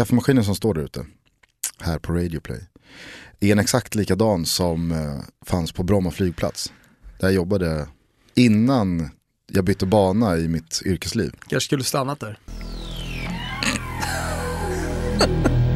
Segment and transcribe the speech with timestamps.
[0.00, 1.06] kaffemaskinen som står där ute,
[1.80, 2.60] här på Radio Play,
[3.40, 6.72] är en exakt likadan som eh, fanns på Bromma flygplats.
[7.18, 7.88] Där jag jobbade
[8.34, 9.10] innan
[9.52, 11.32] jag bytte bana i mitt yrkesliv.
[11.48, 12.38] Kanske skulle stannat där.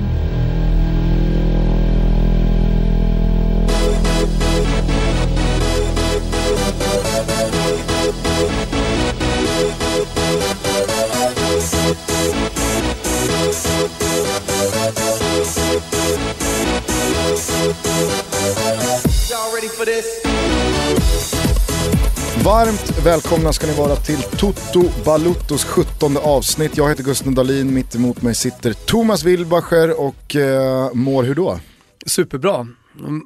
[22.45, 26.77] Varmt välkomna ska ni vara till Toto Baluttos 17 avsnitt.
[26.77, 31.59] Jag heter Gusten Dahlin, mitt emot mig sitter Thomas Wilbacher och eh, mår hur då?
[32.07, 32.67] Superbra.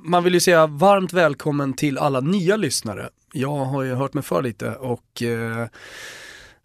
[0.05, 3.09] Man vill ju säga varmt välkommen till alla nya lyssnare.
[3.33, 5.67] Jag har ju hört mig för lite och eh,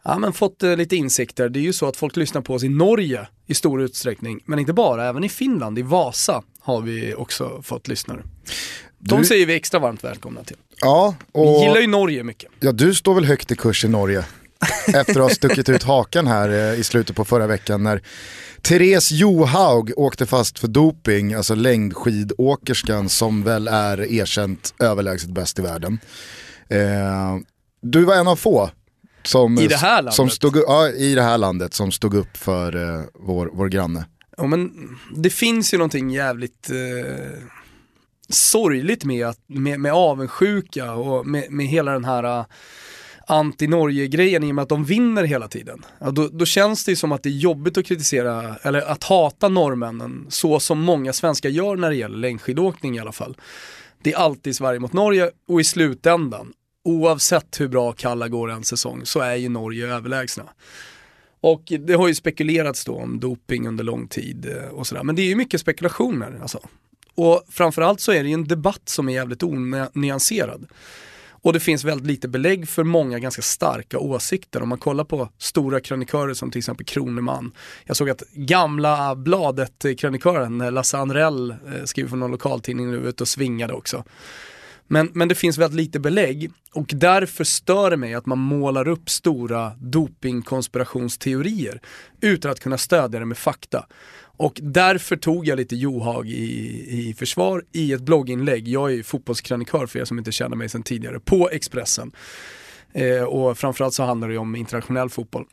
[0.04, 1.50] ja, men fått eh, lite insikter.
[1.50, 4.60] Det är ju så att folk lyssnar på oss i Norge i stor utsträckning, men
[4.60, 8.24] inte bara, även i Finland, i Vasa har vi också fått lyssnare.
[9.06, 10.58] De Du- säger vi extra varmt välkomna till.
[10.82, 12.52] Ja, Vi och gillar ju Norge mycket.
[12.60, 14.26] ja, du står väl högt i kurs i Norge?
[14.88, 18.02] Efter att ha stuckit ut hakan här eh, i slutet på förra veckan när
[18.62, 25.62] Therese Johaug åkte fast för doping, alltså längdskidåkerskan som väl är erkänt överlägset bäst i
[25.62, 26.00] världen.
[26.70, 27.38] Eh,
[27.82, 28.70] du var en av få
[29.24, 30.14] som, I det här landet?
[30.14, 34.06] som stod, ja, i det här landet som stod upp för eh, vår, vår granne.
[34.38, 34.72] Ja, men
[35.16, 37.44] det finns ju någonting jävligt eh,
[38.30, 42.46] sorgligt med, med, med avundsjuka och med, med hela den här äh,
[43.28, 45.86] anti-Norge-grejen i och med att de vinner hela tiden.
[46.00, 49.04] Ja, då, då känns det ju som att det är jobbigt att kritisera, eller att
[49.04, 53.38] hata norrmännen så som många svenskar gör när det gäller längdskidåkning i alla fall.
[54.02, 58.64] Det är alltid Sverige mot Norge och i slutändan, oavsett hur bra Kalla går en
[58.64, 60.44] säsong, så är ju Norge överlägsna.
[61.42, 65.04] Och det har ju spekulerats då om doping under lång tid eh, och sådär.
[65.04, 66.60] Men det är ju mycket spekulationer alltså.
[67.16, 70.68] Och framförallt så är det ju en debatt som är jävligt onyanserad.
[71.44, 74.62] Och det finns väldigt lite belägg för många ganska starka åsikter.
[74.62, 77.52] Om man kollar på stora krönikörer som till exempel Kroneman.
[77.86, 83.24] Jag såg att gamla Bladet-krönikören eh, Lasse Anrell eh, skriver för någon lokaltidning nu ute
[83.24, 84.04] och svingade också.
[84.88, 88.88] Men, men det finns väldigt lite belägg och därför stör det mig att man målar
[88.88, 91.82] upp stora dopingkonspirationsteorier
[92.22, 93.86] utan att kunna stödja det med fakta.
[94.38, 98.68] Och därför tog jag lite Johaug i, i försvar i ett blogginlägg.
[98.68, 102.12] Jag är ju fotbollskrönikör för er som inte känner mig sedan tidigare, på Expressen.
[102.94, 105.46] Eh, och framförallt så handlar det ju om internationell fotboll.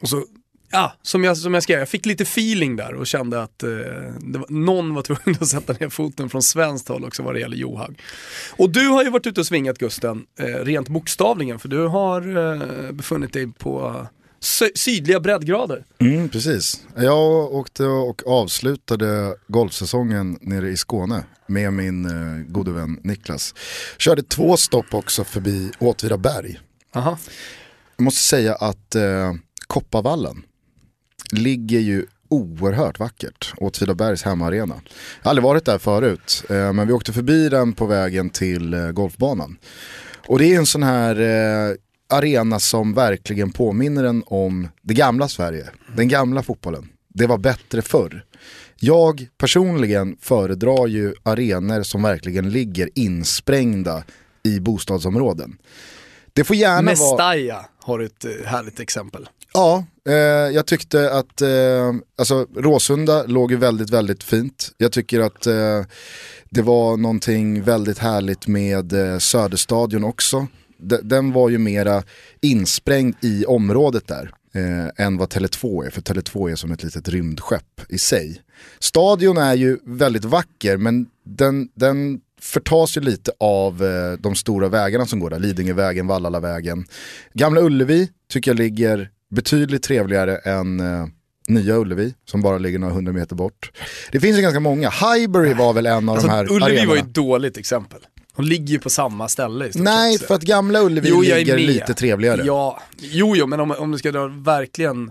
[0.00, 0.24] Och så,
[0.70, 3.68] ja, som jag, som jag skrev, jag fick lite feeling där och kände att eh,
[4.20, 7.40] det var, någon var tvungen att sätta ner foten från svenskt håll också vad det
[7.40, 8.00] gäller Johaug.
[8.56, 12.52] Och du har ju varit ute och svingat Gusten, eh, rent bokstavligen, för du har
[12.52, 14.06] eh, befunnit dig på
[14.74, 15.84] sydliga breddgrader.
[15.98, 16.80] Mm, precis.
[16.96, 23.54] Jag åkte och avslutade golfsäsongen nere i Skåne med min eh, gode vän Niklas.
[23.98, 26.60] Körde två stopp också förbi Åtvidaberg.
[26.94, 27.18] Aha.
[27.96, 29.34] Jag måste säga att eh,
[29.66, 30.42] Kopparvallen
[31.32, 33.52] ligger ju oerhört vackert.
[33.56, 34.74] Åtvidabergs hemmaarena.
[34.84, 38.74] Jag har aldrig varit där förut, eh, men vi åkte förbi den på vägen till
[38.74, 39.56] eh, golfbanan.
[40.26, 41.74] Och det är en sån här eh,
[42.08, 45.66] arena som verkligen påminner en om det gamla Sverige,
[45.96, 46.88] den gamla fotbollen.
[47.08, 48.24] Det var bättre förr.
[48.76, 54.04] Jag personligen föredrar ju arenor som verkligen ligger insprängda
[54.42, 55.58] i bostadsområden.
[56.32, 57.10] Det får gärna vara...
[57.10, 59.28] Mestalla har du ett eh, härligt exempel.
[59.54, 60.14] Ja, eh,
[60.54, 61.48] jag tyckte att eh,
[62.18, 64.72] alltså, Råsunda låg ju väldigt, väldigt fint.
[64.76, 65.84] Jag tycker att eh,
[66.50, 70.46] det var någonting väldigt härligt med eh, Söderstadion också.
[70.88, 72.02] De, den var ju mera
[72.42, 77.08] insprängd i området där eh, än vad Tele2 är, för Tele2 är som ett litet
[77.08, 78.40] rymdskepp i sig.
[78.78, 84.68] Stadion är ju väldigt vacker, men den, den förtas ju lite av eh, de stora
[84.68, 86.84] vägarna som går där, Lidingövägen, Vallalavägen.
[87.34, 91.06] Gamla Ullevi tycker jag ligger betydligt trevligare än eh,
[91.48, 93.70] Nya Ullevi som bara ligger några hundra meter bort.
[94.12, 96.88] Det finns ju ganska många, Highbury var väl en av Alltså, de här Ullevi arenorna.
[96.88, 98.00] var ju ett dåligt exempel.
[98.36, 102.42] Hon ligger ju på samma ställe Nej, för att gamla Ullevi Jo, ligger lite trevligare.
[102.44, 105.10] Ja, jo, jo, men om, om du ska dra verkligen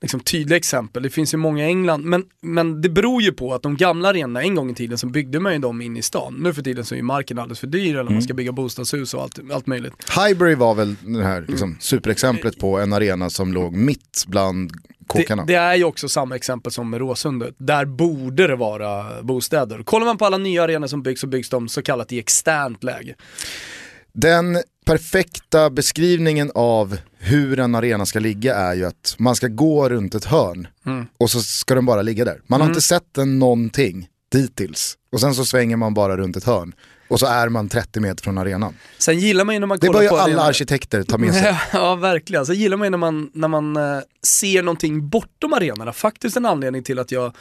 [0.00, 3.54] liksom, tydliga exempel, det finns ju många i England, men, men det beror ju på
[3.54, 6.02] att de gamla arenorna, en gång i tiden så byggde man ju dem in i
[6.02, 6.34] stan.
[6.42, 8.12] Nu för tiden så är ju marken alldeles för dyr eller Mm.
[8.12, 9.92] man ska bygga bostadshus och allt, allt möjligt.
[10.26, 14.72] Highbury var väl det här liksom, superexemplet på en arena som låg mitt bland
[15.18, 15.44] kåkarna.
[15.44, 17.54] Det, det är ju också samma exempel som med Råsundet.
[17.58, 19.82] Där borde det vara bostäder.
[19.82, 22.84] Kollar man på alla nya arenor som byggs så byggs de så kallat i externt
[22.84, 23.14] läge.
[24.12, 29.88] Den perfekta beskrivningen av hur en arena ska ligga är ju att man ska gå
[29.88, 31.06] runt ett hörn Mm.
[31.18, 32.40] och så ska den bara ligga där.
[32.46, 34.94] Man har inte sett den någonting dittills.
[35.12, 36.72] Och sen så svänger man bara runt ett hörn.
[37.10, 38.74] Och så är man 30 meter från arenan.
[38.98, 41.18] Sen gillar man ju när man Det kollar bör ju på alla arenor- arkitekter ta
[41.18, 41.54] med sig.
[41.72, 42.46] Ja, verkligen.
[42.46, 45.92] Så gillar man ju när man, när man eh, ser någonting bortom arenorna.
[45.92, 47.34] Faktiskt en anledning till att jag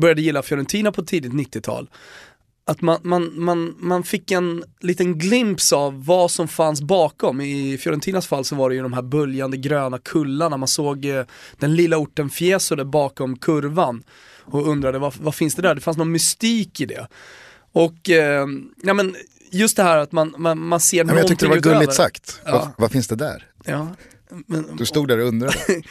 [0.00, 1.90] började gilla Fiorentina på tidigt 90-tal.
[2.66, 7.40] Att man, man, man, man fick en liten glimt av vad som fanns bakom.
[7.40, 10.56] I Fiorentinas fall så var det ju de här böljande gröna kullarna.
[10.56, 11.24] Man såg eh,
[11.58, 14.02] den lilla orten Fiesole där bakom kurvan
[14.44, 15.74] och undrade vad, vad finns det där?
[15.74, 17.06] Det fanns någon mystik i det.
[17.78, 18.46] Och eh,
[18.82, 19.16] ja, men
[19.50, 21.74] just det här att man, man, man ser någonting jag tyckte det var utöver.
[21.74, 22.40] gulligt sagt.
[22.44, 22.52] Ja.
[22.52, 23.46] Vad, vad finns det där?
[23.64, 23.88] Ja,
[24.46, 25.54] men, Du stod där och undrade.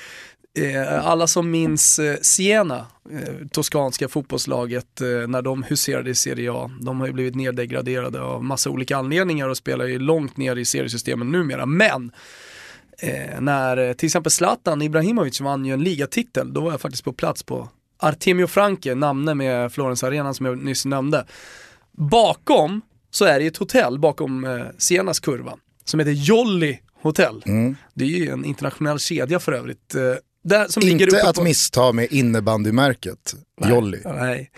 [0.60, 6.72] eh, alla som minns eh, Siena, eh, toskanska fotbollslaget, när de huserade i Serie A,
[6.82, 10.66] de har ju blivit neddegraderade av massa olika anledningar och spelar ju långt ner i
[10.66, 11.66] seriesystemen numera.
[11.66, 12.12] Men
[13.40, 17.44] när till exempel Zlatan Ibrahimovic vann ju en ligatitel, då var jag faktiskt på plats
[17.44, 17.70] på
[18.00, 21.26] Artemio Franke, namne med Florens Arena som jag nyss nämnde.
[21.98, 27.44] Bakom så är det ett hotell bakom eh, Sienas kurva som heter Jolly Hotel.
[27.46, 27.76] Mm.
[27.94, 29.96] Det är ju en internationell kedja för övrigt.
[29.96, 30.02] eh,
[30.44, 31.44] Där, Inte att på...
[31.44, 33.36] missta med innebandymärket
[33.70, 34.00] Jolly.
[34.06, 34.52] Nej.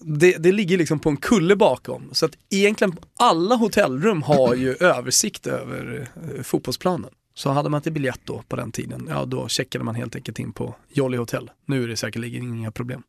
[0.00, 2.08] Det, det ligger liksom på en kulle bakom.
[2.12, 7.10] Så att egentligen alla hotellrum har ju översikt över eh, fotbollsplanen.
[7.36, 10.38] Så hade man inte biljett då på den tiden, ja då checkade man helt enkelt
[10.38, 11.50] in på Jolly Hotel.
[11.66, 13.02] Nu är det säkerligen inga problem.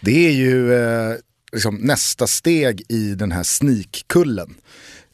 [0.00, 1.14] Det är ju eh,
[1.52, 4.54] liksom nästa steg i den här sneakkullen.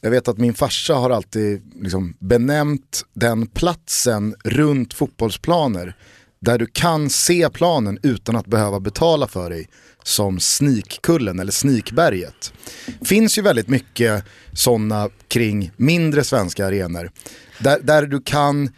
[0.01, 5.95] Jag vet att min farsa har alltid liksom benämnt den platsen runt fotbollsplaner
[6.39, 9.67] där du kan se planen utan att behöva betala för dig
[10.03, 12.53] som sneakkullen eller sneakberget.
[13.01, 17.11] Finns ju väldigt mycket sådana kring mindre svenska arenor
[17.59, 18.69] där, där du kan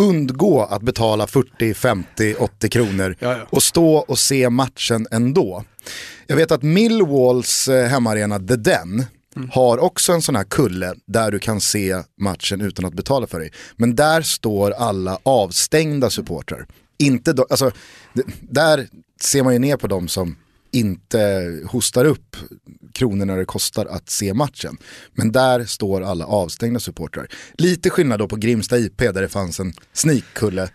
[0.00, 3.16] undgå att betala 40, 50, 80 kronor
[3.50, 5.64] och stå och se matchen ändå.
[6.26, 9.06] Jag vet att Millwalls eh, hemmaarena The Den
[9.52, 13.40] har också en sån här kulle där du kan se matchen utan att betala för
[13.40, 13.52] dig.
[13.76, 16.66] Men där står alla avstängda supportrar.
[16.98, 17.70] Inte do, alltså,
[18.40, 18.88] där
[19.20, 20.36] ser man ju ner på dem som
[20.72, 22.36] inte hostar upp
[22.92, 24.76] kronorna det kostar att se matchen.
[25.12, 27.28] Men där står alla avstängda supportrar.
[27.54, 30.68] Lite skillnad då på Grimsta IP där det fanns en sneakkulle.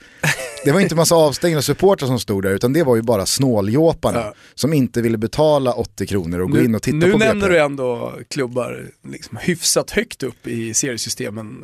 [0.65, 4.19] Det var inte massa avstängda supportrar som stod där utan det var ju bara snåljåparna
[4.19, 4.33] Ja.
[4.55, 7.47] som inte ville betala 80 kronor och gå in och titta nu på nämner BP.
[7.53, 11.63] du ändå klubbar liksom hyfsat högt upp i seriesystemen.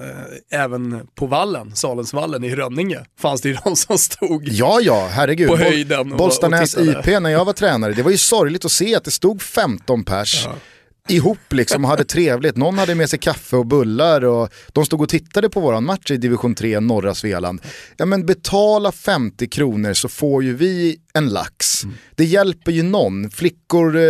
[0.52, 4.48] Eh, även på vallen, Salensvallen i Rönninge, fanns det ju de som stod.
[4.48, 5.48] Ja, ja, herregud.
[5.48, 6.78] På höjden Bollstanäs.
[6.78, 10.04] IP när jag var tränare, det var ju sorgligt att se att det stod 15
[10.04, 10.48] pers
[11.12, 12.58] ihop liksom och hade trevligt.
[12.58, 16.12] Någon hade med sig kaffe och bullar och de stod och tittade på våran match
[16.12, 17.62] i division 3 norra Svealand.
[17.98, 21.84] Ja men betala 50 kronor så får ju vi en lax.
[21.84, 21.96] Mm.
[22.16, 23.30] Det hjälper ju någon.
[23.30, 24.04] Flickor, eh,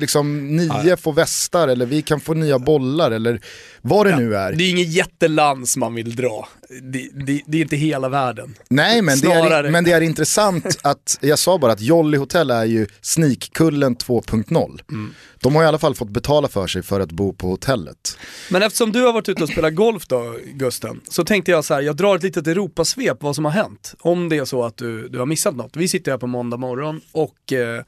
[0.00, 3.40] liksom nio får västar eller vi kan få nya bollar eller
[3.82, 4.52] vad det nu är.
[4.52, 6.48] Det är inget jättelans man vill dra.
[6.82, 8.54] Det, det, det är inte hela världen.
[8.70, 12.50] Nej men det, är, men det är intressant att, jag sa bara att Jolly Hotel
[12.50, 14.80] är ju Sneakkullen 2.0.
[14.90, 15.14] Mm.
[15.42, 18.18] De har i alla fall fått betala för sig för att bo på hotellet.
[18.50, 21.74] Men eftersom du har varit ute och spelat golf då, Gusten, så tänkte jag så
[21.74, 23.94] här, jag drar ett litet Europasvep vad som har hänt.
[24.00, 25.76] Om det är så att du, du har missat något.
[25.76, 27.84] Vi sitter här på måndag morgon och eh,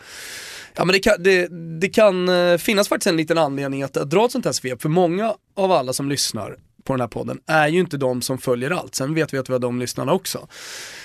[0.77, 1.49] ja, men det, kan, det,
[1.81, 4.83] det kan eh, finnas faktiskt en liten anledning att, att dra ett sånt här svep.
[4.83, 8.39] För många av alla som lyssnar på den här podden är ju inte de som
[8.39, 8.95] följer allt.
[8.95, 10.49] Sen vet vi att vi har de lyssnarna också.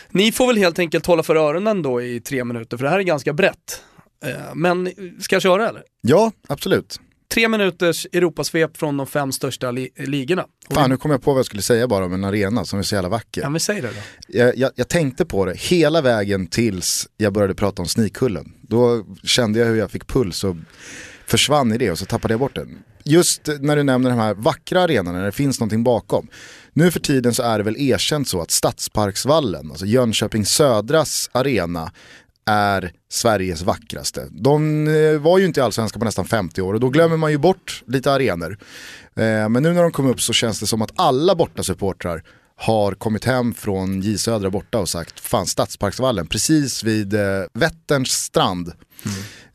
[0.10, 3.00] Ni får väl helt enkelt hålla för öronen då i tre minuter, för det här
[3.00, 3.84] är ganska brett.
[4.25, 5.84] Eh, men eh, ska jag köra eller?
[6.01, 7.00] Ja, absolut.
[7.33, 10.45] Tre minuters Europasvep från de fem största li- ligorna.
[10.67, 12.79] Och Fan, nu kom jag på vad jag skulle säga bara om en arena som
[12.79, 13.41] är så jävla vacker.
[13.41, 13.93] Ja men säg det då.
[14.27, 18.53] Jag, jag, jag tänkte på det hela vägen tills jag började prata om Sneakkullen.
[18.62, 20.55] Då kände jag hur jag fick puls och
[21.27, 22.77] försvann i det och så tappade jag bort den.
[23.03, 26.27] Just när du nämner de här vackra arenorna, när det finns någonting bakom.
[26.74, 31.91] Nu för tiden så är det väl erkänt så att Stadsparksvallen, alltså Jönköping Södras arena,
[32.46, 34.27] är Sveriges vackraste.
[34.31, 37.31] De eh, var ju inte i Allsvenskan på nästan 50 år och då glömmer man
[37.31, 38.58] ju bort lite arenor.
[39.15, 42.24] Eh, Men nu när de kom upp så känns det som att alla bortasupportrar
[42.55, 48.12] har kommit hem från J Södra borta och sagt fan Stadsparksvallen precis vid eh, Vätterns
[48.12, 48.67] strand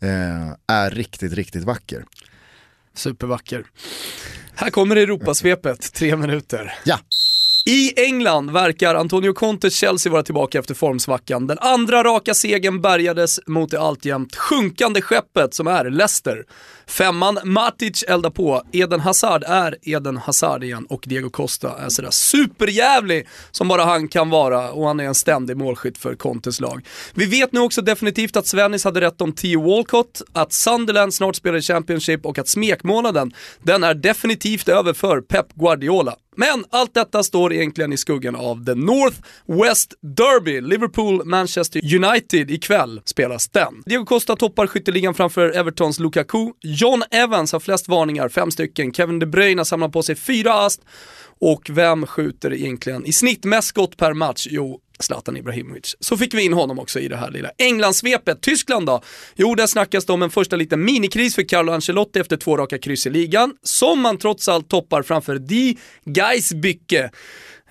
[0.00, 2.04] eh, är riktigt, riktigt vacker.
[2.94, 3.64] Supervacker.
[4.54, 6.74] Här kommer Europasvepet, tre minuter.
[6.84, 6.98] Ja.
[7.66, 11.46] I England verkar Antonio Contes Chelsea vara tillbaka efter formsvackan.
[11.46, 16.44] Den andra raka segern bärgades mot det alltjämt sjunkande skeppet som är Leicester.
[16.86, 22.10] Femman Matic eldar på, Eden Hazard är Eden Hazard igen och Diego Costa är sådär
[22.10, 26.86] superjävlig som bara han kan vara och han är en ständig målskytt för Contes lag.
[27.14, 31.36] Vi vet nu också definitivt att Svennis hade rätt om Theo Walcott, att Sunderland snart
[31.36, 36.14] spelar i Championship och att smekmånaden, den är definitivt över för Pep Guardiola.
[36.36, 40.60] Men allt detta står egentligen i skuggan av The North West Derby.
[40.60, 43.82] Liverpool-Manchester United ikväll spelas den.
[43.86, 46.52] Diego Costa toppar skytteligan framför Evertons Lukaku.
[46.62, 48.92] John Evans har flest varningar, fem stycken.
[48.92, 50.80] Kevin De Bruyne har samlat på sig fyra ast.
[51.40, 54.46] Och vem skjuter egentligen i snitt mest skott per match?
[54.50, 55.96] Jo, Zlatan Ibrahimovic.
[56.00, 58.40] Så fick vi in honom också i det här lilla Englandssvepet.
[58.40, 59.02] Tyskland då?
[59.34, 62.78] Jo, där snackas det om en första liten minikris för Carlo Ancelotti efter två raka
[62.78, 67.10] kryss i ligan, som man trots allt toppar framför Die Geisbücke.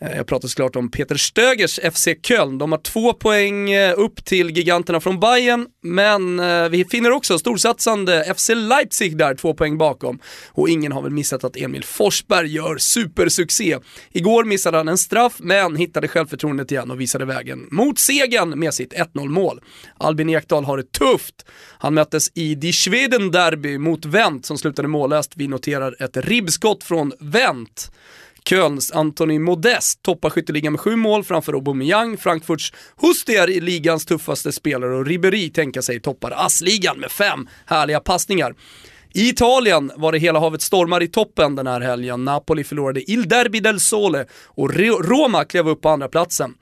[0.03, 2.57] Eh, jag pratar såklart om Peter Stögers FC Köln.
[2.57, 7.39] De har två poäng eh, upp till giganterna från Bayern, men eh, vi finner också
[7.39, 10.19] storsatsande FC Leipzig där, två poäng bakom.
[10.51, 13.77] Och ingen har väl missat att Emil Forsberg gör supersuccé.
[14.11, 18.73] Igår missade han en straff, men hittade självförtroendet igen och visade vägen mot segern med
[18.73, 19.61] sitt 1-0 mål.
[19.97, 21.45] Albin Ekdal har det tufft.
[21.77, 25.31] Han möttes i Die Schweden Derby mot Wendt som slutade mållöst.
[25.35, 27.91] Vi noterar ett ribbskott från Wendt.
[28.49, 34.51] Kölns Anthony Modest toppar skytteligan med sju mål framför Aubameyang, Frankfurts Hustier i ligans tuffaste
[34.51, 38.55] spelare och Ribéry tänka sig toppar ASS-ligan med fem härliga passningar.
[39.15, 42.25] I Italien var det hela havet stormar i toppen den här helgen.
[42.25, 46.53] Napoli förlorade Il Derby del Sole och Roma klev upp på andra platsen.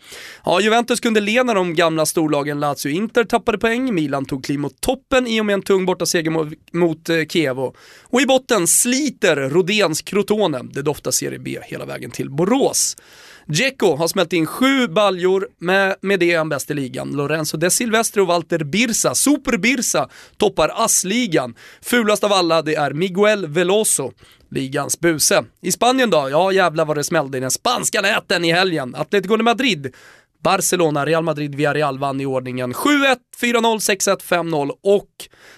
[0.46, 3.96] Ja, Juventus kunde le när de gamla storlagen Lazio och Inter tappade poäng.
[3.96, 7.62] Milan tog kliv mot toppen i och med en tung bortaseger mot, mot eh,
[8.04, 10.60] Och i botten sliter Rodens Crotone.
[10.74, 12.96] Det doftar Serie B hela vägen till Borås.
[13.46, 17.12] Dzeko har smält in sju baljor, med, med det är han bäst i ligan.
[17.12, 21.56] Lorenzo De Silvestro, och Walter Birsa, Super Birsa, toppar ASS-ligan.
[21.82, 24.12] Fulast av alla, det är Miguel Veloso
[24.50, 25.44] ligans buse.
[25.62, 26.28] I Spanien då?
[26.32, 28.96] Ja jävlar vad det smällde i den spanska näten i helgen.
[28.96, 29.96] Atletico de Madrid
[30.44, 35.10] Barcelona, Real Madrid, Villarreal vann i ordningen 7-1, 4-0, 6-1, 5-0 och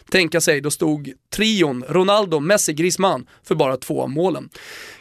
[0.10, 4.50] tänka sig, då stod trion Ronaldo, Messi, Griezmann för bara två av målen.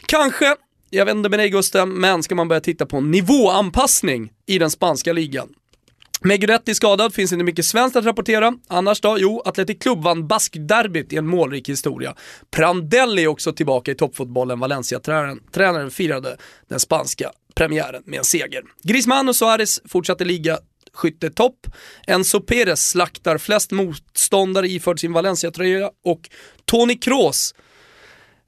[0.05, 0.55] Kanske
[0.95, 5.13] jag vänder med dig Gusten, men ska man börja titta på nivåanpassning i den spanska
[5.13, 5.49] ligan.
[6.21, 8.53] Meguretti skadad, finns inte mycket svenskt att rapportera.
[8.67, 9.17] Annars då?
[9.19, 12.15] Jo, Atletic Club vann baskderbyt i en målrik historia.
[12.51, 14.59] Prandelli är också tillbaka i toppfotbollen.
[14.59, 16.37] Valencia-tränaren firade
[16.69, 18.61] den spanska premiären med en seger.
[18.83, 20.59] Griezmann och Suarez fortsatte liga
[20.93, 21.67] skyttetopp.
[22.07, 26.29] Enzo Perez slaktar flest motståndare iförd sin Valencia-tröja och
[26.65, 27.53] Toni Kroos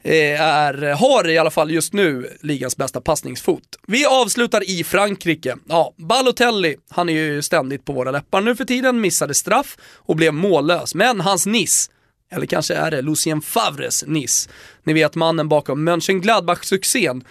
[0.05, 3.63] Eh, är, har i alla fall just nu ligans bästa passningsfot.
[3.87, 5.55] Vi avslutar i Frankrike.
[5.67, 10.15] Ja, Balotelli, han är ju ständigt på våra läppar nu för tiden, missade straff och
[10.15, 10.95] blev mållös.
[10.95, 11.91] Men hans Nice,
[12.35, 14.49] eller kanske är det Lucien Favres Nice,
[14.83, 17.23] ni vet mannen bakom Mönchengladbach-succén,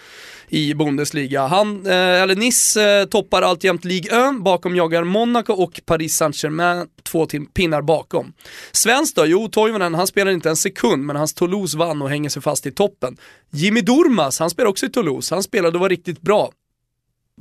[0.49, 1.47] i Bundesliga.
[1.47, 6.87] Han, eh, eller Nice eh, toppar alltjämt Ligue 1, bakom jagar Monaco och Paris Saint-Germain
[7.03, 8.33] två pinnar bakom.
[8.71, 9.25] Svenskt då?
[9.25, 12.65] Jo, Toivonen, han spelar inte en sekund, men hans Toulouse vann och hänger sig fast
[12.65, 13.17] i toppen.
[13.51, 16.51] Jimmy Durmas, han spelar också i Toulouse, han spelade och var riktigt bra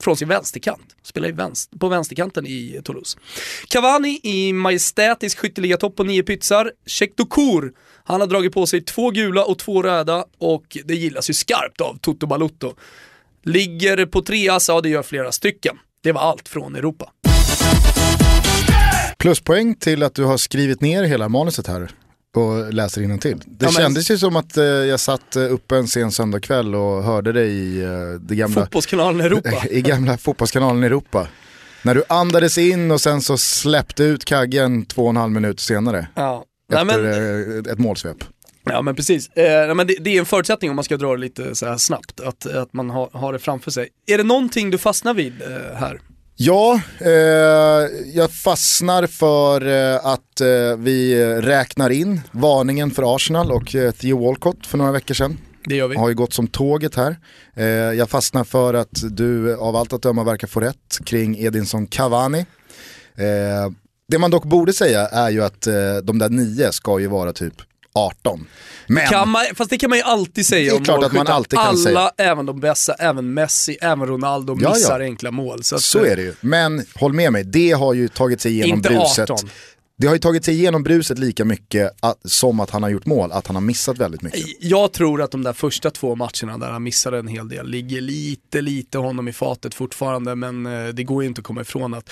[0.00, 0.96] från sin vänsterkant.
[1.02, 3.18] Spelar vänster, på vänsterkanten i Toulouse.
[3.68, 6.72] Cavani i majestätisk skytteligatopp på nio pytsar.
[6.86, 7.72] Chekdokur,
[8.04, 11.80] han har dragit på sig två gula och två röda och det gillas ju skarpt
[11.80, 12.74] av Toto Balutto.
[13.44, 15.78] Ligger på treas, ja det gör flera stycken.
[16.02, 17.12] Det var allt från Europa.
[19.18, 21.90] Pluspoäng till att du har skrivit ner hela manuset här
[22.36, 23.42] och läser till.
[23.46, 27.02] Det ja, kändes ju som att eh, jag satt eh, uppe en sen söndagkväll och
[27.02, 28.60] hörde dig i eh, det gamla...
[28.60, 29.50] Fotbollskanalen Europa.
[29.70, 31.28] I gamla fotbollskanalen Europa.
[31.82, 35.60] När du andades in och sen så släppte ut kaggen två och en halv minut
[35.60, 36.06] senare.
[36.14, 36.44] Ja.
[36.72, 37.66] Efter Nej, men...
[37.66, 38.16] Eh, ett målsvep.
[38.64, 41.20] Ja men precis, eh, men det, det, är en förutsättning om man ska dra det
[41.20, 43.88] lite så snabbt, att, att man har, har det framför sig.
[44.06, 46.00] Är det någonting du fastnar vid eh, här?
[46.36, 47.10] Ja, eh,
[48.14, 54.24] jag fastnar för eh, att eh, vi räknar in varningen för Arsenal och eh, Theo
[54.24, 55.38] Walcott för några veckor sedan.
[55.64, 55.96] Det gör vi.
[55.96, 57.16] Har ju gått som tåget här.
[57.56, 61.86] Eh, jag fastnar för att du av allt att döma verkar få rätt kring Edinson
[61.86, 62.46] Cavani.
[63.16, 63.72] Eh,
[64.08, 65.60] det man dock borde säga är ju att
[66.02, 67.54] de där nio ska ju vara typ
[67.94, 68.46] 18.
[68.86, 71.12] Men, kan man, fast det kan man ju alltid säga det är om klart att
[71.12, 72.10] man alltid kan Alla, säga.
[72.16, 75.06] även de bästa, även Messi, även Ronaldo ja, missar ja.
[75.06, 75.62] enkla mål.
[75.62, 76.34] Så, att, så är det ju.
[76.40, 79.30] Men håll med mig, det har ju tagit sig igenom inte bruset.
[79.30, 79.48] 18.
[79.96, 83.06] det har ju tagit sig igenom bruset lika mycket att, som att han har gjort
[83.06, 84.46] mål, att han har missat väldigt mycket.
[84.60, 88.00] Jag tror att de där första två matcherna där han missade en hel del ligger
[88.00, 91.94] lite, lite honom i fatet fortfarande men eh, det går ju inte att komma ifrån
[91.94, 92.10] att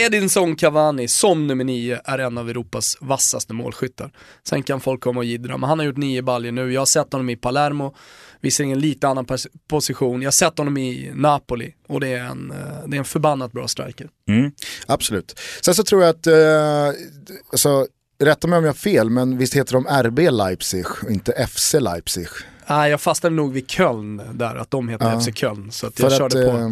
[0.00, 4.12] Edinson Cavani som nummer nio är en av Europas vassaste målskyttar.
[4.48, 6.72] Sen kan folk komma och jiddra, men han har gjort nio baljer nu.
[6.72, 7.94] Jag har sett honom i Palermo,
[8.40, 9.26] visserligen lite annan
[9.68, 10.22] position.
[10.22, 13.52] Jag har sett honom i Napoli och det är en, eh, det är en förbannat
[13.52, 14.08] bra striker.
[14.28, 14.52] Mm,
[14.86, 15.40] absolut.
[15.60, 17.02] Sen så tror jag att, eh,
[17.52, 17.86] alltså,
[18.18, 22.26] rätta mig om jag har fel, men visst heter de RB Leipzig, inte FC Leipzig?
[22.66, 25.20] Nej, jag fastnade nog vid Köln där, att de heter ja.
[25.20, 25.72] FC Köln.
[25.72, 26.58] Så att jag För körde att, på.
[26.58, 26.70] Eh,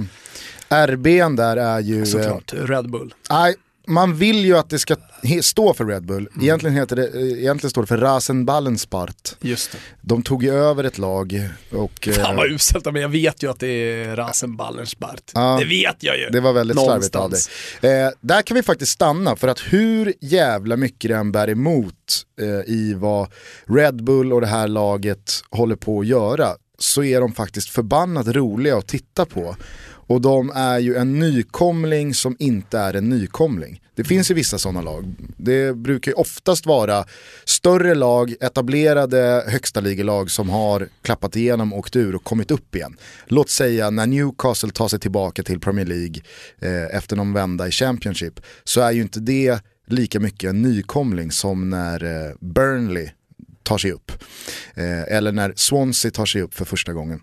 [0.68, 2.06] RBn där är ju...
[2.06, 3.14] Såklart, Red Bull.
[3.30, 3.54] Nej,
[3.88, 4.96] man vill ju att det ska
[5.42, 6.28] stå för Red Bull.
[6.32, 6.44] Mm.
[6.44, 9.36] Egentligen, heter det, egentligen står det för Rasenballenspart.
[9.40, 9.78] Just det.
[10.00, 12.08] De tog ju över ett lag och...
[12.12, 15.32] Fan vad uselt men jag vet ju att det är Rasenballenspart.
[15.34, 16.28] Ja, det vet jag ju.
[16.28, 17.40] Det var väldigt slarvigt av dig.
[17.80, 21.94] Eh, där kan vi faktiskt stanna för att hur jävla mycket det än bär emot
[22.40, 23.32] eh, i vad
[23.64, 26.48] Red Bull och det här laget håller på att göra
[26.78, 29.56] så är de faktiskt förbannat roliga att titta på.
[30.08, 33.80] Och de är ju en nykomling som inte är en nykomling.
[33.94, 35.14] Det finns ju vissa sådana lag.
[35.36, 37.04] Det brukar ju oftast vara
[37.44, 42.96] större lag, etablerade högsta ligelag som har klappat igenom, åkt ur och kommit upp igen.
[43.26, 46.22] Låt säga när Newcastle tar sig tillbaka till Premier League
[46.58, 51.30] eh, efter någon vända i Championship så är ju inte det lika mycket en nykomling
[51.30, 53.08] som när eh, Burnley
[53.62, 54.12] tar sig upp.
[54.74, 57.20] Eh, eller när Swansea tar sig upp för första gången.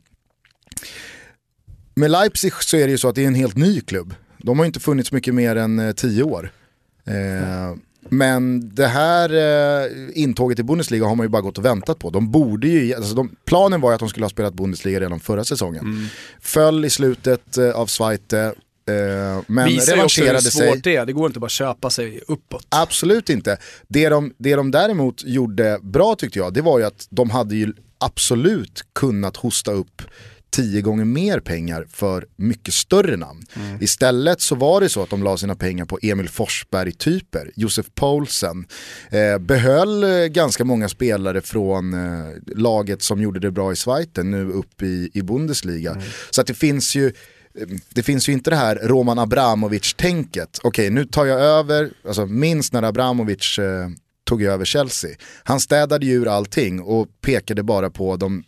[1.95, 4.13] Med Leipzig så är det ju så att det är en helt ny klubb.
[4.37, 6.51] De har inte funnits mycket mer än eh, tio år.
[7.05, 7.75] Eh,
[8.09, 12.09] men det här eh, intåget i Bundesliga har man ju bara gått och väntat på.
[12.09, 15.19] De borde ju, alltså de, planen var ju att de skulle ha spelat Bundesliga redan
[15.19, 15.85] förra säsongen.
[15.85, 16.05] Mm.
[16.41, 21.05] Föll i slutet eh, av Zweite, eh, men Visar revancherade också hur svårt det är,
[21.05, 22.67] det går inte bara köpa sig uppåt.
[22.69, 23.57] Absolut inte.
[23.87, 27.55] Det de, det de däremot gjorde bra tyckte jag, det var ju att de hade
[27.55, 30.01] ju absolut kunnat hosta upp
[30.55, 33.43] tio gånger mer pengar för mycket större namn.
[33.55, 33.83] Mm.
[33.83, 38.65] Istället så var det så att de la sina pengar på Emil Forsberg-typer, Josef Poulsen,
[39.09, 44.09] eh, behöll eh, ganska många spelare från eh, laget som gjorde det bra i Schweiz
[44.15, 45.91] nu upp i, i Bundesliga.
[45.91, 46.03] Mm.
[46.29, 47.13] Så att det finns ju
[47.89, 50.59] det finns ju inte det här Roman Abramovic-tänket.
[50.63, 53.89] Okej, nu tar jag över, alltså minst när Abramovic eh,
[54.23, 55.11] tog över Chelsea.
[55.43, 58.43] Han städade ju ur allting och pekade bara på de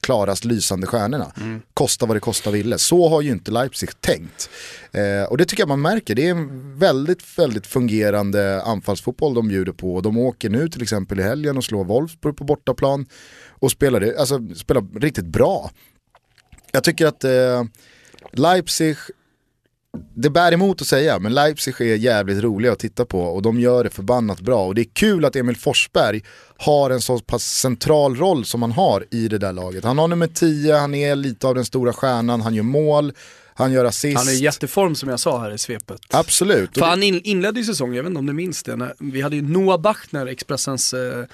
[0.00, 1.32] klarast lysande stjärnorna.
[1.36, 1.62] Mm.
[1.74, 2.78] Kosta vad det kosta ville.
[2.78, 4.50] Så har ju inte Leipzig tänkt.
[4.92, 6.14] Eh, och det tycker jag man märker.
[6.14, 10.00] Det är en väldigt, väldigt fungerande anfallsfotboll de bjuder på.
[10.00, 13.06] De åker nu till exempel i helgen och slår Wolfsburg på bortaplan.
[13.48, 15.70] Och spelar, alltså, spelar riktigt bra.
[16.72, 17.64] Jag tycker att eh,
[18.32, 18.96] Leipzig
[20.14, 23.60] det bär emot att säga, men Leipzig är jävligt roliga att titta på och de
[23.60, 24.66] gör det förbannat bra.
[24.66, 26.22] Och det är kul att Emil Forsberg
[26.56, 29.84] har en så pass central roll som han har i det där laget.
[29.84, 33.12] Han har nummer 10, han är lite av den stora stjärnan, han gör mål,
[33.54, 34.18] han gör assist.
[34.18, 36.00] Han är i jätteform som jag sa här i svepet.
[36.10, 36.78] Absolut.
[36.78, 39.36] För han inledde ju säsongen, jag vet inte om du minns det, när vi hade
[39.36, 41.24] ju Noah Bachner, Expressens eh,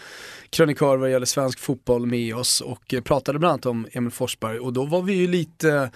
[0.51, 4.59] krönikör vad gäller svensk fotboll med oss och eh, pratade bland annat om Emil Forsberg
[4.59, 5.91] och då var vi ju lite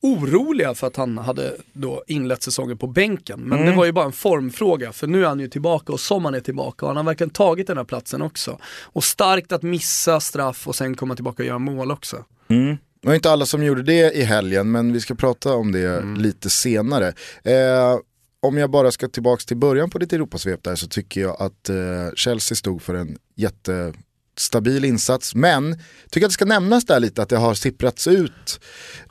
[0.00, 3.40] oroliga för att han hade då inlett säsongen på bänken.
[3.40, 3.70] Men mm.
[3.70, 6.34] det var ju bara en formfråga för nu är han ju tillbaka och som han
[6.34, 8.58] är tillbaka och han har verkligen tagit den här platsen också.
[8.82, 12.24] Och starkt att missa straff och sen komma tillbaka och göra mål också.
[12.48, 12.76] Mm.
[13.00, 15.88] Det var inte alla som gjorde det i helgen men vi ska prata om det
[15.88, 16.16] mm.
[16.16, 17.08] lite senare.
[17.42, 17.98] Eh,
[18.40, 21.68] om jag bara ska tillbaka till början på ditt Europasvep där så tycker jag att
[21.68, 21.76] eh,
[22.14, 23.92] Chelsea stod för en jätte
[24.40, 25.34] stabil insats.
[25.34, 25.78] Men
[26.10, 28.60] tycker att det ska nämnas där lite att det har sipprats ut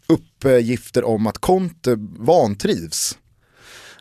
[0.07, 3.17] uppgifter om att Conte vantrivs.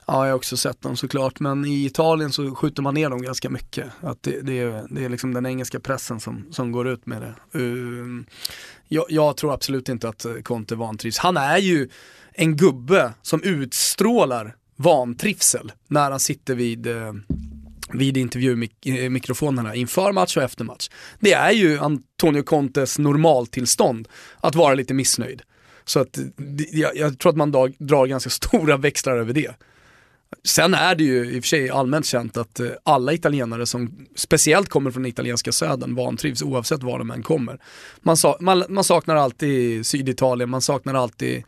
[0.07, 3.23] Ja, jag har också sett dem såklart, men i Italien så skjuter man ner dem
[3.23, 3.87] ganska mycket.
[4.01, 7.23] Att det, det, är, det är liksom den engelska pressen som, som går ut med
[7.23, 7.59] det.
[7.59, 8.25] Uh,
[8.89, 11.19] jag, jag, tror absolut inte att Conte vantrivs.
[11.19, 11.89] Han är ju
[12.33, 17.12] en gubbe som utstrålar vantrivsel när han sitter vid uh,
[17.92, 20.90] vid intervjumikrofonerna eh, inför match och efter match.
[21.20, 24.09] Det är ju Antonio Contes normaltillstånd
[24.40, 25.42] att vara lite missnöjd.
[25.85, 26.18] Så att
[26.72, 29.51] jag, jag tror att man dag, drar ganska stora växlar över det.
[30.44, 34.07] Sen är det ju i och för sig allmänt känt att eh, alla italienare som
[34.14, 37.59] speciellt kommer från italienska södern vantrivs oavsett var de än kommer.
[38.01, 41.44] Man, sa, man, man saknar alltid Syditalien, man saknar alltid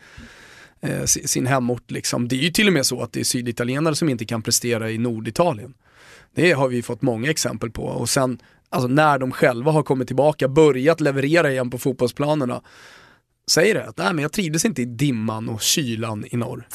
[0.80, 2.28] eh, sin hemort liksom.
[2.28, 4.90] Det är ju till och med så att det är syditalienare som inte kan prestera
[4.90, 5.74] i Norditalien.
[6.34, 8.38] Det har vi fått många exempel på och sen
[8.70, 12.62] alltså när de själva har kommit tillbaka, börjat leverera igen på fotbollsplanerna
[13.50, 16.68] säger det, att nej, men jag trivdes inte i dimman och kylan i norr.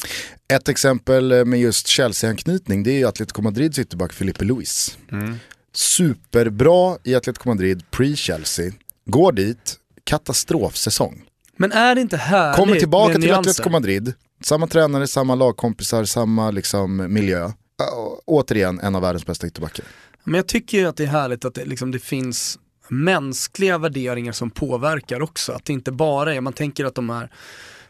[0.48, 4.98] Ett exempel med just Chelsea-anknytning det är ju Atletico Madrids ytterback Filipe Luis.
[5.12, 5.36] Mm.
[5.72, 8.72] Superbra i Atletico Madrid pre-Chelsea,
[9.06, 11.22] går dit, katastrofsäsong.
[11.56, 13.32] Men är det inte härligt Kommer tillbaka till?
[13.32, 14.12] Atletico Madrid,
[14.44, 17.52] samma tränare, samma lagkompisar, samma liksom, miljö.
[17.82, 19.84] Å- återigen en av världens bästa ytterbackar.
[20.24, 22.58] Men jag tycker ju att det är härligt att det, liksom, det finns
[22.88, 25.52] mänskliga värderingar som påverkar också.
[25.52, 27.30] Att det inte bara är, man tänker att de här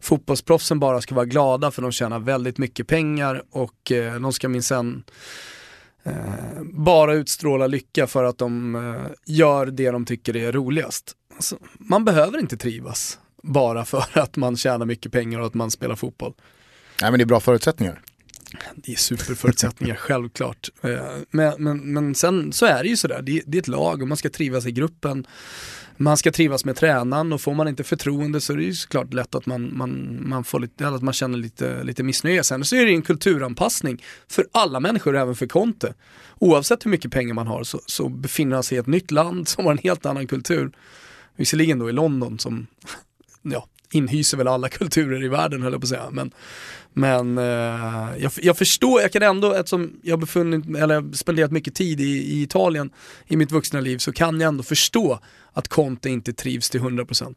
[0.01, 4.49] fotbollsproffsen bara ska vara glada för de tjänar väldigt mycket pengar och eh, de ska
[4.49, 5.05] minsann
[6.03, 6.13] eh,
[6.73, 11.13] bara utstråla lycka för att de eh, gör det de tycker är roligast.
[11.35, 15.71] Alltså, man behöver inte trivas bara för att man tjänar mycket pengar och att man
[15.71, 16.35] spelar fotboll.
[17.03, 18.01] Nej men det är bra förutsättningar.
[18.77, 20.71] Det är superförutsättningar, självklart.
[20.83, 20.91] Eh,
[21.31, 24.09] Men, men, men sen så är det ju sådär, det, det är ett lag och
[24.09, 25.27] man ska trivas i gruppen.
[25.97, 29.15] Man ska trivas med tränaren och får man inte förtroende så är det ju såklart
[29.15, 32.45] lätt att man, man, man, får lite, att man känner lite, lite missnöje.
[32.45, 35.95] Sen så är det en kulturanpassning för alla människor, även för Conte.
[36.39, 39.49] Oavsett hur mycket pengar man har så, så befinner han sig i ett nytt land
[39.49, 40.73] som har en helt annan kultur.
[41.37, 42.67] Visserligen då i London som
[43.45, 46.11] ja, inhyser väl alla kulturer i världen höll jag på att säga.
[46.11, 46.31] Men,
[46.93, 52.01] men eh, jag, jag förstår, jag kan ändå, eftersom jag befunnit, eller spenderat mycket tid
[52.01, 52.91] i, i Italien
[53.27, 55.19] i mitt vuxna liv så kan jag ändå förstå
[55.53, 57.35] att Conte inte trivs till 100%.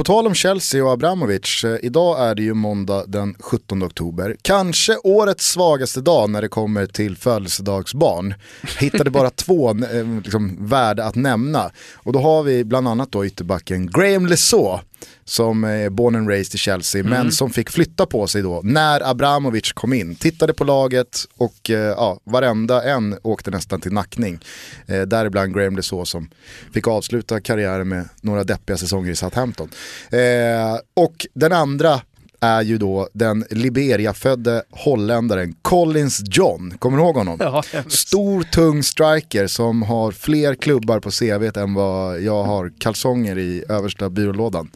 [0.00, 4.36] På tal om Chelsea och Abramovic, eh, idag är det ju måndag den 17 oktober.
[4.42, 8.34] Kanske årets svagaste dag när det kommer till födelsedagsbarn.
[8.78, 11.70] Hittade bara två eh, liksom, värda att nämna.
[11.94, 14.82] Och då har vi bland annat då ytterbacken Graham Lesaux
[15.24, 19.10] som är born and raised i Chelsea men som fick flytta på sig då när
[19.10, 20.14] Abramovic kom in.
[20.14, 24.38] Tittade på laget och eh, ja, varenda en åkte nästan till nackning.
[24.86, 26.30] Eh, däribland Graham Lesaux som
[26.74, 29.68] fick avsluta karriären med några deppiga säsonger i Southampton.
[30.10, 32.00] Eh, och den andra
[32.40, 36.74] är ju då den Liberia-födde holländaren Collins John.
[36.78, 37.36] Kommer du ihåg honom?
[37.40, 43.38] Ja, Stor tung striker som har fler klubbar på CVt än vad jag har kalsonger
[43.38, 44.70] i översta byrålådan.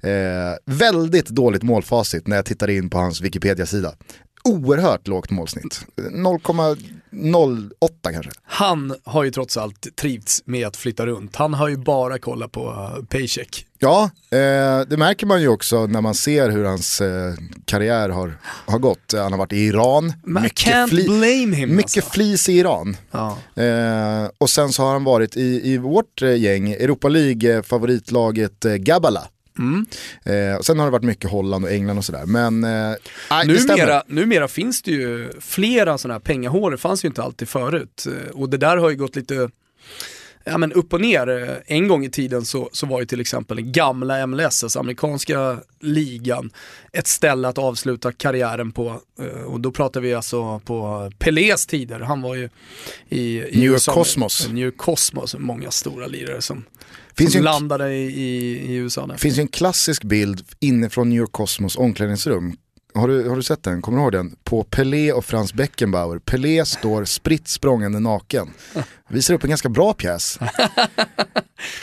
[0.00, 0.10] Eh,
[0.64, 3.94] väldigt dåligt målfacit när jag tittar in på hans Wikipedia-sida.
[4.44, 5.86] Oerhört lågt målsnitt.
[7.12, 8.30] 0,08 kanske.
[8.44, 11.36] Han har ju trots allt trivts med att flytta runt.
[11.36, 13.66] Han har ju bara kollat på uh, paycheck.
[13.78, 18.38] Ja, eh, det märker man ju också när man ser hur hans eh, karriär har,
[18.66, 19.12] har gått.
[19.16, 22.10] Han har varit i Iran, Man mycket, fli- blame him mycket alltså.
[22.10, 22.96] flis i Iran.
[23.10, 23.38] Ja.
[23.62, 28.74] Eh, och sen så har han varit i, i vårt eh, gäng, Europa League-favoritlaget eh,
[28.74, 29.28] Gabala.
[29.58, 29.86] Mm.
[30.24, 32.26] Eh, sen har det varit mycket Holland och England och sådär.
[32.26, 32.94] Men eh.
[33.46, 38.06] Numera, numera finns det ju flera sådana här pengahår, det fanns ju inte alltid förut.
[38.06, 39.50] Eh, Och det där har ju gått lite
[40.44, 41.28] ja, men upp och ner.
[41.28, 44.78] Eh, En gång i tiden så, så var ju till exempel den gamla MLS, alltså
[44.80, 46.50] amerikanska ligan,
[46.92, 49.00] ett ställe att avsluta karriären på.
[49.20, 52.00] Eh, Och då pratar vi alltså på Pelés tider.
[52.00, 52.48] Han var ju
[53.08, 53.92] i, i New York USA.
[53.94, 54.48] Cosmos.
[54.48, 56.64] New York Cosmos, många stora lirare som,
[57.16, 59.06] Finns som landade i, i, i USA.
[59.06, 62.56] Det finns ju en klassisk bild inifrån New York Cosmos omklädningsrum.
[62.94, 63.82] Har du, har du sett den?
[63.82, 64.36] Kommer du ihåg den?
[64.44, 66.18] På Pelé och Franz Beckenbauer.
[66.18, 68.50] Pelé står spritt språngande naken.
[69.08, 70.38] Visar upp en ganska bra pjäs.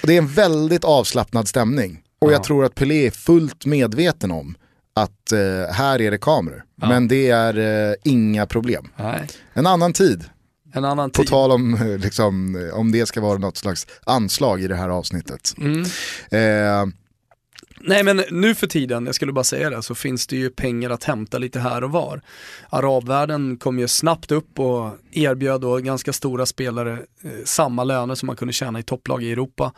[0.01, 2.01] och det är en väldigt avslappnad stämning.
[2.21, 2.43] Och jag Ja.
[2.43, 4.55] tror att Pelé är fullt medveten om
[4.93, 6.63] att eh, här är det kameror.
[6.75, 7.57] Men det är
[7.89, 8.89] eh, inga problem.
[8.95, 10.23] Nej, En annan tid.
[10.73, 14.61] En annan På tal om, eh, liksom, eh, om det ska vara något slags anslag
[14.61, 15.55] i det här avsnittet.
[15.57, 15.83] Mm.
[16.31, 16.93] Eh,
[17.81, 20.89] Nej men nu för tiden, jag skulle bara säga det, så finns det ju pengar
[20.89, 22.21] att hämta lite här och var.
[22.69, 28.27] Arabvärlden kom ju snabbt upp och erbjöd då ganska stora spelare eh, samma löner som
[28.27, 29.73] man kunde tjäna i topplag i Europa.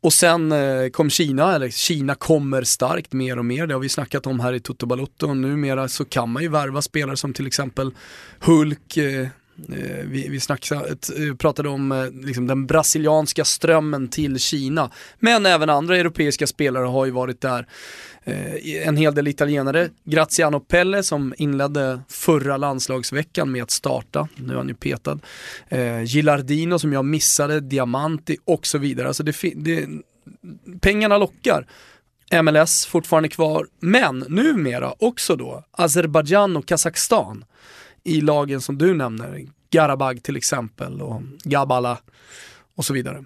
[0.00, 3.88] Och sen eh, kom Kina, eller Kina kommer starkt mer och mer, det har vi
[3.88, 7.32] snackat om här i Toto Balotto och numera så kan man ju värva spelare som
[7.32, 7.94] till exempel
[8.40, 9.28] Hulk, Eh,
[9.72, 14.90] Eh, vi vi snackade, eh, pratade om eh, liksom den brasilianska strömmen till Kina.
[15.18, 17.66] Men även andra europeiska spelare har ju varit där.
[18.84, 19.90] En hel del italienare.
[20.04, 24.28] Graziano Pelle som inledde förra landslagsveckan med att starta.
[24.36, 25.18] Nu är han ju petad.
[26.04, 29.08] Gilardino som jag missade, Diamanti och så vidare.
[29.08, 29.88] Alltså det, det,
[30.80, 31.66] pengarna lockar.
[32.42, 37.44] MLS fortfarande kvar, men numera också då Azerbajdzjan och Kazakstan
[38.08, 41.98] i lagen som du nämner, Garabag till exempel och Gabala
[42.76, 43.24] och så vidare.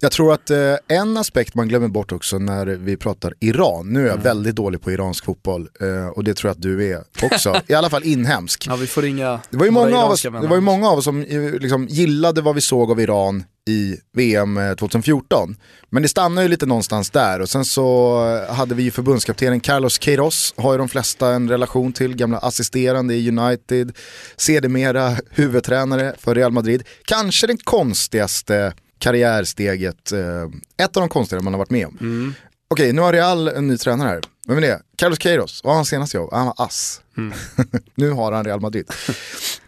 [0.00, 4.00] Jag tror att eh, en aspekt man glömmer bort också när vi pratar Iran, nu
[4.00, 4.24] är jag Mm.
[4.24, 7.74] väldigt dålig på iransk fotboll eh, och det tror jag att du är också, i
[7.74, 8.66] alla fall inhemsk.
[8.68, 10.98] Ja, vi får ringa Det var, ju många av oss, det var ju många av
[10.98, 15.56] oss som eh, liksom gillade vad vi såg av Iran i VM 2014.
[15.90, 19.98] Men det stannar ju lite någonstans där och sen så hade vi ju förbundskaptenen Carlos
[19.98, 23.96] Queiroz, har ju de flesta en relation till, gamla assisterande i United,
[24.36, 26.82] sedermera huvudtränare för Real Madrid.
[27.04, 30.44] Kanske den konstigaste karriärsteget, eh,
[30.84, 31.98] ett av de konstigare man har varit med om.
[32.00, 32.34] Mm.
[32.68, 34.20] Okej, nu har Real en ny tränare här.
[34.46, 34.80] Vem är det?
[34.96, 36.28] Carlos Queiroz, vad har han senast jobb?
[36.32, 37.00] Han var ass.
[37.16, 37.32] Mm.
[37.94, 38.90] nu har han Real Madrid.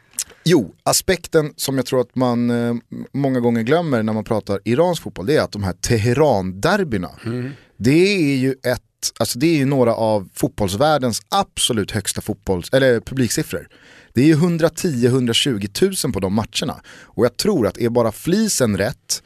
[0.51, 2.75] Jo, aspekten som jag tror att man eh,
[3.13, 7.51] många gånger glömmer när man pratar iransk fotboll, det är att de här Teheran-derbyna, Mm.
[7.77, 8.83] det är ju ett,
[9.19, 13.69] alltså det är ju några av fotbollsvärldens absolut högsta fotbolls, eller publiksiffror.
[14.15, 16.81] Det är ju 110-120 000 på de matcherna.
[17.03, 19.23] Och jag tror att är bara flisen rätt,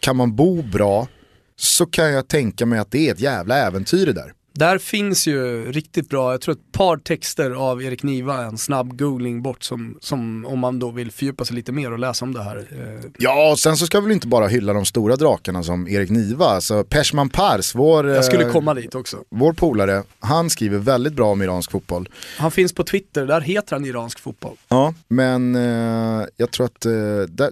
[0.00, 1.08] kan man bo bra,
[1.56, 4.32] så kan jag tänka mig att det är ett jävla äventyr det där.
[4.56, 8.98] Där finns ju riktigt bra, jag tror ett par texter av Erik Niva, en snabb
[8.98, 12.34] googling bort som, som om man då vill fördjupa sig lite mer och läsa om
[12.34, 12.56] det här.
[12.56, 16.10] Eh, Ja, och sen så ska vi inte bara hylla de stora drakarna som Erik
[16.10, 19.16] Niva, alltså Peshman Pars, vår, Jag skulle eh, komma dit också.
[19.30, 22.08] vår polare, han skriver väldigt bra om iransk fotboll.
[22.38, 24.56] Han finns på Twitter, där heter han iransk fotboll.
[24.68, 26.86] Ja, men eh, jag tror att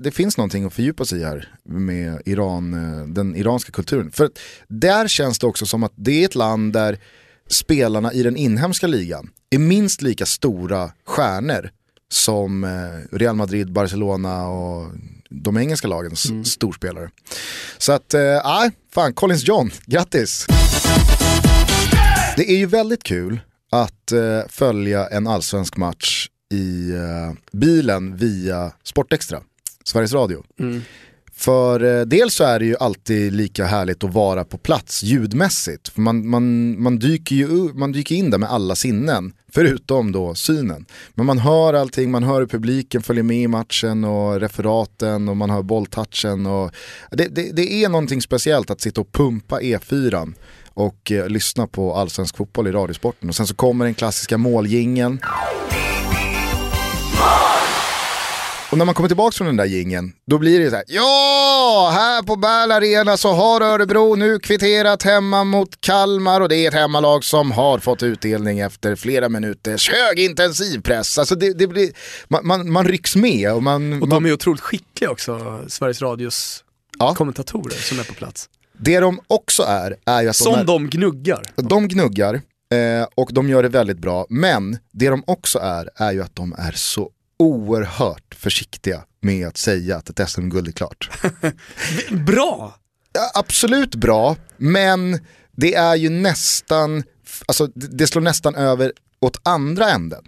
[0.01, 2.73] det, finns någonting att fördjupa sig i här med Iran,
[3.15, 4.11] den iranska kulturen.
[4.11, 4.31] För
[4.69, 6.94] där känns det också som att det är ett land där
[7.51, 11.71] spelarna i den inhemska ligan är minst lika stora stjärnor
[12.13, 14.93] som eh, Real Madrid, Barcelona och
[15.31, 17.11] de engelska lagens storspelare.
[17.79, 20.47] Så att, nej, fan, Collins John, grattis!
[22.37, 28.73] Det är ju väldigt kul att eh, följa en allsvensk match i eh, bilen via
[28.83, 29.41] Sportextra,
[29.85, 30.45] Sveriges Radio.
[31.37, 35.89] För eh, dels så är det ju alltid lika härligt att vara på plats ljudmässigt.
[35.89, 40.35] För man, man, man, dyker ju man dyker in där med alla sinnen, förutom då
[40.35, 40.87] synen.
[41.15, 45.37] Men man hör allting, man hör hur publiken följer med i matchen och referaten och
[45.37, 46.47] man hör bolltouchen.
[46.47, 46.71] Och
[47.11, 50.35] det, det, det är någonting speciellt att sitta och pumpa E4
[50.75, 53.29] och eh, lyssna på allsvensk fotboll i radiosporten.
[53.29, 55.21] Och sen så kommer den klassiska målgingen.
[58.75, 60.85] Och när man kommer tillbaka från den där gingen, då blir det så här.
[60.89, 66.57] Ja, här på Bärl Arena så har Örebro nu kvitterat hemma mot Kalmar och det
[66.57, 71.19] är ett hemmalag som har fått utdelning efter flera minuters högintensiv press.
[71.19, 71.93] Alltså det, det blir,
[72.29, 73.93] man, man, man rycks med och man...
[73.93, 76.65] Och man de är otroligt skickliga också, Sveriges Radios
[76.99, 77.15] Ja.
[77.15, 78.49] kommentatorer som är på plats.
[78.79, 81.43] det de också är, är ju att Som de, är, de gnuggar.
[81.57, 84.27] de gnuggar eh, och de gör det väldigt bra.
[84.29, 89.57] Men det de också är, är ju att de är så oerhört försiktiga med att
[89.57, 91.11] säga att ett SM-guld är klart.
[92.27, 92.79] Bra!
[93.13, 95.21] Ja, absolut bra, men
[95.53, 97.03] det är ju nästan,
[97.47, 100.25] alltså det slår nästan över åt andra änden.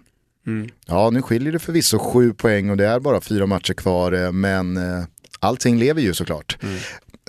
[0.86, 4.32] Ja, nu skiljer det förvisso sju poäng och det är bara fyra matcher kvar, eh,
[4.32, 5.04] men eh,
[5.40, 6.58] allting lever ju såklart.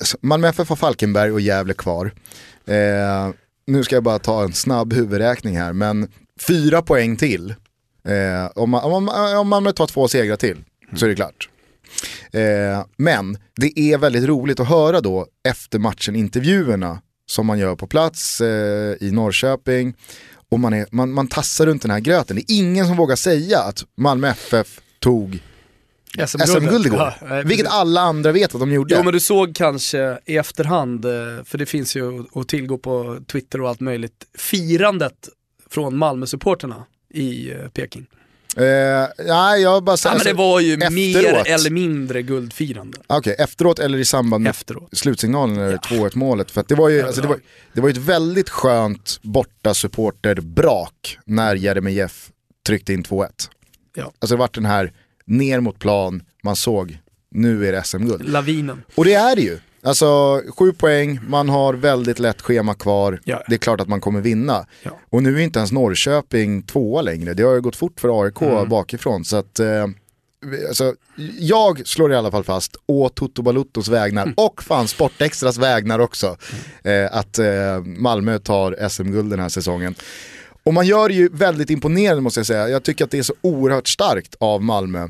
[0.01, 2.11] Så Malmö FF har Falkenberg och Gävle kvar.
[2.65, 3.29] Eh,
[3.67, 6.11] nu ska jag bara ta en snabb huvudräkning här, men
[6.47, 7.55] fyra poäng till.
[8.07, 10.57] Eh, om, man, om, man, om Malmö tar två segrar till
[10.95, 11.49] så är det klart.
[12.31, 17.75] Eh, men det är väldigt roligt att höra då efter matchen intervjuerna som man gör
[17.75, 19.93] på plats eh, i Norrköping.
[20.49, 22.35] Och man, är, man, man tassar runt den här gröten.
[22.35, 25.39] Det är ingen som vågar säga att Malmö FF tog
[26.27, 27.13] SM-guld igår.
[27.21, 28.95] Ja, vilket alla andra vet att de gjorde.
[28.95, 31.11] Jo men du såg kanske i efterhand, eh,
[31.45, 35.29] för det finns ju att tillgå på Twitter och allt möjligt, firandet
[35.69, 36.85] från Malmö-supporterna
[37.17, 38.05] i eh, Peking.
[38.57, 38.63] Eh,
[39.27, 40.93] nej, jag bara Ja, säger men det var ju efteråt.
[40.93, 44.89] mer eller mindre guldfirande Okej, efteråt eller i samband med efteråt.
[44.97, 46.51] slutsignalen eller 2-1 målet.
[46.51, 47.39] För det, var ju, alltså det, var,
[47.73, 52.29] det var ett väldigt skönt borta supporterbrak när Jeremejeff
[52.67, 53.27] tryckte in 2-1.
[53.95, 54.11] Ja.
[54.19, 54.91] Alltså det vart den här
[55.25, 56.97] ner mot plan, man såg
[57.31, 58.29] nu är det SM-guld.
[58.29, 58.83] Lavinen.
[58.95, 59.59] Och det är det ju.
[59.83, 63.21] Alltså sju poäng, man har väldigt lätt schema kvar.
[63.23, 63.43] Ja.
[63.47, 64.65] Det är klart att man kommer vinna.
[64.83, 64.91] Ja.
[65.09, 67.33] Och nu är inte ens Norrköping tvåa längre.
[67.33, 68.69] Det har ju gått fort för AIK Mm.
[68.69, 69.25] bakifrån.
[69.25, 69.87] Så att, eh,
[70.67, 70.93] alltså,
[71.39, 74.33] jag slår i alla fall fast å Toto Baluttos vägnar Mm.
[74.37, 76.37] och fan Sportextras vägnar också.
[76.83, 79.95] Eh, att eh, Malmö tar SM-guld den här säsongen.
[80.63, 82.69] Och man gör det ju väldigt imponerande måste jag säga.
[82.69, 85.07] Jag tycker att det är så oerhört starkt av Malmö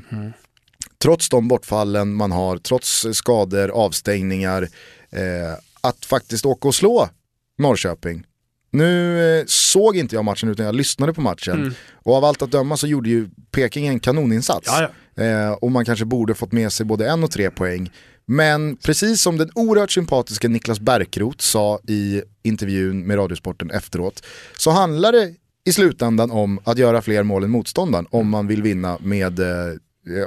[1.02, 4.62] trots de bortfallen man har, trots skador, avstängningar,
[5.10, 7.10] eh, att faktiskt åka och slå
[7.58, 8.24] Norrköping.
[8.72, 11.76] Nu eh, såg inte jag matchen utan jag lyssnade på matchen.
[11.94, 14.68] Och av allt att döma så gjorde ju Peking en kanoninsats.
[14.68, 17.92] Ja, Eh, och man kanske borde fått med sig både en och tre poäng.
[18.26, 24.26] Men precis som den oerhört sympatiska Niklas Bärkroth sa i intervjun med Radiosporten efteråt,
[24.58, 25.34] så handlar det
[25.66, 29.76] i slutändan om att göra fler mål än motståndaren om man vill vinna med eh,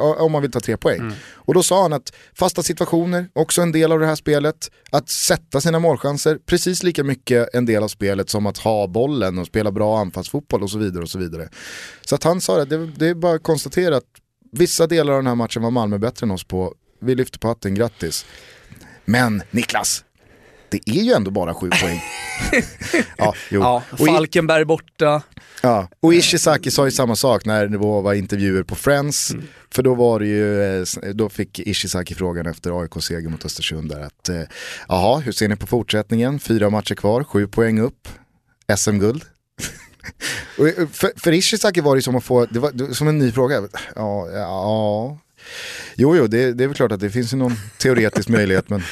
[0.00, 1.00] om man vill ta tre poäng.
[1.00, 1.14] Mm.
[1.34, 4.70] Och då sa han att fasta situationer, också en del av det här spelet.
[4.90, 9.38] Att sätta sina målchanser, precis lika mycket en del av spelet som att ha bollen
[9.38, 11.02] och spela bra anfallsfotboll och så vidare.
[11.02, 11.48] och Så vidare.
[12.00, 14.04] Så att han sa det, det, det är bara att konstatera att
[14.52, 16.74] vissa delar av den här matchen var Malmö bättre än oss på.
[17.00, 18.26] Vi lyfter på hatten, grattis.
[19.04, 20.04] Men Niklas,
[20.70, 22.02] det är ju ändå bara sju poäng.
[23.16, 23.60] ja, jo.
[23.60, 25.22] ja, Falkenberg borta.
[25.62, 29.30] Ja, och Ishizaki sa ju samma sak när det var intervjuer på Friends.
[29.30, 29.46] Mm.
[29.70, 34.00] För då var det ju, eh, då fick Ishizaki frågan efter AIK-seger mot Östersund där
[34.00, 34.42] att, eh,
[34.88, 36.40] jaha, hur ser ni på fortsättningen?
[36.40, 38.08] Fyra matcher kvar, sju poäng upp,
[38.76, 39.24] SM-guld.
[40.58, 43.62] Eh, för, för Ishizaki var det som att få, det var som en ny fråga.
[43.96, 45.18] Ja, ja.
[45.94, 48.82] Jo, jo, det, det är väl klart att det finns ju någon teoretisk möjlighet men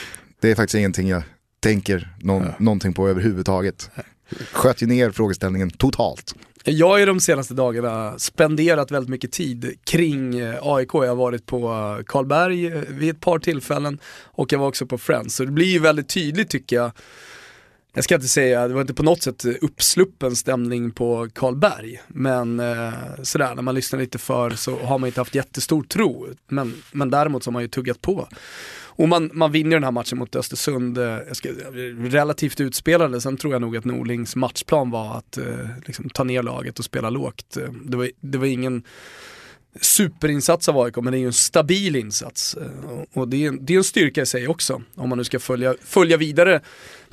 [0.41, 1.23] det är faktiskt ingenting jag
[1.61, 2.55] tänker någon, ja.
[2.59, 3.91] någonting på överhuvudtaget.
[4.53, 6.35] Sköt ju ner frågeställningen totalt.
[6.65, 10.95] Jag har ju de senaste dagarna spenderat väldigt mycket tid kring eh, AIK.
[10.95, 14.87] Jag har varit på eh, Karlberg eh, vid ett par tillfällen och jag var också
[14.87, 15.35] på Friends.
[15.35, 16.93] Så det blir ju väldigt tydligt tycker jag.
[17.95, 22.01] Jag ska inte säga, det var inte på något sätt uppsluppen stämning på Karlberg.
[22.09, 22.93] Men eh,
[23.23, 26.27] sådär, när man lyssnar lite för så har man inte haft jättestor tro.
[26.49, 28.29] Men, men däremot så har man ju tuggat på.
[28.99, 31.49] Och man, man vinner den här matchen mot Östersund, eh, ska,
[31.99, 33.21] relativt utspelade.
[33.21, 35.45] Sen tror jag nog att Norlings matchplan var att eh,
[35.87, 37.57] liksom, ta ner laget och spela lågt.
[37.57, 38.83] Eh, det var, det var ingen
[39.81, 42.57] superinsats av AIK, men det är ju en stabil insats.
[43.13, 45.75] Och det är, det är en styrka i sig också, om man nu ska följa,
[45.85, 46.61] följa vidare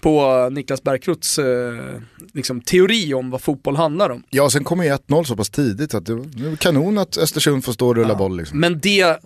[0.02, 2.02] på Niklas Bärkroths eh,
[2.34, 4.24] liksom, teori om vad fotboll handlar om.
[4.30, 7.74] Ja, sen kommer ju 1-0 så pass tidigt att det är kanon att Östersund får
[7.74, 8.15] stå och rulla ja.
[8.15, 8.38] boll.
[8.38, 8.60] Liksom.
[8.60, 9.19] Men det,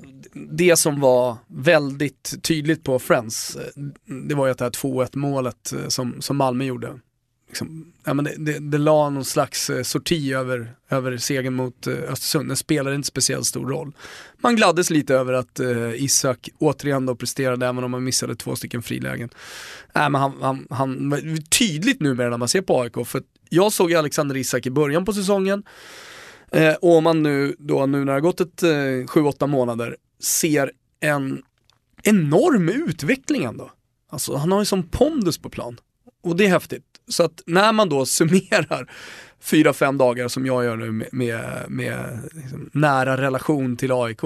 [0.52, 3.84] det som var väldigt tydligt på Friends, eh,
[4.28, 7.00] det var ju att det här 2-1 målet eh, som, som Malmö gjorde.
[7.48, 11.88] Liksom, ja, men det, det, det la någon slags eh, sorti över, över segern mot
[11.88, 12.50] Östersund.
[12.50, 13.92] Den spelade inte speciellt stor roll.
[14.38, 18.56] Man gladdes lite över att eh, Isak återigen då presterade även om man missade två
[18.56, 19.30] stycken frilägen.
[19.96, 21.14] Äh, men han, han, han
[21.50, 25.14] tydligt numera när man ser på AIK, för jag såg Alexander Isak i början på
[25.14, 25.64] säsongen
[26.52, 29.96] eh, och om man nu, då, nu när det har gått ett eh, 7-8 månader
[30.20, 31.44] ser en
[32.04, 33.72] enorm utveckling ändå.
[34.10, 35.78] Alltså han har ju som pondus på plan.
[36.24, 36.86] Och det är häftigt.
[37.08, 38.92] Så att när man då summerar
[39.40, 44.22] fyra, fem dagar som jag gör nu med, med, med liksom nära relation till AIK,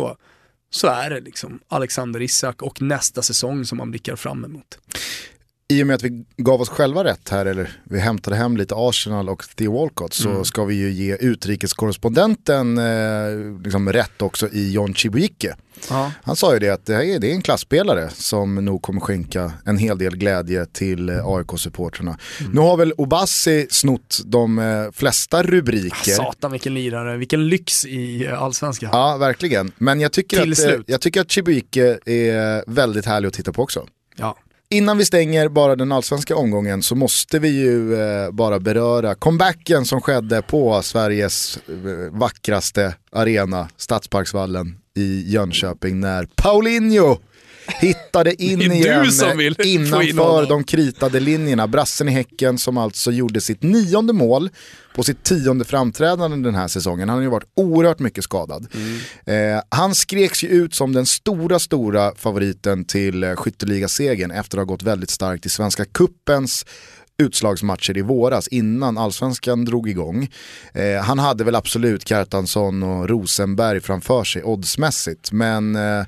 [0.69, 4.79] så är det liksom Alexander Isak och nästa säsong som man blickar fram emot
[5.73, 8.75] i och med att vi gav oss själva rätt här, eller vi hämtade hem lite
[8.77, 10.45] Arsenal och Theo Walcott, så mm.
[10.45, 15.55] ska vi ju ge utrikeskorrespondenten eh, liksom rätt också i John Chibuike.
[15.89, 16.11] Ja.
[16.23, 19.01] Han sa ju det att det, här är, det är en klassspelare som nog kommer
[19.01, 22.17] skänka en hel del glädje till eh, AIK-supportrarna.
[22.39, 22.51] Mm.
[22.51, 26.11] Nu har väl Obassi snott de eh, flesta rubriker.
[26.11, 28.89] Ah, satan vilken lirare, vilken lyx i eh, allsvenskan.
[28.93, 29.71] Ja, verkligen.
[29.77, 33.63] Men jag tycker, att, eh, jag tycker att Chibuike är väldigt härlig att titta på
[33.63, 33.87] också.
[34.15, 34.37] Ja.
[34.69, 39.85] Innan vi stänger bara den allsvenska omgången så måste vi ju eh, bara beröra comebacken
[39.85, 47.17] som skedde på Sveriges eh, vackraste arena, Stadsparksvallen i Jönköping när Paulinho
[47.67, 49.05] hittade in igen
[49.63, 51.67] innanför de kritade linjerna.
[51.67, 54.49] Brassen i Häcken som alltså gjorde sitt nionde mål
[54.95, 57.09] på sitt tionde framträdande den här säsongen.
[57.09, 58.67] Han har ju varit oerhört mycket skadad.
[58.73, 59.57] Mm.
[59.57, 64.61] Eh, han skreks ju ut som den stora, stora favoriten till eh, skytteligasegern efter att
[64.61, 66.65] ha gått väldigt starkt i Svenska Kuppens
[67.17, 70.29] utslagsmatcher i våras innan allsvenskan drog igång.
[70.73, 76.05] Eh, han hade väl absolut Kjartansson och Rosenberg framför sig oddsmässigt men eh,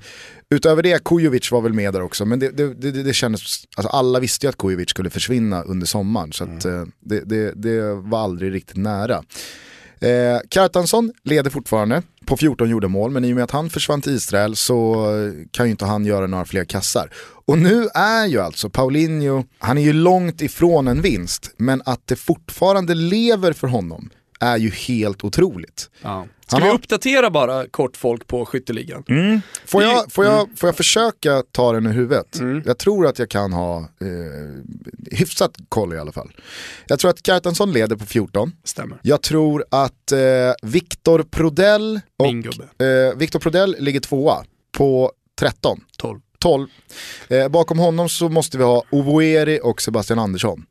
[0.50, 3.42] Utöver det, Kujovic var väl med där också, men det, det, det, det kändes,
[3.76, 6.82] alltså alla visste ju att Kujovic skulle försvinna under sommaren, så att, mm.
[6.82, 9.24] Eh, det, det, var aldrig riktigt nära.
[10.00, 14.02] Eh, Kjartansson leder fortfarande på 14 gjorda mål, men i och med att han försvann
[14.02, 15.06] till Israel så
[15.52, 17.10] kan ju inte han göra några fler kassar.
[17.46, 22.02] Och nu är ju alltså Paulinho, han är ju långt ifrån en vinst, men att
[22.06, 25.90] det fortfarande lever för honom är ju helt otroligt.
[26.02, 26.28] Ja.
[26.48, 29.04] Ska vi uppdatera bara kort folk på skytteligan?
[29.08, 29.42] Mm.
[29.66, 30.56] Får, jag, får, jag, mm.
[30.56, 32.40] får jag försöka ta den ur huvudet?
[32.40, 32.64] Mm.
[32.66, 33.86] Jag tror att jag kan ha eh,
[35.12, 36.32] hyfsat koll i alla fall.
[36.88, 38.52] Jag tror att Kjartansson leder på 14.
[38.64, 39.00] Stämmer.
[39.02, 40.20] Jag tror att eh,
[40.62, 44.46] Viktor Prodell och eh, Viktor Prodell ligger tvåa
[44.78, 45.82] på 13.
[45.98, 46.20] 12.
[46.40, 46.68] 12.
[47.28, 50.66] Eh, bakom honom så måste vi ha Ovoeri och Sebastian Andersson.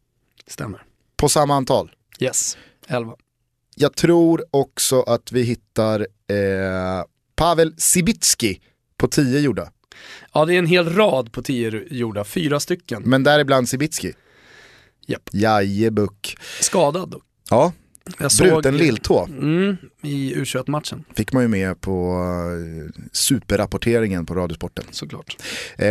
[0.47, 0.83] Stämmer.
[1.17, 1.91] På samma antal.
[2.21, 3.15] Yes, 11
[3.75, 7.05] jag tror också att vi hittar eh,
[7.37, 8.61] Pavel Sibitski
[8.97, 9.71] på 10 gjorda.
[10.33, 13.03] Ja, det är en hel rad på 10 gjorda, fyra stycken.
[13.07, 14.13] Men däribland Sibitski?
[15.07, 15.31] Japp.
[15.33, 16.37] Jajebuck.
[16.61, 17.21] Skadad då?
[17.51, 17.73] Ja,
[18.19, 22.17] Jag såg- Bruten lilltå Mm, i U21-matchen, fick man ju med på
[22.93, 24.85] eh, superrapporteringen på Radiosporten.
[24.91, 25.37] såklart.
[25.79, 25.87] Eh,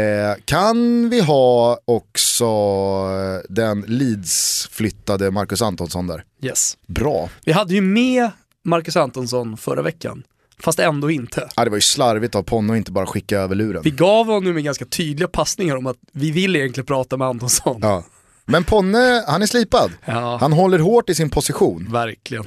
[0.45, 6.23] kan vi ha också eh, den Leeds-flyttade Marcus Antonsson där?
[6.41, 6.77] Yes.
[6.87, 7.29] Bra.
[7.45, 8.31] Vi hade ju med
[8.65, 10.23] Marcus Antonsson förra veckan,
[10.59, 11.49] fast ändå inte.
[11.55, 13.81] Ja, det var ju slarvigt av Ponno att inte bara skicka över luren.
[13.83, 17.79] Vi gav honom med ganska tydliga passningar om att vi vill egentligen prata med Antonsson.
[17.81, 18.03] Ja.
[18.45, 19.91] Men Ponne, han är slipad.
[20.05, 21.87] Ja, Han håller hårt i sin position.
[21.91, 22.43] verkligen.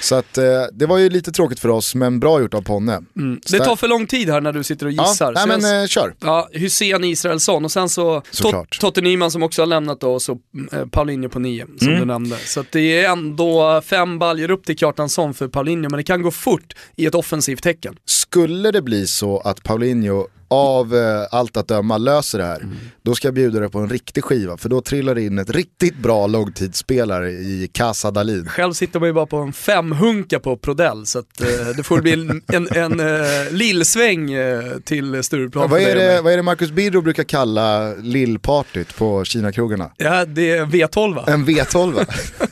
[0.00, 2.92] Så att, eh, det var ju lite tråkigt för oss, men bra gjort av Ponne.
[3.16, 3.40] Mm.
[3.50, 5.32] Det tar för lång tid här när du sitter och gissar.
[5.36, 6.14] Ja, nej, men eh, kör.
[6.20, 8.20] Ja, Hussein Israelsson och sen så.
[8.32, 10.38] Tot- Totte Nyman som också har lämnat då och så
[10.72, 12.00] eh, Paulinho på nio som Mm.
[12.00, 12.36] du nämnde.
[12.38, 16.22] Så att det är ändå fem baljor upp till Kjartansson för Paulinho men det kan
[16.22, 17.96] gå fort i ett offensivt tecken.
[18.06, 22.76] Skulle det bli så att Paulinho av eh, allt att döma löser det här, Mm.
[23.02, 24.56] då ska jag bjuda dig på en riktig skiva.
[24.56, 28.46] För då trillar det in ett riktigt bra långtidsspelare i Casa Dalin.
[28.48, 32.00] Själv sitter man ju bara på en femhunka på Prodell så att eh, det får
[32.00, 35.70] bli en, en, en eh, lillsväng eh, till Stureplan.
[35.70, 39.90] Vad för är, det, vad är det Marcus Birro brukar kalla lillpartyt på Kina-krogarna?
[39.96, 41.24] Ja, det är V12 va?
[41.26, 42.06] En V12.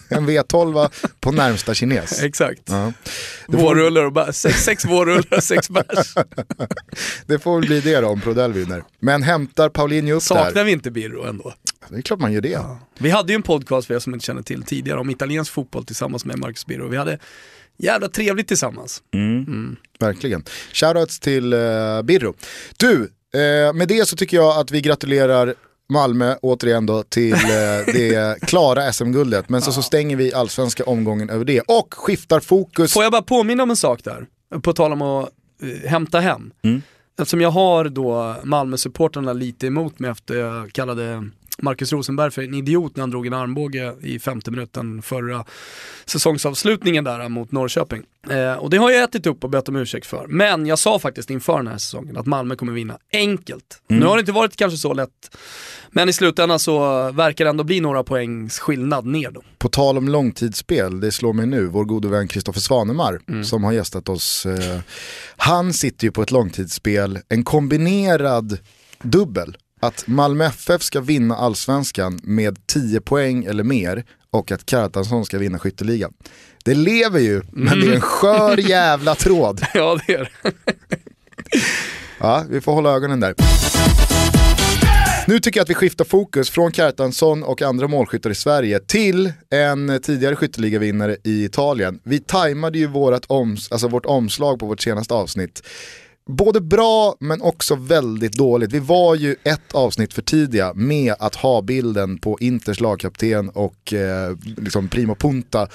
[0.08, 0.88] en V12
[1.20, 2.22] på närmsta kines.
[2.22, 2.62] Exakt.
[2.64, 2.92] Ja.
[3.46, 4.34] Det, får, Vårrullar och bärs.
[4.34, 6.14] Sex, sex vårrullar och sex bärs.
[7.26, 8.84] det får väl bli det då om Prodell vinner.
[9.00, 10.64] Men hämtar Paulinho upp Saknar där?
[10.64, 11.54] vi inte Birro ändå?
[11.88, 12.60] Det är klart man gör det.
[12.98, 15.84] Vi hade ju en podcast för er som inte känner till tidigare om italiensk fotboll
[15.84, 16.88] tillsammans med Marcus Birro.
[16.88, 17.18] Vi hade
[17.78, 19.02] jävla trevligt tillsammans.
[19.98, 20.44] Verkligen.
[20.72, 22.34] Shoutouts till uh, Birro.
[22.76, 23.02] Du,
[23.34, 25.54] eh, med det så tycker jag att vi gratulerar
[25.92, 27.38] Malmö återigen då till eh,
[27.86, 29.48] det klara SM-guldet.
[29.48, 32.92] Men så, så stänger vi allsvenska omgången över det och skiftar fokus.
[32.92, 34.26] Får jag bara påminna om en sak där?
[34.62, 35.28] På tal om att
[35.62, 36.52] eh, hämta hem.
[36.62, 36.82] Mm.
[37.18, 41.30] Eftersom jag har då Malmö-supportrarna lite emot mig efter jag kallade
[41.62, 45.44] Marcus Rosenberg för en idiot när han drog en armbåge i femte minuten förra
[46.04, 48.02] säsongsavslutningen där mot Norrköping.
[48.30, 50.26] Eh, och det har jag ätit upp och bett om ursäkt för.
[50.26, 53.82] Men jag sa faktiskt inför den här säsongen att Malmö kommer vinna enkelt.
[53.88, 55.36] Nu har det inte varit kanske så lätt,
[55.90, 56.78] men i slutändan så
[57.12, 59.42] verkar det ändå bli några poängs skillnad ner då.
[59.58, 63.72] På tal om långtidsspel, det slår mig nu, vår gode vän Kristoffer Svanemar som har
[63.72, 64.46] gästat oss.
[64.46, 64.80] Eh,
[65.36, 68.58] han sitter ju på ett långtidsspel, en kombinerad
[69.02, 69.56] dubbel.
[69.82, 75.38] Att Malmö FF ska vinna allsvenskan med 10 poäng eller mer och att Kjartansson ska
[75.38, 76.12] vinna skytteligan.
[76.64, 79.60] Det lever ju, men det är en skör jävla tråd.
[79.74, 80.52] ja det är det.
[82.18, 83.34] Ja, vi får hålla ögonen där.
[85.26, 89.32] Nu tycker jag att vi skiftar fokus från Kjartansson och andra målskyttar i Sverige till
[89.50, 92.00] en tidigare skytteligavinnare i Italien.
[92.02, 95.62] Vi tajmade ju vårat oms alltså vårt omslag på vårt senaste avsnitt.
[96.32, 98.72] Både bra men också väldigt dåligt.
[98.72, 103.92] Vi var ju ett avsnitt för tidiga med att ha bilden på Inters lagkapten och
[103.92, 105.68] eh, liksom primo punta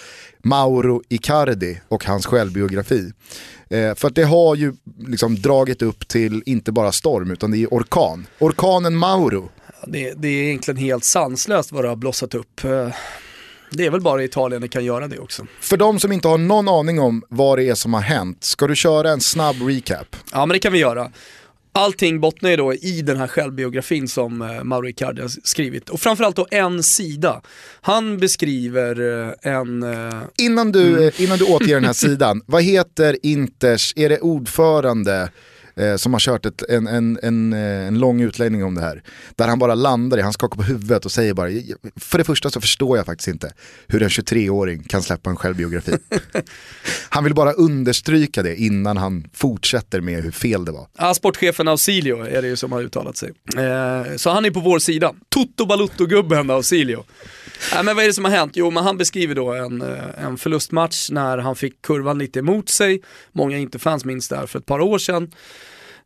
[0.43, 3.11] Mauro Icardi och hans självbiografi.
[3.69, 4.73] Eh, för att det har ju
[5.07, 8.27] liksom dragit upp till inte bara storm utan det är orkan.
[8.39, 9.49] Orkanen Mauro.
[9.87, 12.63] Det, det är egentligen helt sanslöst vad det har blossat upp.
[12.63, 12.89] Eh,
[13.71, 15.45] det är väl bara Italien det kan göra det också.
[15.59, 18.67] För de som inte har någon aning om vad det är som har hänt, ska
[18.67, 20.15] du köra en snabb recap?
[20.31, 21.11] Ja men det kan vi göra.
[21.71, 25.89] Allting bottnar ju då i den här självbiografin som eh, Mauro Icardi har skrivit.
[25.89, 27.41] Och framförallt då en sida.
[27.81, 29.83] Han beskriver eh, en...
[29.83, 34.19] eh, Innan du, eh, innan du återger den här sidan, vad heter Inters, är det
[34.19, 35.29] ordförande
[35.77, 39.03] eh, som har kört ett, en, en, en, eh, en lång utläggning om det här.
[39.35, 41.49] Där han bara landar i, han skakar på huvudet och säger bara,
[41.95, 43.53] för det första så förstår jag faktiskt inte
[43.87, 45.97] hur en 23-åring kan släppa en självbiografi.
[47.09, 50.87] han vill bara understryka det innan han fortsätter med hur fel det var.
[50.97, 53.31] Ja, sportchefen Ausilio är det ju som har uttalat sig.
[53.57, 55.13] Eh, så han är på vår sida.
[55.29, 57.03] Toto Balutto-gubben Ausilio.
[57.75, 58.51] Äh, men vad är det som har hänt?
[58.55, 62.69] Jo, men han beskriver då en, eh, en förlustmatch när han fick kurvan lite emot
[62.69, 63.01] sig.
[63.31, 65.31] Många inte fans minns där för ett par år sedan.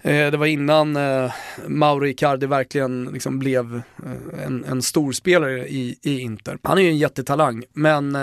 [0.03, 1.33] Eh, det var innan eh,
[1.67, 6.57] Mauro Icardi verkligen liksom blev eh, en, en storspelare i, i Inter.
[6.63, 8.15] Han är ju en jättetalang, men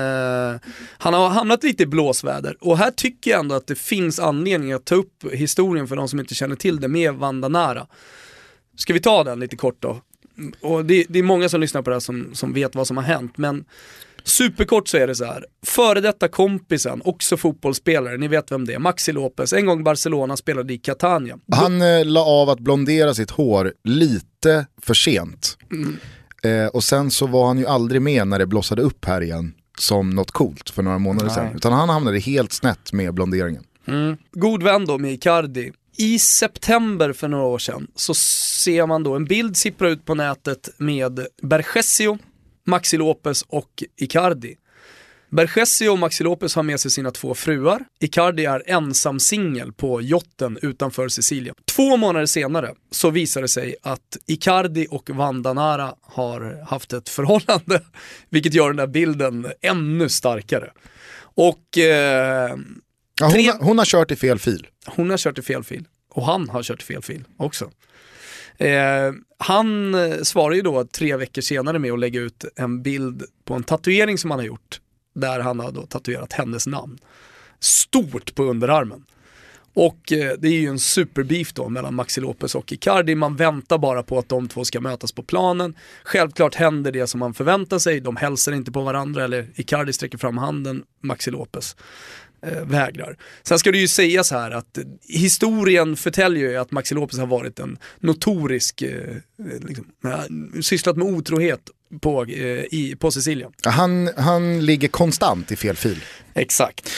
[0.88, 2.56] han har hamnat lite i blåsväder.
[2.60, 6.08] Och här tycker jag ändå att det finns anledning att ta upp historien för de
[6.08, 7.86] som inte känner till det med Vandanara.
[8.76, 10.00] Ska vi ta den lite kort då?
[10.60, 12.96] Och det, det är många som lyssnar på det här som, som vet vad som
[12.96, 13.64] har hänt, men
[14.28, 15.44] Superkort så är det så här.
[15.66, 20.36] före detta kompisen, också fotbollsspelare, ni vet vem det är, Maxi Lopez, en gång Barcelona
[20.36, 21.38] spelade i Catania.
[21.52, 25.58] Han eh, la av att blondera sitt hår lite för sent.
[26.42, 29.54] Eh, och sen så var han ju aldrig med när det blossade upp här igen
[29.78, 31.34] som något coolt för några månader Nej.
[31.34, 31.56] sedan.
[31.56, 33.64] Utan han hamnade helt snett med blonderingen.
[33.88, 34.16] Mm.
[34.32, 35.72] God vän då med Icardi.
[35.96, 40.14] I september för några år sedan så ser man då en bild sippra ut på
[40.14, 42.18] nätet med Bergesio,
[42.68, 44.56] Maxi Lopez och Icardi.
[45.30, 47.84] Bergesio och Maxi Lopez har med sig sina två fruar.
[48.00, 51.54] Icardi är ensam singel på jotten utanför Sicilien.
[51.76, 57.82] Två månader senare så visar det sig att Icardi och Vandanara har haft ett förhållande,
[58.28, 60.70] vilket gör den där bilden ännu starkare.
[61.20, 61.78] Och...
[61.78, 62.56] Eh,
[63.20, 63.52] ja, hon, tre...
[63.60, 64.66] hon har kört i fel fil.
[64.86, 65.84] Hon har kört i fel fil.
[66.10, 67.70] Och han har kört i fel fil också.
[68.58, 73.54] Eh, han svarar ju då tre veckor senare med att lägga ut en bild på
[73.54, 74.80] en tatuering som han har gjort
[75.14, 76.98] där han har då tatuerat hennes namn.
[77.60, 79.04] Stort på underarmen.
[79.74, 83.14] Och eh, det är ju en superbeef då mellan Maxi Lopez och Icardi.
[83.14, 85.74] Man väntar bara på att de två ska mötas på planen.
[86.04, 88.00] Självklart händer det som man förväntar sig.
[88.00, 91.76] De hälsar inte på varandra eller Icardi sträcker fram handen, Maxi Lopez
[92.42, 93.16] eh, vägrar.
[93.42, 94.78] Sen ska det ju sägas här att
[95.08, 99.84] historien förtäljer ju att Maxi Lopez har varit en notorisk, eh, eh liksom,
[100.62, 101.60] sysslat med otrohet
[102.00, 103.52] på, eh, i, på Sicilien.
[103.64, 106.00] Han, han ligger konstant i fel fil.
[106.34, 106.90] Exakt.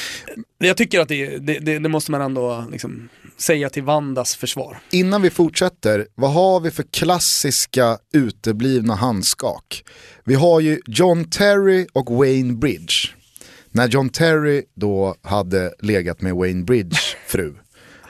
[0.59, 4.79] Jag tycker att det, det, det, det måste man ändå liksom säga till Vandas försvar.
[4.91, 9.85] Innan vi fortsätter, vad har vi för klassiska uteblivna handskak?
[10.25, 13.20] Vi har ju John Terry och Wayne Bridge.
[13.73, 17.55] När John Terry då hade legat med Wayne Bridge fru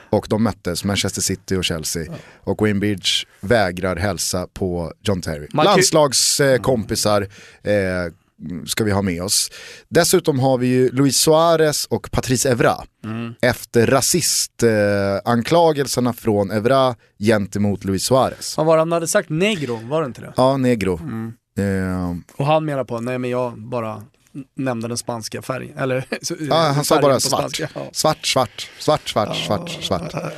[0.09, 2.13] och de möttes, Manchester City och Chelsea.
[2.43, 3.09] Och Wayne Bridge
[3.39, 5.47] vägrar hälsa på John Terry.
[5.53, 7.21] Landslagskompisar
[7.63, 8.05] eh,
[8.65, 9.49] ska vi ha med oss.
[9.89, 12.75] Dessutom har vi ju Luis Suarez och Patrice Evra.
[13.03, 13.33] Mm.
[13.41, 18.57] Efter rasistanklagelserna eh, från Evra gentemot Luis Suarez.
[18.57, 19.29] Vad var det han hade sagt?
[19.29, 20.33] Negro, var det inte det?
[20.37, 20.99] Ja, negro.
[20.99, 21.33] Mm.
[21.57, 22.15] Eh.
[22.37, 24.03] Och han menar på, nej men jag bara
[24.55, 25.77] nämnde den spanska färgen.
[25.77, 26.05] Eller,
[26.49, 27.59] ja, han sa bara svart.
[27.59, 27.67] ja.
[27.91, 28.25] svart.
[28.25, 30.33] Svart, svart, svart, svart, svart,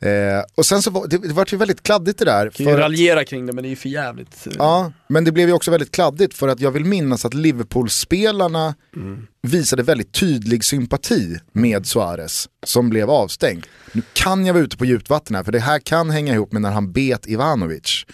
[0.00, 2.50] Eh, och sen så var det, det var ju väldigt kladdigt det där.
[2.50, 4.46] Kan ju raljera kring det men det är ju för jävligt.
[4.58, 8.74] Ja, men det blev ju också väldigt kladdigt för att jag vill minnas att Liverpool-spelarna
[8.96, 9.26] mm.
[9.42, 13.66] visade väldigt tydlig sympati med Suarez som blev avstängd.
[13.92, 16.52] Nu kan jag vara ute på djupt vatten här för det här kan hänga ihop
[16.52, 18.06] med när han bet Ivanovic.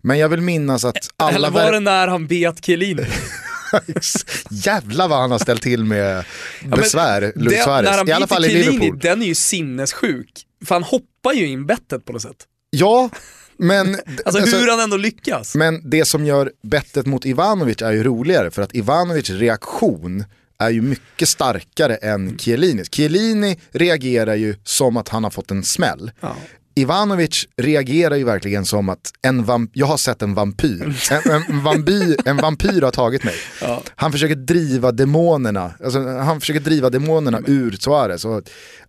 [0.00, 1.36] Men jag vill minnas att alla...
[1.36, 3.02] Eller var det när han bet Chiellini?
[4.50, 6.24] Jävlar vad han har ställt till med
[6.64, 8.08] besvär, ja, Luis Suarez.
[8.08, 8.98] I alla fall i Liverpool.
[8.98, 10.44] Den är ju sinnessjuk.
[10.64, 12.46] För han hoppar ju in bettet på något sätt.
[12.70, 13.10] Ja,
[13.56, 13.88] men,
[14.24, 15.54] alltså, alltså hur han ändå lyckas.
[15.54, 20.24] Men det som gör bettet mot Ivanovic är ju roligare för att Ivanovics reaktion
[20.58, 22.94] är ju mycket starkare än Chiellinis.
[22.94, 26.10] Chiellini reagerar ju som att han har fått en smäll.
[26.20, 26.36] Ja.
[26.78, 30.96] Ivanovic reagerar ju verkligen som att en vamp jag har sett en vampyr.
[31.10, 33.34] En, en, vampyr, en vampyr har tagit mig.
[33.60, 33.82] Ja.
[33.96, 38.42] Han försöker driva demonerna, alltså, han försöker driva demonerna ur Suarez och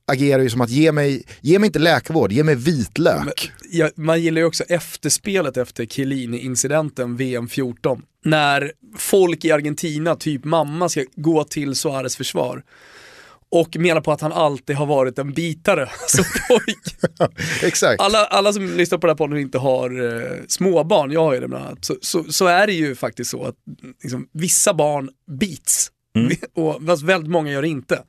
[0.08, 3.24] agerar ju som att ge mig, ge mig inte läkarvård, ge mig vitlök.
[3.26, 3.34] Men,
[3.72, 8.02] ja, man gillar ju också efterspelet efter Chiellini-incidenten VM 14.
[8.26, 12.64] När folk i Argentina, typ mamma, ska gå till Suarez försvar
[13.52, 17.12] och menar på att han alltid har varit en bitare som pojk.
[17.64, 18.02] Exakt.
[18.02, 21.40] Alla, alla som lyssnar på den här podden inte har eh, småbarn, jag har ju
[21.40, 23.56] det bland annat, så, så, så, är det ju faktiskt så att
[24.04, 25.92] liksom, vissa barn bits.
[26.16, 26.38] Mm.
[26.54, 28.04] Och väldigt många gör det inte.